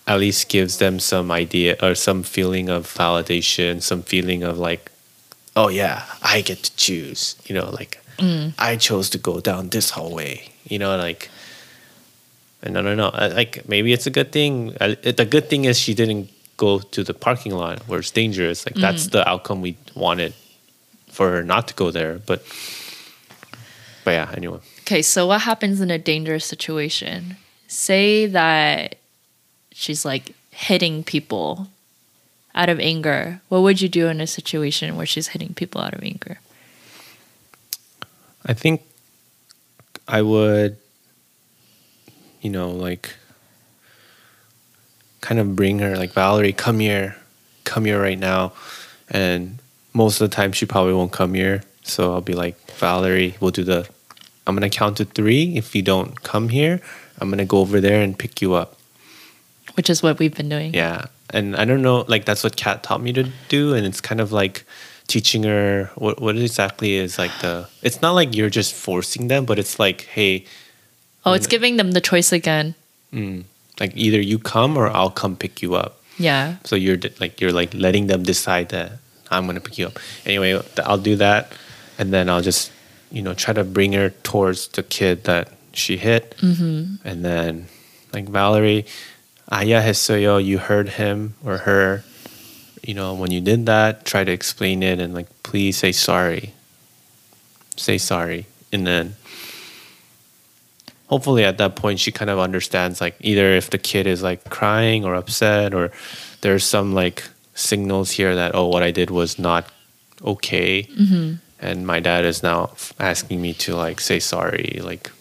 at 0.07 0.19
least 0.19 0.49
gives 0.49 0.77
them 0.77 0.99
some 0.99 1.31
idea 1.31 1.75
or 1.81 1.95
some 1.95 2.21
feeling 2.21 2.69
of 2.69 2.85
validation, 2.85 3.81
some 3.81 4.03
feeling 4.03 4.43
of 4.43 4.57
like 4.57 4.91
oh 5.55 5.69
yeah, 5.69 6.03
I 6.21 6.41
get 6.41 6.63
to 6.63 6.75
choose, 6.75 7.35
you 7.45 7.55
know, 7.55 7.69
like 7.69 8.03
mm. 8.17 8.53
I 8.59 8.75
chose 8.75 9.09
to 9.11 9.17
go 9.17 9.39
down 9.39 9.69
this 9.69 9.91
hallway. 9.91 10.49
You 10.65 10.79
know, 10.79 10.97
like 10.97 11.29
And 12.61 12.77
I 12.77 12.81
don't 12.81 12.97
know. 12.97 13.11
Like 13.13 13.67
maybe 13.67 13.93
it's 13.93 14.07
a 14.07 14.11
good 14.11 14.31
thing. 14.31 14.73
The 14.79 15.27
good 15.29 15.49
thing 15.49 15.65
is 15.65 15.79
she 15.79 15.93
didn't 15.93 16.29
go 16.57 16.79
to 16.79 17.03
the 17.03 17.13
parking 17.13 17.53
lot 17.53 17.87
where 17.87 17.99
it's 17.99 18.11
dangerous. 18.11 18.65
Like 18.65 18.75
that's 18.75 19.07
mm. 19.07 19.11
the 19.11 19.29
outcome 19.29 19.61
we 19.61 19.77
wanted 19.95 20.33
for 21.15 21.31
her 21.31 21.43
not 21.43 21.67
to 21.69 21.73
go 21.73 21.91
there. 21.91 22.19
But 22.19 22.43
but 24.03 24.11
yeah. 24.11 24.31
Anyway. 24.35 24.59
Okay, 24.81 25.01
so 25.01 25.25
what 25.25 25.41
happens 25.41 25.81
in 25.81 25.89
a 25.89 25.97
dangerous 25.97 26.45
situation? 26.45 27.37
Say 27.67 28.27
that 28.27 28.97
she's 29.71 30.05
like 30.05 30.35
hitting 30.51 31.03
people 31.03 31.67
out 32.53 32.69
of 32.69 32.79
anger. 32.79 33.41
What 33.49 33.61
would 33.61 33.81
you 33.81 33.89
do 33.89 34.07
in 34.07 34.21
a 34.21 34.27
situation 34.27 34.95
where 34.95 35.05
she's 35.05 35.29
hitting 35.29 35.53
people 35.53 35.81
out 35.81 35.93
of 35.93 36.03
anger? 36.03 36.39
I 38.45 38.53
think 38.53 38.83
I 40.07 40.21
would, 40.21 40.77
you 42.41 42.51
know, 42.51 42.69
like 42.69 43.15
kind 45.21 45.39
of 45.39 45.55
bring 45.55 45.79
her, 45.79 45.97
like, 45.97 46.13
Valerie, 46.13 46.53
come 46.53 46.79
here, 46.79 47.17
come 47.63 47.85
here 47.85 47.99
right 47.99 48.19
now. 48.19 48.53
And 49.09 49.57
most 49.95 50.21
of 50.21 50.29
the 50.29 50.35
time, 50.35 50.51
she 50.51 50.65
probably 50.65 50.93
won't 50.93 51.11
come 51.11 51.33
here. 51.33 51.63
So 51.83 52.13
I'll 52.13 52.21
be 52.21 52.33
like, 52.33 52.55
Valerie, 52.73 53.35
we'll 53.39 53.51
do 53.51 53.63
the, 53.63 53.87
I'm 54.45 54.55
going 54.55 54.69
to 54.69 54.75
count 54.75 54.97
to 54.97 55.05
three. 55.05 55.55
If 55.55 55.75
you 55.75 55.81
don't 55.81 56.21
come 56.23 56.49
here, 56.49 56.81
I'm 57.19 57.29
going 57.29 57.39
to 57.39 57.45
go 57.45 57.59
over 57.59 57.79
there 57.79 58.01
and 58.01 58.17
pick 58.17 58.41
you 58.41 58.53
up. 58.53 58.77
Which 59.75 59.89
is 59.89 60.03
what 60.03 60.19
we've 60.19 60.35
been 60.35 60.49
doing. 60.49 60.73
Yeah. 60.73 61.05
And 61.31 61.55
I 61.55 61.65
don't 61.65 61.81
know, 61.81 62.05
like, 62.07 62.25
that's 62.25 62.43
what 62.43 62.55
Kat 62.55 62.83
taught 62.83 63.01
me 63.01 63.13
to 63.13 63.31
do. 63.49 63.73
And 63.73 63.85
it's 63.85 64.01
kind 64.01 64.21
of 64.21 64.31
like, 64.31 64.65
teaching 65.07 65.43
her 65.43 65.91
what 65.93 66.19
what 66.19 66.35
exactly 66.35 66.95
is 66.95 67.19
like 67.19 67.29
the 67.41 67.69
it's 67.83 68.01
not 68.01 68.13
like 68.13 68.35
you're 68.35 68.49
just 68.49 68.73
forcing 68.73 69.27
them 69.27 69.45
but 69.45 69.59
it's 69.59 69.77
like 69.77 70.01
hey 70.01 70.43
Oh, 71.25 71.33
it's 71.33 71.47
giving 71.47 71.77
them 71.77 71.91
the 71.91 72.01
choice 72.01 72.31
again. 72.31 72.75
Mm. 73.11 73.45
Like 73.79 73.93
either 73.95 74.21
you 74.21 74.37
come 74.37 74.77
or 74.77 74.87
I'll 74.89 75.09
come 75.09 75.35
pick 75.35 75.61
you 75.61 75.73
up. 75.73 75.99
Yeah. 76.17 76.57
So 76.63 76.75
you're 76.75 76.97
like 77.19 77.41
you're 77.41 77.51
like 77.51 77.73
letting 77.73 78.07
them 78.07 78.23
decide 78.23 78.69
that 78.69 78.99
I'm 79.29 79.45
going 79.45 79.55
to 79.55 79.61
pick 79.61 79.77
you 79.77 79.87
up. 79.87 79.99
Anyway, 80.25 80.61
I'll 80.83 80.97
do 80.97 81.15
that. 81.17 81.51
And 81.97 82.13
then 82.13 82.29
I'll 82.29 82.41
just, 82.41 82.71
you 83.11 83.21
know, 83.21 83.33
try 83.33 83.53
to 83.53 83.63
bring 83.63 83.93
her 83.93 84.09
towards 84.09 84.67
the 84.69 84.83
kid 84.83 85.23
that 85.25 85.49
she 85.73 85.97
hit. 85.97 86.35
Mm-hmm. 86.37 87.07
And 87.07 87.25
then, 87.25 87.67
like 88.13 88.25
Valerie, 88.25 88.85
Aya 89.49 89.81
Hesoyo, 89.81 90.43
you 90.43 90.57
heard 90.57 90.89
him 90.89 91.35
or 91.43 91.59
her, 91.59 92.03
you 92.83 92.93
know, 92.93 93.13
when 93.13 93.31
you 93.31 93.41
did 93.41 93.65
that, 93.65 94.05
try 94.05 94.23
to 94.23 94.31
explain 94.31 94.83
it 94.83 94.99
and, 94.99 95.13
like, 95.13 95.27
please 95.43 95.77
say 95.77 95.91
sorry. 95.91 96.53
Say 97.77 97.97
sorry. 97.97 98.45
And 98.71 98.85
then, 98.85 99.15
hopefully 101.07 101.43
at 101.43 101.57
that 101.57 101.75
point 101.75 101.99
she 101.99 102.11
kind 102.11 102.29
of 102.29 102.39
understands 102.39 102.99
like 102.99 103.15
either 103.19 103.51
if 103.51 103.69
the 103.69 103.77
kid 103.77 104.07
is 104.07 104.23
like 104.23 104.43
crying 104.49 105.05
or 105.05 105.15
upset 105.15 105.73
or 105.73 105.91
there's 106.41 106.63
some 106.63 106.93
like 106.93 107.23
signals 107.55 108.11
here 108.11 108.35
that 108.35 108.53
oh 108.53 108.67
what 108.67 108.83
i 108.83 108.91
did 108.91 109.09
was 109.09 109.39
not 109.39 109.71
okay. 110.23 110.83
Mm-hmm. 110.83 111.35
And 111.59 111.87
my 111.87 111.99
dad 111.99 112.25
is 112.25 112.43
now 112.43 112.71
asking 112.99 113.41
me 113.41 113.53
to 113.65 113.75
like 113.75 113.99
say 113.99 114.19
sorry 114.19 114.79
like 114.83 115.11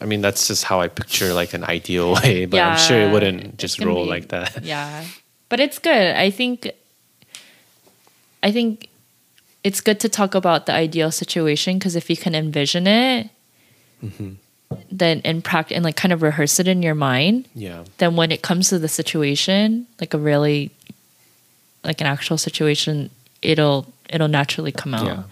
i 0.00 0.04
mean 0.04 0.20
that's 0.20 0.46
just 0.46 0.64
how 0.64 0.80
i 0.80 0.86
picture 0.86 1.32
like 1.34 1.54
an 1.54 1.64
ideal 1.64 2.14
way 2.22 2.46
but 2.46 2.60
i'm 2.60 2.78
sure 2.78 3.00
it 3.00 3.12
wouldn't 3.12 3.58
just 3.58 3.80
roll 3.80 4.04
be- 4.04 4.10
like 4.10 4.28
that. 4.28 4.64
Yeah. 4.74 5.04
But 5.48 5.60
it's 5.60 5.78
good. 5.78 6.14
I 6.14 6.30
think 6.30 6.70
I 8.42 8.52
think 8.52 8.88
it's 9.64 9.80
good 9.80 9.98
to 10.00 10.08
talk 10.08 10.34
about 10.34 10.66
the 10.66 10.72
ideal 10.72 11.10
situation 11.10 11.78
because 11.78 11.96
if 11.96 12.10
you 12.10 12.16
can 12.16 12.34
envision 12.34 12.86
it, 12.86 13.30
mm-hmm. 14.04 14.34
Then 14.90 15.20
in 15.20 15.42
practice 15.42 15.74
and 15.74 15.84
like 15.84 15.96
kind 15.96 16.12
of 16.12 16.22
rehearse 16.22 16.60
it 16.60 16.68
in 16.68 16.82
your 16.82 16.94
mind, 16.94 17.48
yeah 17.54 17.84
then 17.98 18.16
when 18.16 18.30
it 18.30 18.42
comes 18.42 18.68
to 18.68 18.78
the 18.78 18.88
situation, 18.88 19.86
like 20.00 20.14
a 20.14 20.18
really 20.18 20.70
like 21.84 22.00
an 22.00 22.06
actual 22.06 22.38
situation, 22.38 23.10
it'll 23.42 23.86
it'll 24.08 24.28
naturally 24.28 24.72
come 24.72 24.94
out. 24.94 25.04
Yeah. 25.04 25.22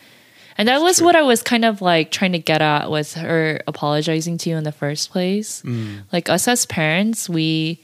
And 0.59 0.69
that 0.69 0.81
was 0.81 0.99
true. 0.99 1.07
what 1.07 1.17
I 1.17 1.23
was 1.23 1.43
kind 1.43 1.65
of 1.65 1.83
like 1.83 2.11
trying 2.11 2.33
to 2.33 2.39
get 2.39 2.63
at 2.63 2.91
with 2.91 3.15
her 3.15 3.61
apologizing 3.67 4.39
to 4.39 4.51
you 4.51 4.57
in 4.57 4.65
the 4.65 4.73
first 4.73 5.11
place. 5.11 5.63
Mm. 5.63 6.05
Like 6.13 6.29
us 6.29 6.49
as 6.49 6.65
parents, 6.67 7.29
we 7.29 7.81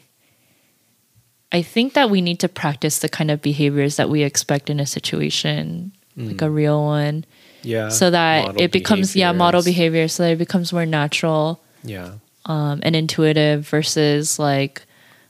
I 1.53 1.61
think 1.61 1.93
that 1.93 2.09
we 2.09 2.23
need 2.23 2.41
to 2.41 2.49
practice 2.49 3.01
the 3.01 3.11
kind 3.11 3.31
of 3.31 3.43
behaviors 3.43 3.97
that 3.97 4.09
we 4.09 4.23
expect 4.23 4.71
in 4.71 4.81
a 4.81 4.87
situation, 4.87 5.93
like 6.17 6.41
a 6.41 6.47
mm. 6.47 6.55
real 6.55 6.83
one, 6.83 7.27
yeah 7.63 7.89
so 7.89 8.11
that 8.11 8.47
Model 8.47 8.63
it 8.63 8.73
becomes 8.73 9.17
yeah 9.17 9.33
model 9.33 9.63
behavior, 9.63 10.09
so 10.09 10.25
that 10.25 10.33
it 10.33 10.39
becomes 10.39 10.73
more 10.73 10.87
natural 10.87 11.61
yeah. 11.85 12.15
um, 12.47 12.81
and 12.83 12.95
intuitive 12.95 13.67
versus 13.67 14.39
like 14.39 14.83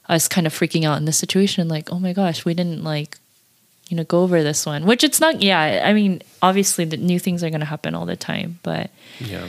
us 0.09 0.29
kind 0.29 0.47
of 0.47 0.53
freaking 0.53 0.85
out 0.85 0.99
in 0.99 1.05
the 1.05 1.13
situation 1.13 1.69
like 1.69 1.93
oh 1.93 1.99
my 1.99 2.13
gosh 2.13 2.45
we 2.45 2.55
didn't 2.55 2.85
like 2.85 3.19
you 3.89 3.97
know 3.97 4.05
go 4.05 4.23
over 4.23 4.43
this 4.43 4.67
one 4.67 4.87
which 4.87 5.05
it's 5.05 5.21
not 5.21 5.43
yeah 5.43 5.83
i 5.85 5.93
mean 5.93 6.23
obviously 6.41 6.85
the 6.85 6.97
new 6.97 7.19
things 7.19 7.43
are 7.45 7.51
going 7.51 7.61
to 7.61 7.67
happen 7.67 7.95
all 7.95 8.07
the 8.07 8.17
time 8.17 8.59
but 8.63 8.91
yeah. 9.21 9.47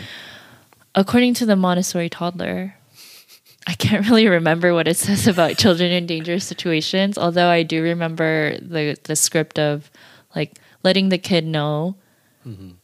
according 0.96 1.34
to 1.34 1.46
the 1.46 1.56
montessori 1.56 2.10
toddler 2.10 2.76
i 3.68 3.74
can't 3.74 4.08
really 4.08 4.28
remember 4.28 4.74
what 4.74 4.88
it 4.88 4.98
says 4.98 5.28
about 5.28 5.58
children 5.64 5.92
in 5.92 6.06
dangerous 6.06 6.46
situations 6.46 7.18
although 7.18 7.48
i 7.48 7.64
do 7.64 7.82
remember 7.82 8.58
the 8.60 8.98
the 9.04 9.16
script 9.16 9.58
of 9.58 9.90
like 10.36 10.60
letting 10.84 11.10
the 11.10 11.18
kid 11.18 11.46
know 11.46 11.96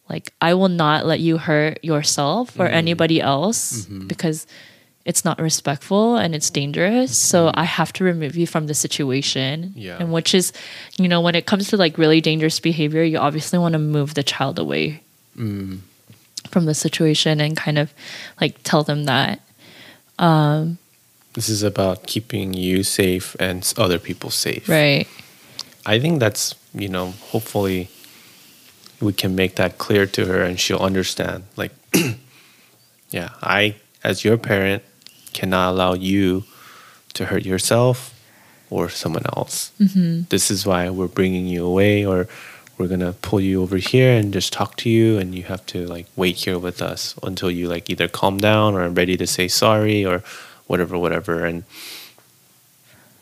like 0.10 0.34
i 0.42 0.54
will 0.54 0.70
not 0.70 1.06
let 1.06 1.20
you 1.20 1.38
hurt 1.38 1.84
yourself 1.84 2.60
or 2.60 2.66
mm-hmm. 2.66 2.74
anybody 2.74 3.22
else 3.22 3.86
mm-hmm. 3.86 4.08
because 4.08 4.48
it's 5.06 5.26
not 5.26 5.40
respectful 5.40 6.18
and 6.18 6.36
it's 6.36 6.52
dangerous. 6.52 7.18
So 7.18 7.48
mm-hmm. 7.48 7.60
i 7.60 7.64
have 7.64 7.92
to 7.94 8.04
remove 8.04 8.36
you 8.36 8.46
from 8.46 8.68
the 8.68 8.74
situation. 8.74 9.74
Yeah. 9.76 9.98
and 10.00 10.12
which 10.12 10.34
is 10.34 10.54
you 10.98 11.08
know 11.08 11.22
when 11.22 11.36
it 11.36 11.46
comes 11.46 11.70
to 11.70 11.78
like 11.78 11.98
really 11.98 12.22
dangerous 12.22 12.60
behavior 12.60 13.04
you 13.04 13.18
obviously 13.18 13.60
want 13.60 13.74
to 13.74 13.80
move 13.80 14.14
the 14.14 14.24
child 14.24 14.60
away 14.60 15.02
from 16.50 16.66
the 16.66 16.74
situation 16.74 17.40
and 17.42 17.56
kind 17.56 17.78
of 17.78 17.94
like 18.42 18.62
tell 18.64 18.84
them 18.84 19.06
that. 19.06 19.42
Um, 20.18 20.78
this 21.34 21.50
is 21.50 21.64
about 21.64 22.08
keeping 22.08 22.54
you 22.54 22.84
safe 22.84 23.36
and 23.40 23.72
other 23.78 24.00
people 24.00 24.30
safe. 24.30 24.68
Right. 24.68 25.08
I 25.86 26.00
think 26.00 26.20
that's, 26.20 26.56
you 26.74 26.90
know, 26.90 27.14
hopefully 27.32 27.90
we 29.02 29.14
can 29.14 29.36
make 29.36 29.56
that 29.56 29.78
clear 29.78 30.06
to 30.06 30.26
her 30.26 30.42
and 30.42 30.60
she'll 30.60 30.80
understand. 30.80 31.44
Like, 31.56 31.72
yeah, 33.10 33.30
I, 33.42 33.76
as 34.04 34.24
your 34.24 34.38
parent, 34.38 34.84
cannot 35.34 35.72
allow 35.72 35.94
you 35.94 36.44
to 37.14 37.26
hurt 37.26 37.46
yourself 37.46 38.14
or 38.70 38.90
someone 38.90 39.24
else. 39.38 39.72
Mm-hmm. 39.80 40.24
This 40.30 40.52
is 40.52 40.66
why 40.66 40.90
we're 40.90 41.08
bringing 41.08 41.48
you 41.48 41.66
away 41.66 42.06
or 42.06 42.28
we're 42.78 42.88
going 42.88 43.00
to 43.02 43.14
pull 43.22 43.42
you 43.42 43.62
over 43.62 43.78
here 43.78 44.12
and 44.14 44.32
just 44.32 44.54
talk 44.54 44.78
to 44.78 44.90
you 44.90 45.18
and 45.18 45.36
you 45.36 45.44
have 45.44 45.66
to 45.68 45.86
like 45.86 46.08
wait 46.16 46.38
here 46.38 46.58
with 46.58 46.82
us 46.82 47.16
until 47.24 47.52
you 47.52 47.68
like 47.68 47.90
either 47.90 48.08
calm 48.08 48.38
down 48.38 48.74
or 48.74 48.84
are 48.84 48.90
ready 48.90 49.18
to 49.18 49.28
say 49.28 49.48
sorry 49.48 50.06
or 50.06 50.24
whatever 50.68 50.98
whatever 50.98 51.46
and 51.46 51.64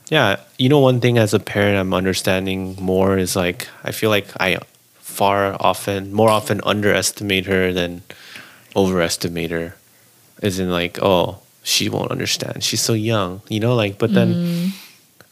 yeah, 0.09 0.39
you 0.57 0.69
know, 0.69 0.79
one 0.79 1.01
thing 1.01 1.17
as 1.17 1.33
a 1.33 1.39
parent 1.39 1.77
I'm 1.77 1.93
understanding 1.93 2.77
more 2.79 3.17
is 3.17 3.35
like 3.35 3.67
I 3.83 3.91
feel 3.91 4.09
like 4.09 4.27
I 4.39 4.59
far 5.17 5.57
often, 5.59 6.13
more 6.13 6.29
often 6.29 6.61
underestimate 6.63 7.47
her 7.47 7.73
than 7.73 8.03
overestimate 8.75 9.49
her. 9.49 9.75
As 10.43 10.59
in, 10.59 10.69
like, 10.69 11.01
oh, 11.01 11.39
she 11.63 11.89
won't 11.89 12.11
understand. 12.11 12.63
She's 12.63 12.81
so 12.81 12.93
young, 12.93 13.41
you 13.49 13.59
know, 13.59 13.73
like, 13.73 13.97
but 13.97 14.13
then 14.13 14.33
mm. 14.33 14.69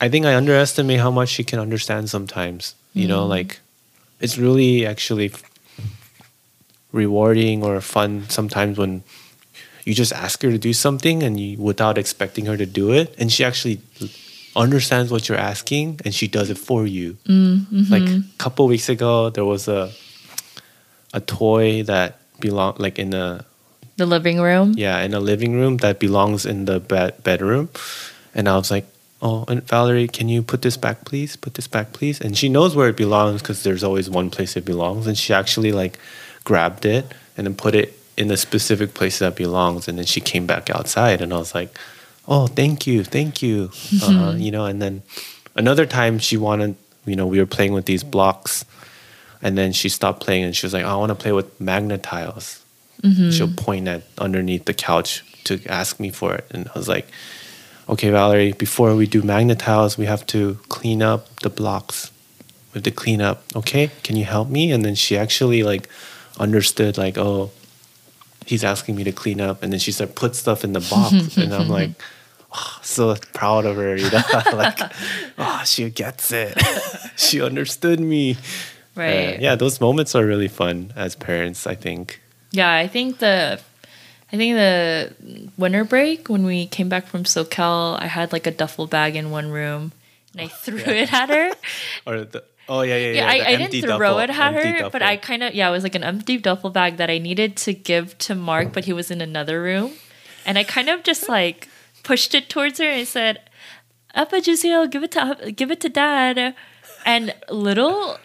I 0.01 0.09
think 0.09 0.25
I 0.25 0.33
underestimate 0.35 0.99
how 0.99 1.11
much 1.11 1.29
she 1.29 1.43
can 1.43 1.59
understand 1.59 2.09
sometimes, 2.09 2.73
you 2.93 3.07
know, 3.07 3.23
mm. 3.25 3.29
like 3.29 3.59
it's 4.19 4.37
really 4.37 4.85
actually 4.85 5.31
rewarding 6.91 7.63
or 7.63 7.79
fun 7.79 8.27
sometimes 8.29 8.77
when 8.77 9.03
you 9.85 9.93
just 9.93 10.13
ask 10.13 10.41
her 10.41 10.49
to 10.49 10.57
do 10.57 10.73
something 10.73 11.21
and 11.21 11.39
you 11.39 11.61
without 11.61 11.97
expecting 11.97 12.47
her 12.47 12.57
to 12.57 12.65
do 12.65 12.91
it 12.91 13.13
and 13.19 13.31
she 13.31 13.43
actually 13.43 13.79
understands 14.55 15.11
what 15.11 15.27
you're 15.27 15.37
asking 15.37 15.99
and 16.05 16.13
she 16.13 16.27
does 16.27 16.49
it 16.49 16.57
for 16.57 16.85
you. 16.85 17.17
Mm-hmm. 17.27 17.91
Like 17.91 18.03
a 18.03 18.23
couple 18.37 18.67
weeks 18.67 18.89
ago 18.89 19.29
there 19.29 19.45
was 19.45 19.67
a 19.67 19.91
a 21.13 21.19
toy 21.19 21.83
that 21.83 22.19
belong 22.39 22.75
like 22.77 22.99
in 22.99 23.13
a 23.13 23.45
the 23.97 24.05
living 24.05 24.41
room? 24.41 24.73
yeah 24.75 24.99
in 25.01 25.13
a 25.13 25.19
living 25.19 25.53
room 25.53 25.77
that 25.77 25.99
belongs 25.99 26.45
in 26.45 26.65
the 26.65 26.79
bed 26.79 27.21
bedroom. 27.23 27.69
And 28.33 28.49
i 28.49 28.55
was 28.55 28.71
like 28.71 28.85
oh 29.21 29.45
and 29.47 29.63
valerie 29.63 30.07
can 30.07 30.27
you 30.29 30.41
put 30.41 30.61
this 30.61 30.77
back 30.77 31.05
please? 31.05 31.35
Put 31.35 31.55
this 31.55 31.67
back 31.67 31.93
please? 31.93 32.21
And 32.21 32.37
she 32.37 32.49
knows 32.49 32.75
where 32.75 32.89
it 32.89 32.97
belongs 32.97 33.41
because 33.41 33.63
there's 33.63 33.83
always 33.83 34.09
one 34.09 34.29
place 34.29 34.55
it 34.55 34.65
belongs. 34.65 35.07
And 35.07 35.17
she 35.17 35.33
actually 35.33 35.71
like 35.71 35.99
grabbed 36.43 36.85
it 36.85 37.13
and 37.35 37.47
then 37.47 37.55
put 37.55 37.75
it 37.75 37.99
in 38.17 38.29
the 38.29 38.37
specific 38.37 38.93
place 38.93 39.19
that 39.19 39.35
belongs. 39.35 39.89
And 39.89 39.97
then 39.97 40.05
she 40.05 40.21
came 40.21 40.45
back 40.45 40.69
outside 40.69 41.21
and 41.21 41.33
i 41.33 41.37
was 41.37 41.53
like 41.53 41.77
oh 42.27 42.47
thank 42.47 42.85
you 42.87 43.03
thank 43.03 43.41
you 43.41 43.69
uh, 44.03 44.33
you 44.37 44.51
know 44.51 44.65
and 44.65 44.81
then 44.81 45.01
another 45.55 45.85
time 45.85 46.19
she 46.19 46.37
wanted 46.37 46.75
you 47.05 47.15
know 47.15 47.27
we 47.27 47.39
were 47.39 47.45
playing 47.45 47.73
with 47.73 47.85
these 47.85 48.03
blocks 48.03 48.65
and 49.41 49.57
then 49.57 49.71
she 49.71 49.89
stopped 49.89 50.19
playing 50.21 50.43
and 50.43 50.55
she 50.55 50.65
was 50.65 50.73
like 50.73 50.85
i 50.85 50.95
want 50.95 51.09
to 51.09 51.15
play 51.15 51.31
with 51.31 51.59
magnet 51.61 52.01
tiles 52.03 52.61
she'll 53.31 53.53
point 53.53 53.87
at 53.87 54.01
underneath 54.17 54.65
the 54.65 54.73
couch 54.73 55.23
to 55.43 55.59
ask 55.67 55.99
me 55.99 56.09
for 56.09 56.33
it, 56.33 56.45
and 56.49 56.67
I 56.73 56.77
was 56.79 56.87
like, 56.87 57.05
"Okay, 57.87 58.09
Valerie, 58.09 58.53
before 58.53 58.95
we 58.95 59.05
do 59.05 59.21
magnet 59.21 59.59
tiles, 59.59 59.95
we 59.95 60.07
have 60.07 60.25
to 60.27 60.57
clean 60.69 61.03
up 61.03 61.21
the 61.41 61.49
blocks. 61.51 62.09
We 62.73 62.79
have 62.79 62.83
to 62.83 62.91
clean 62.91 63.21
up. 63.21 63.43
Okay, 63.55 63.91
can 64.01 64.15
you 64.15 64.25
help 64.25 64.49
me?" 64.49 64.71
And 64.71 64.83
then 64.83 64.95
she 64.95 65.15
actually 65.17 65.61
like 65.61 65.87
understood, 66.39 66.97
like, 66.97 67.15
"Oh, 67.19 67.51
he's 68.47 68.63
asking 68.63 68.95
me 68.95 69.03
to 69.03 69.11
clean 69.11 69.39
up," 69.39 69.61
and 69.61 69.71
then 69.71 69.79
she 69.79 69.91
said 69.91 70.15
put 70.15 70.33
stuff 70.35 70.63
in 70.63 70.73
the 70.73 70.79
box, 70.89 71.37
and 71.37 71.53
I'm 71.53 71.69
like. 71.79 71.91
Oh, 72.55 72.79
so 72.81 73.15
proud 73.33 73.65
of 73.65 73.75
her, 73.75 73.95
you 73.95 74.09
know, 74.09 74.21
like, 74.53 74.79
oh, 75.37 75.61
she 75.65 75.89
gets 75.89 76.31
it. 76.31 76.57
she 77.15 77.41
understood 77.41 77.99
me. 77.99 78.37
Right. 78.95 79.35
Uh, 79.35 79.37
yeah, 79.41 79.55
those 79.55 79.81
moments 79.81 80.15
are 80.15 80.25
really 80.25 80.47
fun 80.47 80.93
as 80.95 81.15
parents, 81.15 81.67
I 81.67 81.75
think. 81.75 82.21
Yeah, 82.51 82.71
I 82.73 82.87
think 82.87 83.19
the 83.19 83.59
I 84.31 84.37
think 84.37 84.55
the 84.55 85.13
winter 85.57 85.83
break 85.83 86.29
when 86.29 86.45
we 86.45 86.67
came 86.67 86.87
back 86.87 87.07
from 87.07 87.23
SoCal, 87.25 88.01
I 88.01 88.07
had 88.07 88.31
like 88.31 88.47
a 88.47 88.51
duffel 88.51 88.87
bag 88.87 89.15
in 89.15 89.31
one 89.31 89.51
room 89.51 89.91
and 90.31 90.41
I 90.41 90.47
threw 90.47 90.79
it 90.79 91.13
at 91.13 91.29
her. 91.29 91.51
Or 92.05 92.23
the 92.23 92.43
oh 92.69 92.81
yeah 92.81 92.95
yeah 92.95 93.07
yeah. 93.07 93.13
Yeah, 93.13 93.27
I, 93.27 93.47
I 93.53 93.55
didn't 93.57 93.81
throw 93.81 93.99
duffel- 93.99 94.19
it 94.19 94.29
at 94.29 94.53
her, 94.53 94.89
but. 94.89 95.01
I 95.01 95.17
kind 95.17 95.43
of 95.43 95.53
yeah, 95.53 95.67
it 95.67 95.71
was 95.71 95.83
like 95.83 95.95
an 95.95 96.03
empty 96.03 96.37
duffel 96.37 96.69
bag 96.69 96.97
that 96.97 97.09
I 97.09 97.17
needed 97.17 97.57
to 97.57 97.73
give 97.73 98.17
to 98.19 98.35
Mark, 98.35 98.71
but 98.71 98.85
he 98.85 98.93
was 98.93 99.11
in 99.11 99.19
another 99.19 99.61
room, 99.61 99.91
and 100.45 100.57
I 100.57 100.63
kind 100.63 100.89
of 100.89 101.03
just 101.03 101.27
like 101.27 101.67
pushed 102.05 102.33
it 102.33 102.47
towards 102.47 102.79
her 102.79 102.85
and 102.87 103.05
said, 103.07 103.41
"Appa 104.13 104.37
Jusio, 104.45 104.87
give 104.89 105.03
it 105.03 105.11
to 105.11 105.51
give 105.55 105.71
it 105.71 105.81
to 105.81 105.89
Dad," 105.89 106.55
and 107.05 107.33
little 107.49 108.17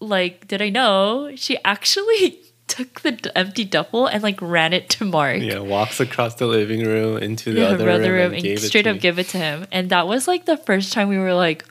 like 0.00 0.46
did 0.46 0.60
I 0.62 0.68
know 0.70 1.32
she 1.34 1.58
actually 1.64 2.40
took 2.66 3.00
the 3.02 3.32
empty 3.36 3.64
duffel 3.64 4.06
and 4.06 4.22
like 4.22 4.40
ran 4.40 4.72
it 4.72 4.88
to 4.90 5.04
Mark. 5.04 5.40
yeah 5.40 5.58
walks 5.60 6.00
across 6.00 6.34
the 6.36 6.46
living 6.46 6.84
room 6.84 7.18
into 7.18 7.52
the 7.52 7.60
Yeah, 7.60 7.66
other 7.68 7.84
brother 7.84 8.12
room, 8.12 8.26
and, 8.26 8.34
and 8.34 8.42
gave 8.42 8.58
it 8.58 8.68
straight 8.68 8.86
up 8.86 9.00
give 9.00 9.18
it 9.18 9.28
to 9.28 9.38
him, 9.38 9.66
and 9.72 9.90
that 9.90 10.06
was 10.06 10.28
like 10.28 10.44
the 10.46 10.56
first 10.56 10.92
time 10.92 11.08
we 11.08 11.18
were 11.18 11.34
like, 11.34 11.64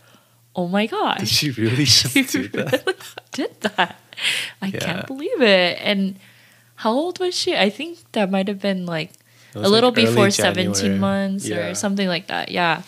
"Oh 0.56 0.68
my 0.68 0.86
gosh!" 0.88 1.20
Did 1.20 1.30
she 1.30 1.52
really 1.52 1.86
just 2.02 2.14
do 2.32 2.48
that? 2.50 2.84
really 2.86 2.98
did 3.32 3.62
that. 3.62 4.00
I 4.62 4.68
Yeah. 4.68 4.80
can't 4.80 5.08
believe 5.08 5.42
it. 5.42 5.78
And 5.82 6.18
how 6.76 6.92
old 6.92 7.20
was 7.20 7.36
she? 7.36 7.56
I 7.56 7.70
think 7.70 8.00
that 8.14 8.30
might 8.32 8.48
have 8.48 8.60
been 8.60 8.86
like 8.86 9.12
a 9.56 9.70
little 9.70 9.90
like, 9.92 9.96
before 10.08 10.30
17 10.32 10.74
January. 10.74 11.00
months 11.00 11.48
Yeah. 11.48 11.68
or 11.70 11.76
something 11.76 12.08
like 12.08 12.28
that. 12.28 12.50
Yeah. 12.52 12.82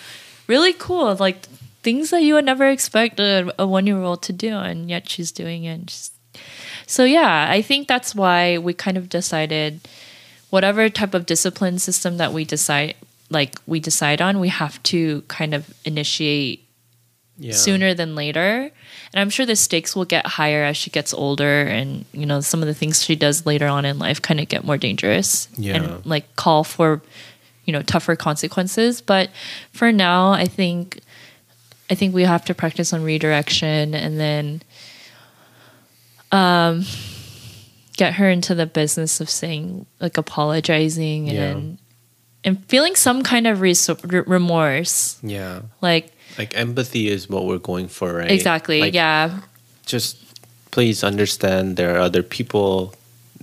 Really 0.48 0.74
cool. 0.74 1.16
Like 1.16 1.46
things 1.84 2.10
that 2.10 2.22
you 2.24 2.34
would 2.36 2.46
never 2.46 2.68
expect 2.70 3.20
a, 3.20 3.54
a 3.60 3.66
one 3.68 3.86
year 3.88 3.98
old 4.02 4.22
to 4.24 4.34
do, 4.34 4.50
and 4.56 4.90
yet 4.90 5.08
she's 5.10 5.32
doing 5.32 5.64
it. 5.66 5.90
She's- 5.90 6.12
So, 6.88 7.04
yeah, 7.04 7.48
I 7.50 7.62
think 7.62 7.88
that's 7.88 8.14
why 8.14 8.58
we 8.60 8.74
kind 8.74 8.98
of 8.98 9.10
decided 9.10 9.80
whatever 10.50 10.90
type 10.90 11.14
of 11.14 11.26
discipline 11.26 11.80
system 11.80 12.18
that 12.18 12.32
we 12.34 12.46
decide 12.46 12.96
like 13.32 13.56
we 13.66 13.80
decide 13.80 14.22
on 14.22 14.40
we 14.40 14.50
have 14.50 14.82
to 14.84 15.22
kind 15.28 15.54
of 15.56 15.74
initiate 15.84 16.65
Yeah. 17.38 17.54
sooner 17.54 17.94
than 17.94 18.16
later. 18.16 18.72
And 19.14 19.20
I'm 19.22 19.30
sure 19.30 19.46
the 19.46 19.56
stakes 19.58 19.96
will 19.96 20.06
get 20.06 20.26
higher 20.26 20.64
as 20.64 20.78
she 20.78 20.90
gets 20.90 21.14
older 21.14 21.64
and 21.64 22.06
you 22.14 22.26
know 22.26 22.40
some 22.42 22.62
of 22.62 22.68
the 22.68 22.74
things 22.74 23.04
she 23.04 23.16
does 23.16 23.46
later 23.46 23.68
on 23.68 23.84
in 23.86 24.00
life 24.00 24.22
kind 24.22 24.40
of 24.40 24.48
get 24.48 24.64
more 24.64 24.78
dangerous 24.78 25.48
Yeah. 25.58 25.76
and 25.76 26.06
like 26.06 26.36
call 26.38 26.64
for 26.64 27.02
you 27.66 27.74
know 27.74 27.82
tougher 27.82 28.16
consequences, 28.16 29.02
but 29.02 29.30
for 29.74 29.92
now 29.92 30.32
I 30.32 30.46
think 30.46 31.00
I 31.90 31.96
think 31.96 32.16
we 32.16 32.24
have 32.24 32.46
to 32.46 32.54
practice 32.56 32.94
on 32.94 33.04
redirection 33.04 33.94
and 33.94 34.20
then 34.20 34.62
um 36.32 36.84
get 37.98 38.16
her 38.16 38.30
into 38.30 38.54
the 38.56 38.66
business 38.66 39.22
of 39.22 39.30
saying 39.30 39.86
like 40.00 40.18
apologizing 40.18 41.28
Yeah. 41.28 41.42
and 41.52 41.78
and 42.44 42.64
feeling 42.68 42.96
some 42.96 43.24
kind 43.24 43.48
of 43.48 43.62
res- 43.62 43.90
remorse 44.28 45.18
Yeah. 45.24 45.62
like 45.82 46.12
Like 46.38 46.56
empathy 46.58 47.10
is 47.10 47.30
what 47.30 47.46
we're 47.46 47.58
going 47.60 47.88
for, 47.88 48.14
right? 48.14 48.32
Exactly. 48.32 48.82
Like, 48.82 48.94
yeah. 48.94 49.42
Just 49.86 50.18
please 50.72 51.04
understand 51.04 51.78
there 51.78 51.96
are 51.96 52.00
other 52.00 52.24
people, 52.24 52.94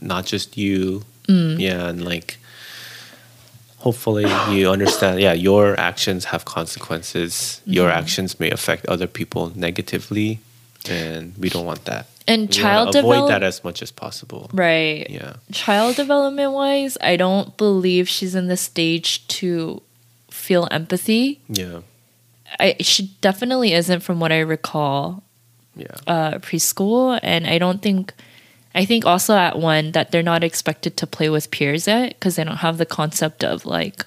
not 0.01 0.27
just 0.27 0.57
you. 0.59 1.03
Mm. 1.29 1.59
Yeah, 1.61 1.89
and 1.89 2.05
like 2.05 2.37
hopefully 3.79 4.27
you 4.55 4.71
understand. 4.71 5.21
Yeah, 5.21 5.33
your 5.33 5.79
actions 5.79 6.27
have 6.27 6.45
consequences. 6.45 7.61
Your 7.65 7.89
Mm-hmm. 7.89 7.99
actions 7.99 8.41
may 8.41 8.51
affect 8.51 8.87
other 8.87 9.07
people 9.07 9.53
negatively, 9.55 10.41
and 10.89 11.35
we 11.39 11.49
don't 11.49 11.65
want 11.67 11.85
that. 11.87 12.07
And 12.29 12.43
We 12.49 12.55
child 12.55 12.95
wanna 12.95 12.99
avoid 13.01 13.31
that 13.31 13.43
as 13.43 13.65
much 13.65 13.83
as 13.83 13.91
possible. 13.91 14.49
Right. 14.53 15.09
Yeah. 15.11 15.35
Child 15.51 15.97
development 15.97 16.53
wise, 16.53 16.97
I 17.01 17.17
don't 17.17 17.57
believe 17.57 18.09
she's 18.09 18.35
in 18.37 18.47
the 18.47 18.57
stage 18.57 19.27
to 19.39 19.83
feel 20.31 20.69
empathy. 20.71 21.41
Yeah. 21.49 21.81
I 22.61 22.77
she 22.81 23.15
definitely 23.21 23.73
isn't 23.73 24.01
from 24.01 24.21
what 24.21 24.33
I 24.33 24.41
recall 24.41 25.23
Yeah. 25.77 25.87
uh 26.07 26.33
preschool. 26.39 27.19
And 27.23 27.47
I 27.47 27.59
don't 27.59 27.81
think 27.83 28.13
I 28.75 28.85
think 28.85 29.05
also 29.05 29.35
at 29.37 29.59
one 29.59 29.93
that 29.93 30.11
they're 30.11 30.23
not 30.23 30.43
expected 30.45 30.97
to 30.99 31.07
play 31.07 31.29
with 31.29 31.51
peers 31.51 31.87
yet 31.87 32.11
because 32.15 32.37
they 32.37 32.45
don't 32.45 32.59
have 32.59 32.79
the 32.79 32.87
concept 32.87 33.45
of 33.45 33.65
like 33.67 34.07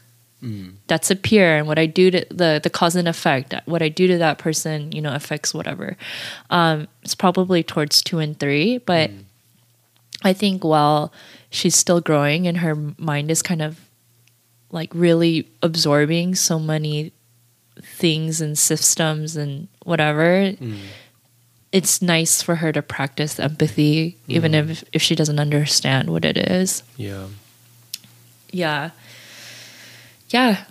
that's 0.88 1.10
a 1.10 1.16
peer 1.16 1.58
and 1.58 1.66
what 1.68 1.80
I 1.80 1.88
do 1.88 2.12
to 2.12 2.24
the 2.30 2.60
the 2.62 2.70
cause 2.70 2.96
and 2.96 3.08
effect 3.08 3.56
what 3.66 3.82
I 3.82 3.90
do 3.90 4.06
to 4.06 4.20
that 4.20 4.38
person 4.38 4.92
you 4.92 5.02
know 5.02 5.14
affects 5.16 5.54
whatever. 5.56 5.98
Um 6.52 6.88
it's 7.02 7.16
probably 7.16 7.64
towards 7.64 8.04
two 8.04 8.20
and 8.20 8.40
three 8.40 8.78
but 8.78 9.10
I 10.24 10.34
think 10.34 10.64
while 10.64 11.12
she's 11.50 11.76
still 11.76 12.00
growing 12.00 12.46
and 12.48 12.58
her 12.58 12.76
mind 12.98 13.32
is 13.32 13.42
kind 13.42 13.62
of 13.64 13.80
like 14.72 14.92
really 14.94 15.48
absorbing 15.64 16.36
so 16.36 16.60
many 16.60 17.12
things 17.82 18.42
and 18.42 18.58
systems 18.58 19.36
and 19.36 19.68
whatever 19.84 20.52
mm. 20.52 20.80
it's 21.72 22.02
nice 22.02 22.42
for 22.42 22.56
her 22.56 22.72
to 22.72 22.82
practice 22.82 23.40
empathy 23.40 24.18
even 24.28 24.54
mm. 24.54 24.70
if 24.70 24.84
if 24.94 25.02
she 25.02 25.16
doesn't 25.16 25.40
understand 25.40 26.10
what 26.10 26.24
it 26.26 26.38
is. 26.38 26.84
Yeah. 26.98 27.28
yeah. 28.52 28.92
Yeah. 30.30 30.66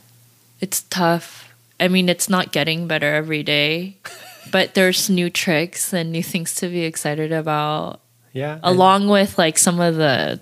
It's 0.61 0.83
tough. 0.83 1.53
I 1.79 1.89
mean 1.89 2.09
it's 2.09 2.29
not 2.29 2.53
getting 2.53 2.87
better 2.87 3.13
every 3.15 3.43
day 3.43 3.97
but 4.51 4.75
there's 4.75 5.11
new 5.11 5.31
tricks 5.31 5.93
and 5.93 6.13
new 6.13 6.23
things 6.23 6.55
to 6.57 6.69
be 6.69 6.85
excited 6.85 7.33
about. 7.33 8.01
Yeah. 8.33 8.59
along 8.65 9.09
with 9.09 9.39
like 9.39 9.59
some 9.59 9.79
of 9.79 9.95
the 9.95 10.41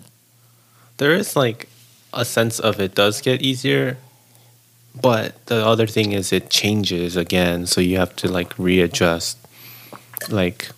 there 0.96 1.14
is 1.14 1.36
like 1.36 1.68
a 2.14 2.24
sense 2.24 2.58
of 2.58 2.80
it 2.80 2.94
does 2.94 3.20
get 3.20 3.42
easier 3.42 3.98
but 5.00 5.44
the 5.46 5.64
other 5.66 5.86
thing 5.86 6.12
is 6.12 6.32
it 6.32 6.50
changes 6.50 7.16
again 7.16 7.66
so 7.66 7.80
you 7.80 7.96
have 7.96 8.14
to 8.16 8.28
like 8.28 8.58
readjust. 8.58 9.38
Like 10.28 10.68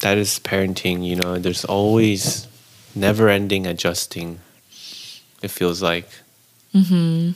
that 0.00 0.18
is 0.18 0.40
parenting 0.40 1.06
you 1.06 1.14
know 1.16 1.38
there's 1.38 1.64
always 1.64 2.48
never 2.94 3.28
ending 3.28 3.66
adjusting 3.66 4.40
it 5.42 5.50
feels 5.50 5.82
like. 5.82 6.08
Mm-hmm. 6.74 7.32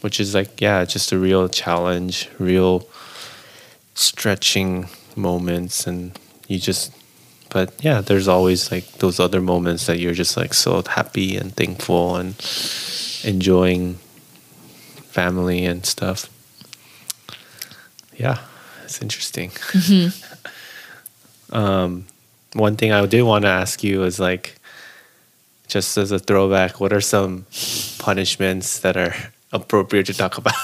Which 0.00 0.20
is 0.20 0.34
like 0.34 0.60
yeah 0.60 0.84
just 0.84 1.12
a 1.12 1.18
real 1.18 1.48
challenge 1.48 2.28
real 2.38 2.86
stretching 3.94 4.88
moments 5.16 5.86
and 5.86 6.18
you 6.48 6.58
just 6.58 6.92
but 7.50 7.72
yeah 7.82 8.00
there's 8.00 8.26
always 8.26 8.72
like 8.72 8.84
those 8.98 9.20
other 9.20 9.40
moments 9.40 9.86
that 9.86 10.00
you're 10.00 10.12
just 10.12 10.36
like 10.36 10.52
so 10.52 10.82
happy 10.82 11.36
and 11.36 11.54
thankful 11.54 12.16
and 12.16 12.34
enjoying 13.22 13.98
family 15.14 15.64
and 15.64 15.86
stuff 15.86 16.28
yeah 18.16 18.38
it's 18.84 19.00
interesting 19.02 19.50
um 21.52 22.04
one 22.54 22.76
thing 22.76 22.92
i 22.92 23.04
did 23.06 23.22
want 23.22 23.42
to 23.44 23.48
ask 23.48 23.82
you 23.82 24.02
is 24.04 24.18
like 24.18 24.56
just 25.68 25.96
as 25.96 26.10
a 26.12 26.18
throwback 26.18 26.80
what 26.80 26.92
are 26.92 27.00
some 27.00 27.46
punishments 27.98 28.80
that 28.80 28.96
are 28.96 29.14
appropriate 29.52 30.06
to 30.06 30.14
talk 30.14 30.38
about 30.42 30.54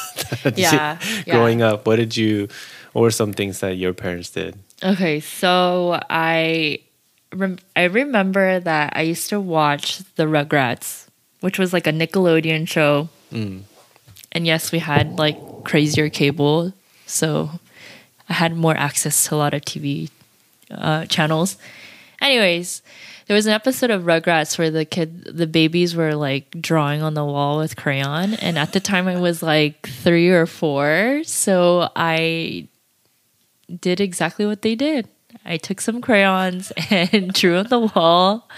that 0.43 0.57
you- 0.59 0.65
Yeah, 0.65 0.99
yeah. 1.27 1.35
growing 1.35 1.63
up 1.63 1.87
what 1.87 1.97
did 1.97 2.17
you 2.17 2.49
what 2.93 3.03
were 3.03 3.11
some 3.15 3.33
things 3.33 3.61
that 3.61 3.77
your 3.77 3.93
parents 3.93 4.31
did 4.31 4.59
Okay, 4.83 5.21
so 5.21 6.01
I 6.09 6.81
rem- 7.37 7.59
I 7.77 7.85
remember 7.85 8.61
that 8.61 8.95
I 8.97 9.03
used 9.03 9.29
to 9.29 9.39
watch 9.39 9.99
the 10.17 10.25
Rugrats, 10.25 11.05
which 11.45 11.59
was 11.59 11.75
like 11.77 11.87
a 11.87 11.93
Nickelodeon 11.93 12.65
show. 12.67 13.11
Mm. 13.31 13.65
And 14.33 14.47
yes, 14.47 14.73
we 14.73 14.79
had 14.79 15.19
like 15.19 15.65
crazier 15.65 16.09
cable, 16.09 16.73
so 17.07 17.51
I 18.29 18.35
had 18.35 18.57
more 18.57 18.77
access 18.77 19.27
to 19.27 19.35
a 19.35 19.37
lot 19.37 19.55
of 19.55 19.63
TV 19.63 20.11
uh, 20.71 21.07
channels. 21.07 21.57
Anyways, 22.21 22.83
there 23.27 23.35
was 23.35 23.47
an 23.47 23.53
episode 23.53 23.91
of 23.91 24.03
Rugrats 24.03 24.59
where 24.59 24.71
the 24.71 24.85
kid, 24.85 25.25
the 25.25 25.47
babies 25.47 25.97
were 25.97 26.15
like 26.15 26.51
drawing 26.61 27.03
on 27.03 27.15
the 27.15 27.25
wall 27.25 27.59
with 27.59 27.77
crayon, 27.77 28.35
and 28.35 28.59
at 28.59 28.73
the 28.73 28.81
time 28.81 29.09
I 29.09 29.19
was 29.19 29.43
like 29.43 29.89
three 29.89 30.29
or 30.29 30.47
four, 30.47 31.23
so 31.25 31.89
I 31.97 32.69
did 33.81 34.01
exactly 34.01 34.47
what 34.47 34.63
they 34.63 34.75
did. 34.75 35.09
I 35.45 35.57
took 35.57 35.81
some 35.81 36.01
crayons 36.01 36.73
and 36.91 37.33
drew 37.33 37.57
on 37.57 37.69
the 37.69 37.81
wall, 37.81 38.49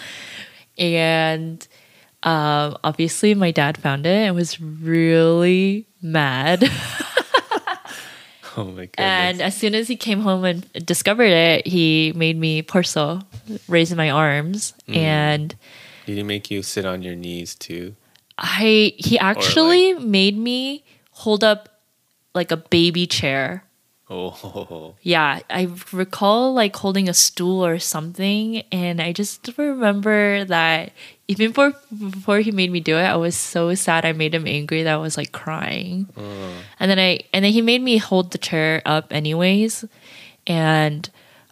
and 0.76 1.66
Um, 2.24 2.76
obviously, 2.84 3.34
my 3.34 3.50
dad 3.50 3.78
found 3.78 4.06
it 4.06 4.10
and 4.28 4.34
was 4.36 4.60
really 4.60 5.86
mad. 6.00 6.64
Oh 8.54 8.64
my 8.64 8.84
god! 8.84 8.98
and 8.98 9.40
as 9.40 9.56
soon 9.56 9.74
as 9.74 9.88
he 9.88 9.96
came 9.96 10.20
home 10.20 10.44
and 10.44 10.70
discovered 10.84 11.32
it, 11.32 11.66
he 11.66 12.12
made 12.14 12.36
me 12.36 12.62
porso, 12.62 13.22
raising 13.66 13.96
my 13.96 14.10
arms, 14.10 14.74
and 14.88 15.54
Did 16.04 16.18
he 16.18 16.22
make 16.22 16.50
you 16.50 16.62
sit 16.62 16.84
on 16.84 17.02
your 17.02 17.14
knees 17.14 17.54
too? 17.54 17.96
I 18.36 18.92
he 18.98 19.18
actually 19.18 19.94
made 19.94 20.36
me 20.36 20.84
hold 21.12 21.42
up 21.42 21.80
like 22.34 22.50
a 22.50 22.58
baby 22.58 23.06
chair. 23.06 23.64
Oh, 24.10 24.96
Yeah, 25.00 25.40
I 25.48 25.68
recall 25.90 26.52
like 26.52 26.76
holding 26.76 27.08
a 27.08 27.14
stool 27.14 27.64
or 27.64 27.78
something, 27.78 28.64
and 28.70 29.00
I 29.00 29.12
just 29.12 29.48
remember 29.56 30.44
that 30.44 30.92
even 31.31 31.51
before 31.51 31.73
before 31.91 32.39
he 32.39 32.51
made 32.51 32.71
me 32.71 32.79
do 32.79 32.95
it, 32.97 33.03
I 33.03 33.15
was 33.15 33.35
so 33.35 33.75
sad. 33.75 34.05
I 34.05 34.13
made 34.13 34.33
him 34.33 34.47
angry 34.47 34.83
that 34.83 34.93
I 34.93 34.97
was 34.97 35.17
like 35.17 35.31
crying, 35.31 36.07
and 36.79 36.89
then 36.89 36.99
I 36.99 37.21
and 37.33 37.43
then 37.43 37.51
he 37.51 37.61
made 37.61 37.81
me 37.81 37.97
hold 37.97 38.31
the 38.31 38.37
chair 38.37 38.81
up 38.85 39.11
anyways, 39.11 39.85
and 40.45 41.09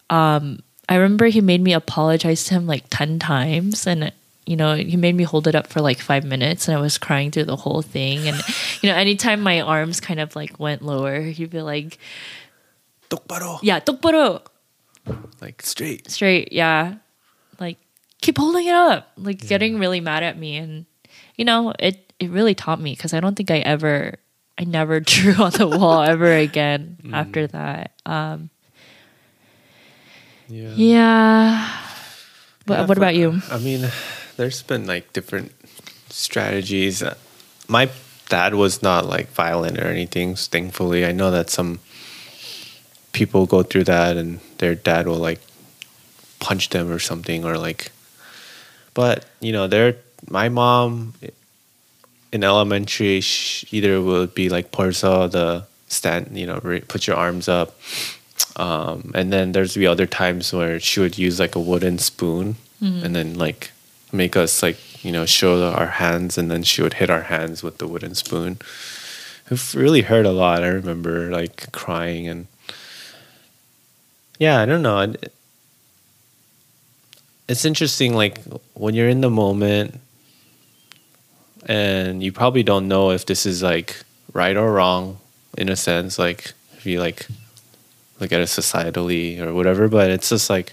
um, 0.08 0.60
I 0.88 0.96
remember 0.96 1.26
he 1.26 1.40
made 1.40 1.60
me 1.60 1.72
apologize 1.72 2.44
to 2.44 2.54
him 2.54 2.66
like 2.66 2.84
ten 2.90 3.18
times, 3.18 3.86
and 3.86 4.12
you 4.46 4.56
know 4.56 4.74
he 4.74 4.96
made 4.96 5.14
me 5.14 5.24
hold 5.24 5.46
it 5.46 5.54
up 5.54 5.66
for 5.66 5.80
like 5.80 6.00
five 6.00 6.24
minutes, 6.24 6.68
and 6.68 6.76
I 6.76 6.80
was 6.80 6.96
crying 6.96 7.30
through 7.30 7.44
the 7.44 7.56
whole 7.56 7.82
thing, 7.82 8.26
and 8.28 8.40
you 8.80 8.88
know 8.88 8.96
anytime 8.96 9.40
my 9.40 9.60
arms 9.60 10.00
kind 10.00 10.20
of 10.20 10.34
like 10.34 10.58
went 10.58 10.82
lower, 10.82 11.20
he'd 11.20 11.50
be 11.50 11.62
like. 11.62 11.98
똑바로. 13.08 13.60
Yeah, 13.62 13.78
똑바로. 13.78 14.42
Like 15.40 15.62
straight. 15.62 16.10
Straight, 16.10 16.52
yeah. 16.52 16.94
Keep 18.21 18.37
holding 18.37 18.67
it 18.67 18.75
up. 18.75 19.11
Like 19.17 19.39
getting 19.47 19.79
really 19.79 19.99
mad 19.99 20.23
at 20.23 20.37
me 20.37 20.57
and 20.57 20.85
you 21.35 21.45
know, 21.45 21.73
it 21.79 22.13
it 22.19 22.29
really 22.29 22.53
taught 22.53 22.79
me 22.79 22.95
cuz 22.95 23.13
I 23.13 23.19
don't 23.19 23.35
think 23.35 23.51
I 23.51 23.59
ever 23.59 24.15
I 24.57 24.63
never 24.63 24.99
drew 25.13 25.33
on 25.35 25.51
the 25.51 25.67
wall 25.67 26.01
ever 26.03 26.31
again 26.33 26.97
after 27.13 27.47
that. 27.47 27.91
Um 28.05 28.49
Yeah. 30.47 30.73
yeah. 30.75 31.77
But 32.65 32.79
Yeah, 32.79 32.85
what 32.85 32.97
about 32.97 33.15
you? 33.15 33.41
I 33.49 33.57
mean, 33.57 33.89
there's 34.37 34.61
been 34.61 34.85
like 34.85 35.13
different 35.13 35.51
strategies. 36.09 37.03
My 37.67 37.89
dad 38.29 38.53
was 38.53 38.83
not 38.83 39.05
like 39.05 39.29
violent 39.31 39.79
or 39.79 39.87
anything, 39.87 40.35
thankfully. 40.35 41.05
I 41.05 41.11
know 41.11 41.31
that 41.31 41.49
some 41.49 41.79
people 43.13 43.45
go 43.45 43.63
through 43.63 43.85
that 43.85 44.15
and 44.17 44.39
their 44.59 44.75
dad 44.75 45.07
will 45.07 45.17
like 45.19 45.41
punch 46.39 46.69
them 46.69 46.89
or 46.89 46.99
something 46.99 47.43
or 47.43 47.57
like 47.57 47.91
but 48.93 49.25
you 49.39 49.51
know 49.51 49.67
they're 49.67 49.95
my 50.29 50.49
mom 50.49 51.13
in 52.31 52.43
elementary 52.43 53.21
either 53.71 54.01
would 54.01 54.33
be 54.33 54.49
like 54.49 54.71
porsa 54.71 55.29
the 55.31 55.65
stand 55.87 56.37
you 56.37 56.45
know 56.45 56.59
re- 56.63 56.81
put 56.81 57.07
your 57.07 57.17
arms 57.17 57.47
up. 57.49 57.75
Um, 58.55 59.11
and 59.15 59.31
then 59.31 59.51
there's 59.53 59.75
be 59.75 59.87
other 59.87 60.05
times 60.07 60.51
where 60.51 60.79
she 60.79 60.99
would 60.99 61.17
use 61.17 61.39
like 61.39 61.55
a 61.55 61.59
wooden 61.59 61.97
spoon 61.99 62.55
and 62.81 63.15
then 63.15 63.35
like 63.37 63.71
make 64.11 64.35
us 64.35 64.63
like 64.63 64.77
you 65.05 65.11
know 65.11 65.25
show 65.25 65.71
our 65.71 65.87
hands 66.01 66.37
and 66.37 66.49
then 66.49 66.63
she 66.63 66.81
would 66.81 66.95
hit 66.95 67.09
our 67.09 67.23
hands 67.23 67.61
with 67.63 67.77
the 67.77 67.87
wooden 67.87 68.15
spoon. 68.15 68.57
It 69.49 69.73
really 69.75 70.01
hurt 70.03 70.25
a 70.25 70.31
lot 70.31 70.63
i 70.63 70.67
remember 70.67 71.29
like 71.29 71.71
crying 71.73 72.25
and 72.27 72.47
yeah 74.39 74.61
i 74.61 74.65
don't 74.65 74.81
know 74.81 75.13
it's 77.51 77.65
interesting 77.65 78.13
like 78.13 78.39
when 78.75 78.95
you're 78.95 79.09
in 79.09 79.19
the 79.19 79.29
moment 79.29 79.99
and 81.65 82.23
you 82.23 82.31
probably 82.31 82.63
don't 82.63 82.87
know 82.87 83.11
if 83.11 83.25
this 83.25 83.45
is 83.45 83.61
like 83.61 83.97
right 84.31 84.55
or 84.55 84.71
wrong 84.71 85.17
in 85.57 85.67
a 85.67 85.75
sense 85.75 86.17
like 86.17 86.53
if 86.77 86.85
you 86.85 86.97
like 87.01 87.27
look 88.21 88.31
at 88.31 88.39
it 88.39 88.47
societally 88.47 89.37
or 89.41 89.53
whatever 89.53 89.89
but 89.89 90.09
it's 90.09 90.29
just 90.29 90.49
like 90.49 90.71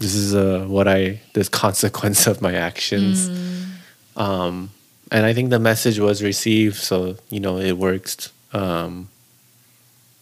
this 0.00 0.14
is 0.14 0.34
uh, 0.34 0.66
what 0.68 0.86
i 0.86 1.18
this 1.32 1.48
consequence 1.64 2.26
of 2.26 2.42
my 2.42 2.54
actions. 2.54 3.30
Um, 4.16 4.70
and 5.10 5.24
i 5.24 5.32
think 5.32 5.48
the 5.48 5.58
message 5.58 5.98
was 5.98 6.22
received 6.22 6.76
so 6.76 7.16
you 7.30 7.40
know 7.40 7.56
it 7.56 7.78
works. 7.78 8.32
Um, 8.52 9.08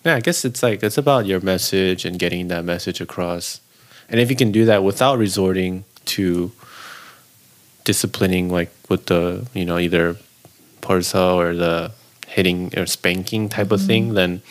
yeah 0.04 0.14
i 0.14 0.20
guess 0.20 0.44
it's 0.44 0.62
like 0.62 0.84
it's 0.84 0.98
about 0.98 1.26
your 1.26 1.40
message 1.40 2.04
and 2.04 2.16
getting 2.16 2.46
that 2.46 2.64
message 2.64 3.00
across 3.00 3.60
and 4.08 4.20
if 4.20 4.30
you 4.30 4.36
can 4.36 4.52
do 4.52 4.64
that 4.64 4.82
without 4.82 5.18
resorting 5.18 5.84
to 6.06 6.50
disciplining 7.84 8.50
like 8.50 8.70
with 8.88 9.06
the 9.06 9.46
you 9.54 9.64
know 9.64 9.78
either 9.78 10.16
porsa 10.82 11.36
or 11.36 11.54
the 11.54 11.90
hitting 12.26 12.72
or 12.76 12.86
spanking 12.86 13.48
type 13.48 13.70
of 13.72 13.80
thing 13.80 14.06
mm-hmm. 14.06 14.14
then 14.14 14.42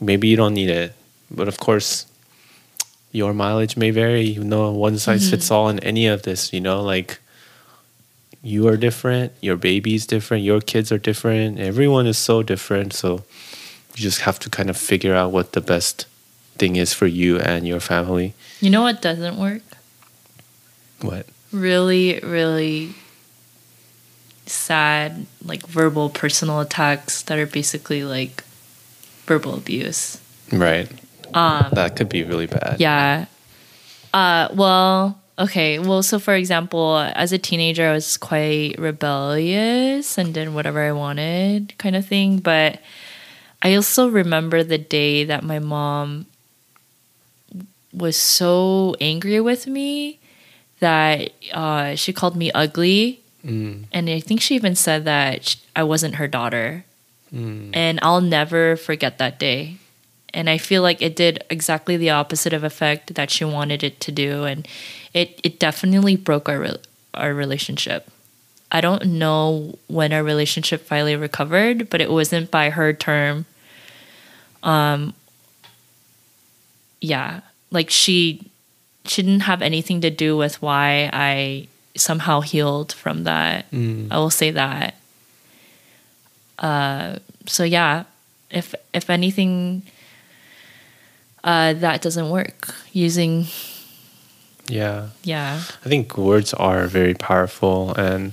maybe 0.00 0.28
you 0.28 0.36
don't 0.36 0.54
need 0.54 0.68
it. 0.68 0.94
But 1.30 1.48
of 1.48 1.58
course 1.58 2.06
your 3.12 3.32
mileage 3.32 3.76
may 3.76 3.90
vary. 3.90 4.22
You 4.22 4.44
know 4.44 4.70
one 4.70 4.98
size 4.98 5.22
mm-hmm. 5.22 5.30
fits 5.30 5.50
all 5.50 5.68
in 5.68 5.78
any 5.80 6.06
of 6.06 6.22
this 6.22 6.52
you 6.52 6.60
know 6.60 6.82
like 6.82 7.18
you 8.42 8.68
are 8.68 8.76
different 8.76 9.32
your 9.40 9.56
baby's 9.56 10.06
different 10.06 10.44
your 10.44 10.60
kids 10.60 10.92
are 10.92 10.98
different 10.98 11.58
everyone 11.58 12.06
is 12.06 12.18
so 12.18 12.42
different. 12.42 12.92
So 12.92 13.24
you 13.94 14.02
just 14.08 14.20
have 14.22 14.38
to 14.40 14.50
kind 14.50 14.68
of 14.68 14.76
figure 14.76 15.14
out 15.14 15.32
what 15.32 15.52
the 15.52 15.60
best 15.60 16.06
thing 16.58 16.76
is 16.76 16.92
for 16.92 17.06
you 17.06 17.38
and 17.40 17.66
your 17.66 17.80
family 17.80 18.34
You 18.60 18.70
know 18.70 18.82
what 18.82 19.02
doesn't 19.02 19.36
work? 19.36 19.62
what 21.00 21.26
Really, 21.52 22.18
really 22.20 22.94
sad, 24.46 25.26
like 25.44 25.66
verbal 25.66 26.10
personal 26.10 26.60
attacks 26.60 27.22
that 27.22 27.38
are 27.38 27.46
basically 27.46 28.04
like 28.04 28.42
verbal 29.26 29.54
abuse. 29.54 30.20
right 30.52 30.90
Um, 31.32 31.70
that 31.72 31.96
could 31.96 32.08
be 32.08 32.22
really 32.22 32.46
bad 32.46 32.76
Yeah. 32.80 33.26
Uh, 34.12 34.48
well, 34.54 35.18
okay. 35.38 35.78
Well, 35.78 36.02
so 36.02 36.18
for 36.18 36.34
example, 36.34 36.98
as 36.98 37.32
a 37.32 37.38
teenager, 37.38 37.88
I 37.88 37.92
was 37.92 38.16
quite 38.16 38.76
rebellious 38.78 40.18
and 40.18 40.32
did 40.32 40.54
whatever 40.54 40.80
I 40.80 40.92
wanted, 40.92 41.74
kind 41.78 41.96
of 41.96 42.06
thing. 42.06 42.38
But 42.38 42.80
I 43.62 43.74
also 43.74 44.08
remember 44.08 44.62
the 44.62 44.78
day 44.78 45.24
that 45.24 45.42
my 45.42 45.58
mom 45.58 46.26
was 47.94 48.16
so 48.16 48.96
angry 49.00 49.40
with 49.40 49.66
me 49.66 50.18
that 50.80 51.30
uh, 51.52 51.94
she 51.94 52.12
called 52.12 52.36
me 52.36 52.50
ugly. 52.52 53.20
Mm, 53.44 53.84
And 53.92 54.08
I 54.10 54.20
think 54.20 54.40
she 54.40 54.54
even 54.54 54.74
said 54.74 55.04
that 55.04 55.56
I 55.76 55.82
wasn't 55.82 56.16
her 56.16 56.26
daughter. 56.28 56.84
mm, 57.32 57.70
And 57.72 57.98
I'll 58.02 58.20
never 58.20 58.76
forget 58.76 59.18
that 59.18 59.38
day. 59.38 59.76
And 60.32 60.50
I 60.50 60.58
feel 60.58 60.82
like 60.82 61.00
it 61.00 61.14
did 61.14 61.44
exactly 61.48 61.96
the 61.96 62.10
opposite 62.10 62.52
of 62.52 62.64
effect 62.64 63.14
that 63.14 63.30
she 63.30 63.44
wanted 63.44 63.84
it 63.84 64.00
to 64.00 64.10
do. 64.12 64.44
And 64.44 64.66
it, 65.12 65.38
it 65.44 65.60
definitely 65.60 66.16
broke 66.16 66.48
our, 66.48 66.58
re- 66.58 66.76
our 67.14 67.32
relationship. 67.32 68.08
I 68.72 68.80
don't 68.80 69.06
know 69.06 69.78
when 69.86 70.12
our 70.12 70.24
relationship 70.24 70.80
finally 70.82 71.14
recovered, 71.14 71.88
but 71.88 72.00
it 72.00 72.10
wasn't 72.10 72.50
by 72.50 72.70
her 72.70 72.92
term. 72.92 73.46
Um, 74.64 75.14
yeah, 77.00 77.40
like 77.74 77.90
she 77.90 78.40
she 79.04 79.22
didn't 79.22 79.40
have 79.40 79.60
anything 79.60 80.00
to 80.00 80.10
do 80.10 80.36
with 80.36 80.62
why 80.62 81.10
I 81.12 81.68
somehow 81.96 82.40
healed 82.40 82.92
from 82.92 83.24
that. 83.24 83.70
mm. 83.70 84.08
I 84.10 84.18
will 84.18 84.30
say 84.30 84.50
that. 84.52 84.94
Uh, 86.58 87.16
so 87.46 87.64
yeah, 87.64 88.04
if 88.50 88.74
if 88.94 89.10
anything, 89.10 89.82
uh, 91.42 91.74
that 91.74 92.00
doesn't 92.00 92.30
work. 92.30 92.74
Using 92.92 93.46
yeah 94.66 95.08
yeah, 95.24 95.60
I 95.84 95.88
think 95.88 96.16
words 96.16 96.54
are 96.54 96.86
very 96.86 97.14
powerful, 97.14 97.92
and 97.94 98.32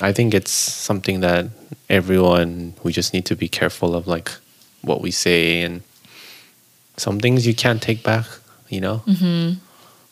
I 0.00 0.12
think 0.12 0.34
it's 0.34 0.52
something 0.52 1.20
that 1.20 1.46
everyone 1.88 2.74
we 2.82 2.92
just 2.92 3.12
need 3.12 3.24
to 3.26 3.34
be 3.34 3.48
careful 3.48 3.96
of, 3.96 4.06
like 4.06 4.30
what 4.82 5.00
we 5.00 5.10
say, 5.10 5.62
and 5.62 5.82
some 6.96 7.20
things 7.20 7.46
you 7.46 7.54
can't 7.54 7.82
take 7.82 8.02
back. 8.02 8.26
You 8.68 8.80
know, 8.80 9.02
mm-hmm. 9.06 9.58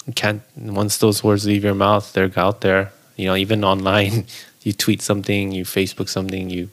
you 0.06 0.12
can't. 0.14 0.42
Once 0.56 0.98
those 0.98 1.24
words 1.24 1.46
leave 1.46 1.64
your 1.64 1.74
mouth, 1.74 2.12
they're 2.12 2.30
out 2.36 2.60
there. 2.60 2.92
You 3.16 3.26
know, 3.26 3.36
even 3.36 3.64
online, 3.72 4.26
you 4.62 4.72
tweet 4.72 5.02
something, 5.02 5.52
you 5.52 5.64
Facebook 5.64 6.08
something, 6.08 6.50
you 6.50 6.68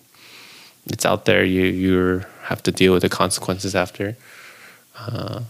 it's 0.87 1.05
out 1.05 1.25
there. 1.25 1.43
You 1.43 1.63
you 1.63 2.25
have 2.43 2.61
to 2.63 2.71
deal 2.71 2.93
with 2.93 3.03
the 3.03 3.09
consequences 3.09 3.75
after. 3.75 4.17
Uh, 4.97 5.41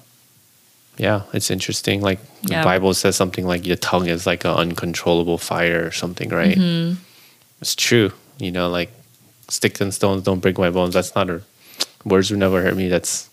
yeah, 0.98 1.24
it's 1.34 1.50
interesting. 1.50 2.02
Like 2.02 2.20
Yeah. 2.42 2.62
the 2.62 2.66
Bible 2.66 2.94
says 2.94 3.16
something 3.16 3.48
like 3.48 3.66
your 3.66 3.78
tongue 3.78 4.08
is 4.08 4.28
like 4.28 4.44
an 4.46 4.52
uncontrollable 4.52 5.38
fire 5.38 5.86
or 5.86 5.92
something, 5.92 6.30
right? 6.30 6.58
Mm-hmm. 6.58 7.00
It's 7.62 7.76
true. 7.76 8.12
You 8.38 8.52
know, 8.52 8.70
like 8.70 8.92
sticks 9.48 9.82
and 9.82 9.94
stones 9.94 10.24
don't 10.24 10.40
break 10.40 10.58
my 10.58 10.70
bones. 10.70 10.94
That's 10.94 11.16
not 11.16 11.30
a 11.30 11.42
words 12.04 12.30
would 12.32 12.40
never 12.40 12.62
hurt 12.62 12.76
me. 12.76 12.88
That's 12.90 13.29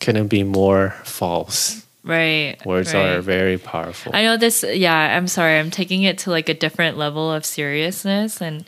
couldn't 0.00 0.28
be 0.28 0.42
more 0.44 0.90
false. 1.04 1.84
Right. 2.04 2.56
Words 2.64 2.94
right. 2.94 3.16
are 3.16 3.20
very 3.20 3.58
powerful. 3.58 4.12
I 4.14 4.22
know 4.22 4.36
this. 4.36 4.64
Yeah, 4.64 5.16
I'm 5.16 5.28
sorry. 5.28 5.58
I'm 5.58 5.70
taking 5.70 6.02
it 6.04 6.18
to 6.18 6.30
like 6.30 6.48
a 6.48 6.54
different 6.54 6.96
level 6.96 7.30
of 7.30 7.44
seriousness, 7.44 8.40
and 8.40 8.64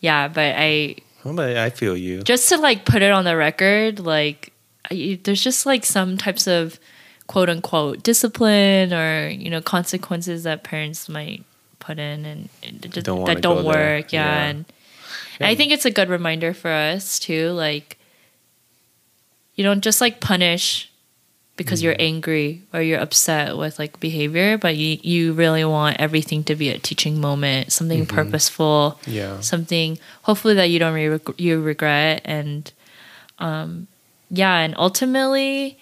yeah, 0.00 0.26
but 0.28 0.54
I 0.56 0.96
Oh, 1.24 1.34
but 1.34 1.56
I 1.56 1.70
feel 1.70 1.96
you. 1.96 2.22
just 2.22 2.48
to 2.48 2.56
like 2.56 2.84
put 2.84 3.02
it 3.02 3.12
on 3.12 3.24
the 3.24 3.36
record, 3.36 4.00
like 4.00 4.52
I, 4.90 5.20
there's 5.22 5.42
just 5.44 5.66
like 5.66 5.84
some 5.84 6.16
types 6.16 6.46
of 6.48 6.80
quote 7.26 7.48
unquote 7.48 8.02
discipline 8.02 8.92
or 8.92 9.28
you 9.28 9.50
know 9.50 9.60
consequences 9.60 10.42
that 10.44 10.64
parents 10.64 11.08
might 11.08 11.44
put 11.78 11.98
in 11.98 12.24
and 12.26 12.48
it 12.62 12.90
just, 12.90 13.06
Don't 13.06 13.24
that 13.26 13.40
don't 13.40 13.64
work. 13.64 14.12
Yeah, 14.12 14.24
Yeah. 14.24 14.44
and 14.48 14.64
I 15.40 15.54
think 15.54 15.70
it's 15.72 15.84
a 15.84 15.90
good 15.90 16.08
reminder 16.08 16.52
for 16.54 16.70
us 16.70 17.18
too. 17.20 17.50
Like 17.50 17.98
you 19.60 19.64
don't 19.68 19.84
just 19.84 20.00
like 20.00 20.20
punish 20.24 20.88
because 21.60 21.82
you're 21.82 21.92
Mm-hmm. 21.92 22.16
angry 22.16 22.62
or 22.72 22.80
you're 22.80 22.98
upset 23.00 23.52
with 23.60 23.76
like 23.78 24.00
behavior, 24.00 24.56
but 24.56 24.76
you 24.80 24.96
you 25.02 25.34
really 25.36 25.64
want 25.68 26.00
everything 26.00 26.40
to 26.44 26.54
be 26.56 26.70
a 26.72 26.78
teaching 26.78 27.20
moment, 27.20 27.68
something 27.76 28.06
Mm-hmm. 28.06 28.16
purposeful 28.16 28.96
Yeah. 29.04 29.40
something 29.44 29.98
hopefully 30.22 30.54
that 30.54 30.70
you 30.72 30.78
don't 30.80 30.94
re- 30.96 31.34
you 31.36 31.60
regret 31.60 32.22
and 32.24 32.72
um 33.38 33.86
yeah 34.30 34.56
and 34.64 34.72
ultimately 34.78 35.76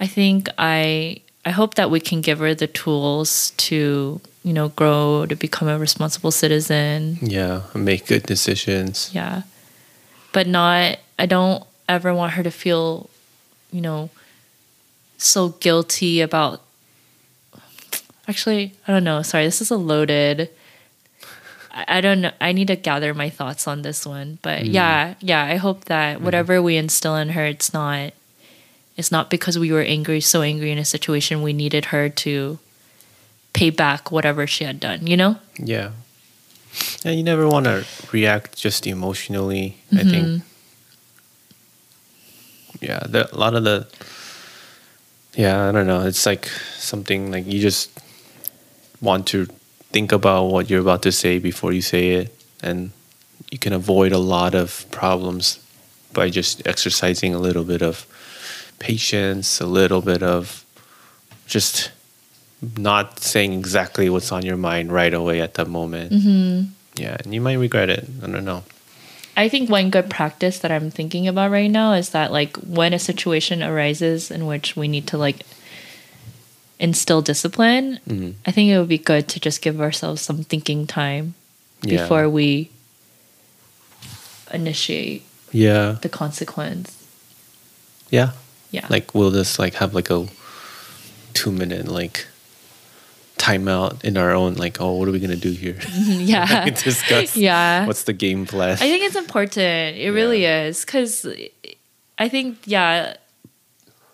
i 0.00 0.06
think 0.06 0.48
i 0.58 1.18
i 1.44 1.50
hope 1.50 1.74
that 1.74 1.90
we 1.90 2.00
can 2.00 2.20
give 2.20 2.38
her 2.38 2.54
the 2.54 2.66
tools 2.66 3.52
to 3.56 4.20
you 4.44 4.52
know 4.52 4.68
grow 4.80 5.26
to 5.26 5.36
become 5.36 5.68
a 5.68 5.78
responsible 5.78 6.30
citizen 6.30 7.18
Yeah. 7.22 7.62
Make 7.74 8.06
good 8.06 8.24
decisions. 8.24 9.10
yeah 9.12 9.42
but 10.32 10.46
not 10.46 10.98
i 11.18 11.26
don't 11.26 11.64
ever 11.88 12.14
want 12.14 12.32
her 12.32 12.42
to 12.42 12.50
feel 12.50 13.10
you 13.70 13.80
know 13.80 14.10
so 15.18 15.50
guilty 15.60 16.20
about 16.20 16.62
actually 18.28 18.72
i 18.86 18.92
don't 18.92 19.04
know 19.04 19.22
sorry 19.22 19.44
this 19.44 19.60
is 19.60 19.70
a 19.70 19.76
loaded 19.76 20.50
I 21.72 21.84
I 21.88 22.00
don't 22.00 22.20
know. 22.20 22.32
I 22.40 22.52
need 22.52 22.68
to 22.68 22.76
gather 22.76 23.14
my 23.14 23.30
thoughts 23.30 23.66
on 23.66 23.82
this 23.82 24.06
one, 24.06 24.38
but 24.42 24.62
mm. 24.62 24.72
yeah, 24.72 25.14
yeah. 25.20 25.42
I 25.44 25.56
hope 25.56 25.86
that 25.86 26.18
mm. 26.18 26.20
whatever 26.20 26.60
we 26.60 26.76
instill 26.76 27.16
in 27.16 27.30
her, 27.30 27.46
it's 27.46 27.72
not, 27.72 28.12
it's 28.96 29.10
not 29.10 29.30
because 29.30 29.58
we 29.58 29.72
were 29.72 29.80
angry, 29.80 30.20
so 30.20 30.42
angry 30.42 30.70
in 30.70 30.78
a 30.78 30.84
situation 30.84 31.42
we 31.42 31.52
needed 31.52 31.86
her 31.86 32.08
to 32.08 32.58
pay 33.52 33.70
back 33.70 34.10
whatever 34.10 34.46
she 34.46 34.64
had 34.64 34.80
done. 34.80 35.06
You 35.06 35.16
know? 35.16 35.36
Yeah. 35.58 35.92
And 37.04 37.16
you 37.16 37.22
never 37.22 37.48
want 37.48 37.66
to 37.66 37.86
react 38.12 38.56
just 38.56 38.86
emotionally. 38.86 39.76
I 39.92 40.04
think. 40.04 40.26
Mm-hmm. 40.26 40.51
Yeah, 42.82 43.00
the, 43.08 43.34
a 43.34 43.38
lot 43.38 43.54
of 43.54 43.64
the. 43.64 43.86
Yeah, 45.34 45.68
I 45.68 45.72
don't 45.72 45.86
know. 45.86 46.02
It's 46.02 46.26
like 46.26 46.46
something 46.76 47.30
like 47.30 47.46
you 47.46 47.60
just 47.60 47.90
want 49.00 49.26
to 49.28 49.46
think 49.92 50.12
about 50.12 50.46
what 50.46 50.68
you're 50.68 50.80
about 50.80 51.02
to 51.02 51.12
say 51.12 51.38
before 51.38 51.72
you 51.72 51.80
say 51.80 52.10
it, 52.10 52.36
and 52.62 52.90
you 53.50 53.58
can 53.58 53.72
avoid 53.72 54.12
a 54.12 54.18
lot 54.18 54.54
of 54.54 54.84
problems 54.90 55.58
by 56.12 56.28
just 56.28 56.66
exercising 56.66 57.34
a 57.34 57.38
little 57.38 57.64
bit 57.64 57.82
of 57.82 58.06
patience, 58.78 59.60
a 59.60 59.66
little 59.66 60.02
bit 60.02 60.22
of 60.22 60.64
just 61.46 61.90
not 62.76 63.20
saying 63.20 63.52
exactly 63.52 64.10
what's 64.10 64.32
on 64.32 64.44
your 64.44 64.56
mind 64.56 64.92
right 64.92 65.14
away 65.14 65.40
at 65.40 65.54
that 65.54 65.68
moment. 65.68 66.12
Mm-hmm. 66.12 66.70
Yeah, 66.96 67.16
and 67.20 67.32
you 67.32 67.40
might 67.40 67.54
regret 67.54 67.90
it. 67.90 68.06
I 68.22 68.26
don't 68.26 68.44
know. 68.44 68.64
I 69.36 69.48
think 69.48 69.70
one 69.70 69.90
good 69.90 70.10
practice 70.10 70.58
that 70.58 70.70
I'm 70.70 70.90
thinking 70.90 71.26
about 71.26 71.50
right 71.50 71.70
now 71.70 71.94
is 71.94 72.10
that 72.10 72.30
like 72.32 72.56
when 72.58 72.92
a 72.92 72.98
situation 72.98 73.62
arises 73.62 74.30
in 74.30 74.46
which 74.46 74.76
we 74.76 74.88
need 74.88 75.06
to 75.08 75.16
like 75.18 75.40
instill 76.78 77.22
discipline, 77.22 78.00
Mhm. 78.08 78.34
I 78.44 78.50
think 78.52 78.68
it 78.70 78.78
would 78.78 78.88
be 78.88 78.98
good 78.98 79.28
to 79.28 79.40
just 79.40 79.62
give 79.62 79.80
ourselves 79.80 80.20
some 80.20 80.44
thinking 80.44 80.86
time 80.86 81.34
Yeah. 81.82 82.02
before 82.02 82.28
we 82.28 82.70
initiate 84.52 85.22
Yeah, 85.52 85.96
the 86.02 86.08
consequence. 86.08 86.92
yeah. 88.10 88.32
Yeah. 88.70 88.86
Like 88.88 89.14
we'll 89.14 89.30
just 89.32 89.58
like 89.58 89.74
have 89.74 89.94
like 89.94 90.10
a 90.10 90.26
two 91.34 91.52
minute 91.52 91.88
like 91.88 92.26
timeout 93.42 94.04
in 94.04 94.16
our 94.16 94.30
own 94.40 94.54
like 94.54 94.80
oh 94.80 94.92
what 94.96 95.08
are 95.08 95.12
we 95.12 95.18
gonna 95.20 95.36
do 95.36 95.50
here? 95.64 95.76
yeah. 96.32 96.70
Discuss. 96.90 97.36
Yeah. 97.36 97.86
What's 97.86 98.04
the 98.04 98.12
game 98.12 98.46
plan? 98.46 98.72
I 98.72 98.88
think 98.90 99.02
it's 99.04 99.16
important. 99.16 99.96
It 100.04 100.10
really 100.12 100.44
is 100.44 100.84
because 100.84 101.26
I 102.18 102.28
think 102.28 102.58
yeah, 102.66 103.16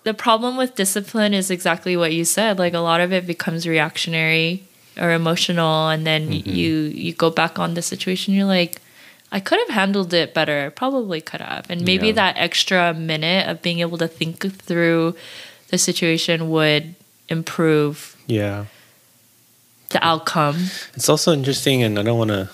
the 0.05 0.15
problem 0.15 0.57
with 0.57 0.75
discipline 0.75 1.35
is 1.35 1.51
exactly 1.51 1.97
what 1.97 2.13
you 2.13 2.25
said. 2.25 2.59
Like 2.59 2.75
a 2.75 2.81
lot 2.91 3.01
of 3.01 3.13
it 3.13 3.27
becomes 3.27 3.67
reactionary 3.69 4.65
or 4.99 5.13
emotional, 5.13 5.89
and 5.95 6.07
then 6.07 6.23
Mm-hmm. 6.31 6.49
you 6.51 6.73
you 7.05 7.13
go 7.13 7.31
back 7.31 7.59
on 7.59 7.75
the 7.75 7.83
situation. 7.83 8.35
You're 8.35 8.47
like, 8.59 8.81
I 9.31 9.41
could 9.41 9.59
have 9.65 9.69
handled 9.81 10.13
it 10.15 10.33
better. 10.35 10.73
Probably 10.75 11.21
could 11.21 11.41
have, 11.43 11.65
and 11.71 11.85
maybe 11.85 12.09
Yeah. 12.09 12.15
that 12.23 12.35
extra 12.39 12.95
minute 12.95 13.47
of 13.51 13.61
being 13.63 13.81
able 13.81 13.99
to 13.99 14.09
think 14.09 14.37
through 14.69 15.15
the 15.71 15.79
situation 15.79 16.49
would 16.51 16.95
improve 17.29 18.17
yeah. 18.27 18.65
The 19.91 20.05
outcome. 20.05 20.57
It's 20.95 21.09
also 21.09 21.33
interesting, 21.33 21.83
and 21.83 21.99
I 21.99 22.03
don't 22.03 22.19
want 22.19 22.31
to 22.31 22.49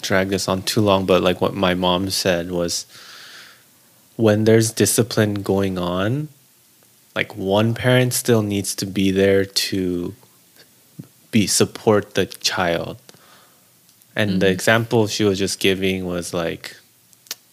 drag 0.00 0.28
this 0.28 0.48
on 0.48 0.62
too 0.62 0.80
long, 0.80 1.06
but 1.06 1.22
like 1.22 1.40
what 1.40 1.54
my 1.54 1.74
mom 1.74 2.10
said 2.10 2.50
was 2.50 2.86
when 4.16 4.44
there's 4.44 4.72
discipline 4.72 5.42
going 5.42 5.78
on, 5.78 6.28
like 7.14 7.36
one 7.36 7.74
parent 7.74 8.12
still 8.12 8.42
needs 8.42 8.74
to 8.76 8.86
be 8.86 9.10
there 9.10 9.44
to 9.44 10.14
be 11.30 11.46
support 11.46 12.14
the 12.14 12.26
child. 12.26 12.98
And 14.14 14.42
the 14.42 14.48
example 14.48 15.06
she 15.06 15.24
was 15.24 15.38
just 15.38 15.58
giving 15.58 16.04
was 16.04 16.34
like, 16.34 16.76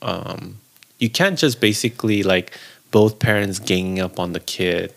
um, 0.01 0.57
you 0.97 1.09
can't 1.09 1.39
just 1.39 1.61
basically 1.61 2.21
like 2.23 2.57
both 2.91 3.19
parents 3.19 3.59
ganging 3.59 3.99
up 3.99 4.19
on 4.19 4.33
the 4.33 4.41
kid 4.41 4.93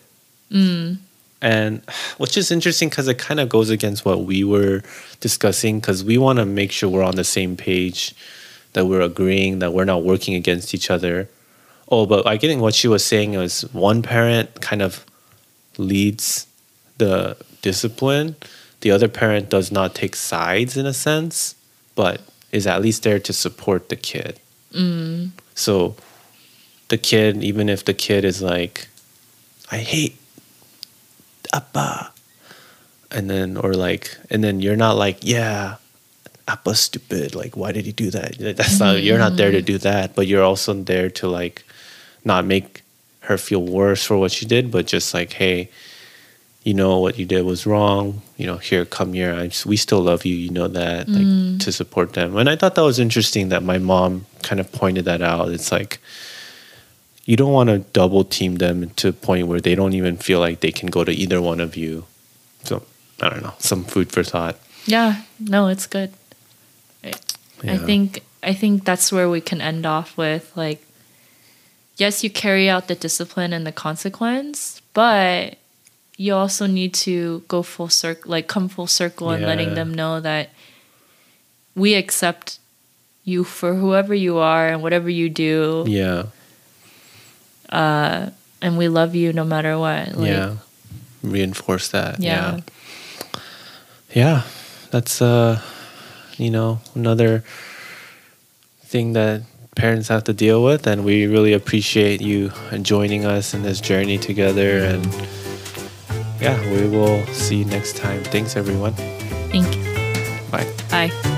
Mm. 0.53 0.97
And 1.43 1.81
which 2.17 2.35
is 2.37 2.49
interesting 2.51 2.89
because 2.89 3.07
it 3.07 3.17
kind 3.19 3.39
of 3.39 3.49
goes 3.49 3.69
against 3.69 4.05
what 4.05 4.23
we 4.23 4.43
were 4.43 4.81
discussing 5.19 5.79
because 5.79 6.03
we 6.03 6.17
want 6.17 6.39
to 6.39 6.45
make 6.45 6.71
sure 6.71 6.89
we're 6.89 7.03
on 7.03 7.15
the 7.15 7.23
same 7.23 7.55
page 7.55 8.15
that 8.73 8.85
we're 8.87 9.01
agreeing 9.01 9.59
that 9.59 9.73
we're 9.73 9.85
not 9.93 10.03
working 10.03 10.33
against 10.33 10.73
each 10.73 10.89
other 10.89 11.27
oh 11.91 12.05
but 12.05 12.25
i 12.25 12.37
think 12.37 12.61
what 12.61 12.73
she 12.73 12.87
was 12.87 13.05
saying 13.05 13.33
was 13.33 13.61
one 13.73 14.01
parent 14.01 14.61
kind 14.61 14.81
of 14.81 15.05
leads 15.77 16.47
the 16.97 17.37
discipline 17.61 18.35
the 18.81 18.91
other 18.91 19.07
parent 19.07 19.49
does 19.49 19.71
not 19.71 19.93
take 19.93 20.15
sides 20.15 20.77
in 20.77 20.85
a 20.85 20.93
sense 20.93 21.55
but 21.95 22.21
is 22.51 22.65
at 22.65 22.81
least 22.81 23.03
there 23.03 23.19
to 23.19 23.33
support 23.33 23.89
the 23.89 23.95
kid 23.95 24.39
Mm. 24.73 25.29
so 25.53 25.95
the 26.87 26.97
kid, 26.97 27.43
even 27.43 27.69
if 27.69 27.85
the 27.85 27.93
kid 27.93 28.25
is 28.25 28.41
like, 28.41 28.87
I 29.71 29.77
hate 29.77 30.17
Appa. 31.53 32.11
And 33.11 33.29
then, 33.29 33.57
or 33.57 33.73
like, 33.73 34.17
and 34.29 34.43
then 34.43 34.59
you're 34.59 34.75
not 34.75 34.97
like, 34.97 35.19
yeah, 35.21 35.75
Appa's 36.47 36.79
stupid. 36.79 37.35
Like, 37.35 37.55
why 37.55 37.71
did 37.71 37.85
he 37.85 37.91
do 37.91 38.09
that? 38.09 38.37
That's 38.39 38.79
not, 38.79 39.03
you're 39.03 39.19
not 39.19 39.37
there 39.37 39.51
to 39.51 39.57
mm-hmm. 39.57 39.65
do 39.65 39.77
that, 39.79 40.15
but 40.15 40.27
you're 40.27 40.43
also 40.43 40.73
there 40.73 41.09
to 41.11 41.27
like 41.27 41.63
not 42.25 42.43
make 42.45 42.81
her 43.21 43.37
feel 43.37 43.63
worse 43.63 44.03
for 44.03 44.17
what 44.17 44.31
she 44.31 44.45
did, 44.45 44.71
but 44.71 44.87
just 44.87 45.13
like, 45.13 45.33
hey, 45.33 45.69
you 46.63 46.73
know 46.73 46.99
what 46.99 47.19
you 47.19 47.25
did 47.25 47.45
was 47.45 47.65
wrong. 47.65 48.21
You 48.37 48.47
know, 48.47 48.57
here, 48.57 48.85
come 48.85 49.13
here. 49.13 49.33
I, 49.33 49.51
we 49.65 49.77
still 49.77 50.01
love 50.01 50.25
you. 50.25 50.33
You 50.33 50.49
know 50.49 50.67
that. 50.69 51.09
Like 51.09 51.21
mm. 51.21 51.59
to 51.59 51.71
support 51.71 52.13
them. 52.13 52.37
And 52.37 52.49
I 52.49 52.55
thought 52.55 52.75
that 52.75 52.83
was 52.83 52.99
interesting 52.99 53.49
that 53.49 53.63
my 53.63 53.77
mom 53.77 54.25
kind 54.41 54.59
of 54.59 54.71
pointed 54.71 55.05
that 55.05 55.21
out. 55.21 55.49
It's 55.49 55.71
like 55.71 55.99
you 57.25 57.37
don't 57.37 57.53
want 57.53 57.69
to 57.69 57.79
double 57.79 58.23
team 58.23 58.55
them 58.55 58.89
to 58.91 59.09
a 59.09 59.13
point 59.13 59.47
where 59.47 59.61
they 59.61 59.75
don't 59.75 59.93
even 59.93 60.17
feel 60.17 60.39
like 60.39 60.59
they 60.59 60.71
can 60.71 60.89
go 60.89 61.03
to 61.03 61.11
either 61.11 61.41
one 61.41 61.59
of 61.59 61.75
you. 61.77 62.05
So 62.63 62.83
I 63.21 63.29
don't 63.29 63.43
know. 63.43 63.53
Some 63.59 63.83
food 63.83 64.11
for 64.11 64.23
thought. 64.23 64.57
Yeah, 64.85 65.21
no, 65.39 65.67
it's 65.67 65.87
good. 65.87 66.11
I, 67.03 67.13
I 67.63 67.77
think 67.77 68.23
I 68.41 68.53
think 68.53 68.83
that's 68.83 69.11
where 69.11 69.29
we 69.29 69.39
can 69.39 69.61
end 69.61 69.85
off 69.85 70.17
with 70.17 70.51
like 70.55 70.85
yes, 71.95 72.23
you 72.23 72.29
carry 72.29 72.69
out 72.69 72.87
the 72.87 72.95
discipline 72.95 73.53
and 73.53 73.65
the 73.65 73.71
consequence, 73.71 74.81
but 74.93 75.57
you 76.17 76.33
also 76.33 76.67
need 76.67 76.93
to 76.93 77.43
go 77.47 77.63
full 77.63 77.89
circle 77.89 78.31
like 78.31 78.47
come 78.47 78.67
full 78.69 78.87
circle 78.87 79.31
and 79.31 79.43
letting 79.43 79.73
them 79.73 79.93
know 79.93 80.19
that 80.19 80.49
we 81.75 81.95
accept 81.95 82.59
you 83.23 83.43
for 83.43 83.73
whoever 83.75 84.13
you 84.13 84.37
are 84.37 84.67
and 84.67 84.83
whatever 84.83 85.09
you 85.09 85.29
do 85.29 85.85
Yeah. 85.87 86.25
Uh 87.73 88.29
and 88.61 88.77
we 88.77 88.87
love 88.87 89.15
you 89.15 89.33
no 89.33 89.43
matter 89.43 89.77
what. 89.77 90.15
Like, 90.15 90.27
yeah. 90.29 90.55
Reinforce 91.21 91.89
that. 91.89 92.19
Yeah. 92.19 92.55
yeah. 92.55 93.39
Yeah. 94.13 94.41
That's 94.91 95.21
uh 95.21 95.59
you 96.37 96.49
know, 96.49 96.79
another 96.95 97.43
thing 98.85 99.13
that 99.13 99.41
parents 99.75 100.07
have 100.07 100.23
to 100.25 100.33
deal 100.33 100.63
with 100.63 100.85
and 100.87 101.03
we 101.03 101.25
really 101.25 101.53
appreciate 101.53 102.21
you 102.21 102.51
joining 102.81 103.25
us 103.25 103.53
in 103.53 103.63
this 103.63 103.81
journey 103.81 104.17
together 104.17 104.83
and 104.85 105.05
yeah, 106.39 106.59
we 106.71 106.87
will 106.87 107.25
see 107.27 107.57
you 107.57 107.65
next 107.65 107.97
time. 107.97 108.23
Thanks, 108.25 108.55
everyone. 108.55 108.93
Thank 109.49 109.75
you. 109.75 109.83
Bye. 110.51 110.67
Bye. 110.89 111.32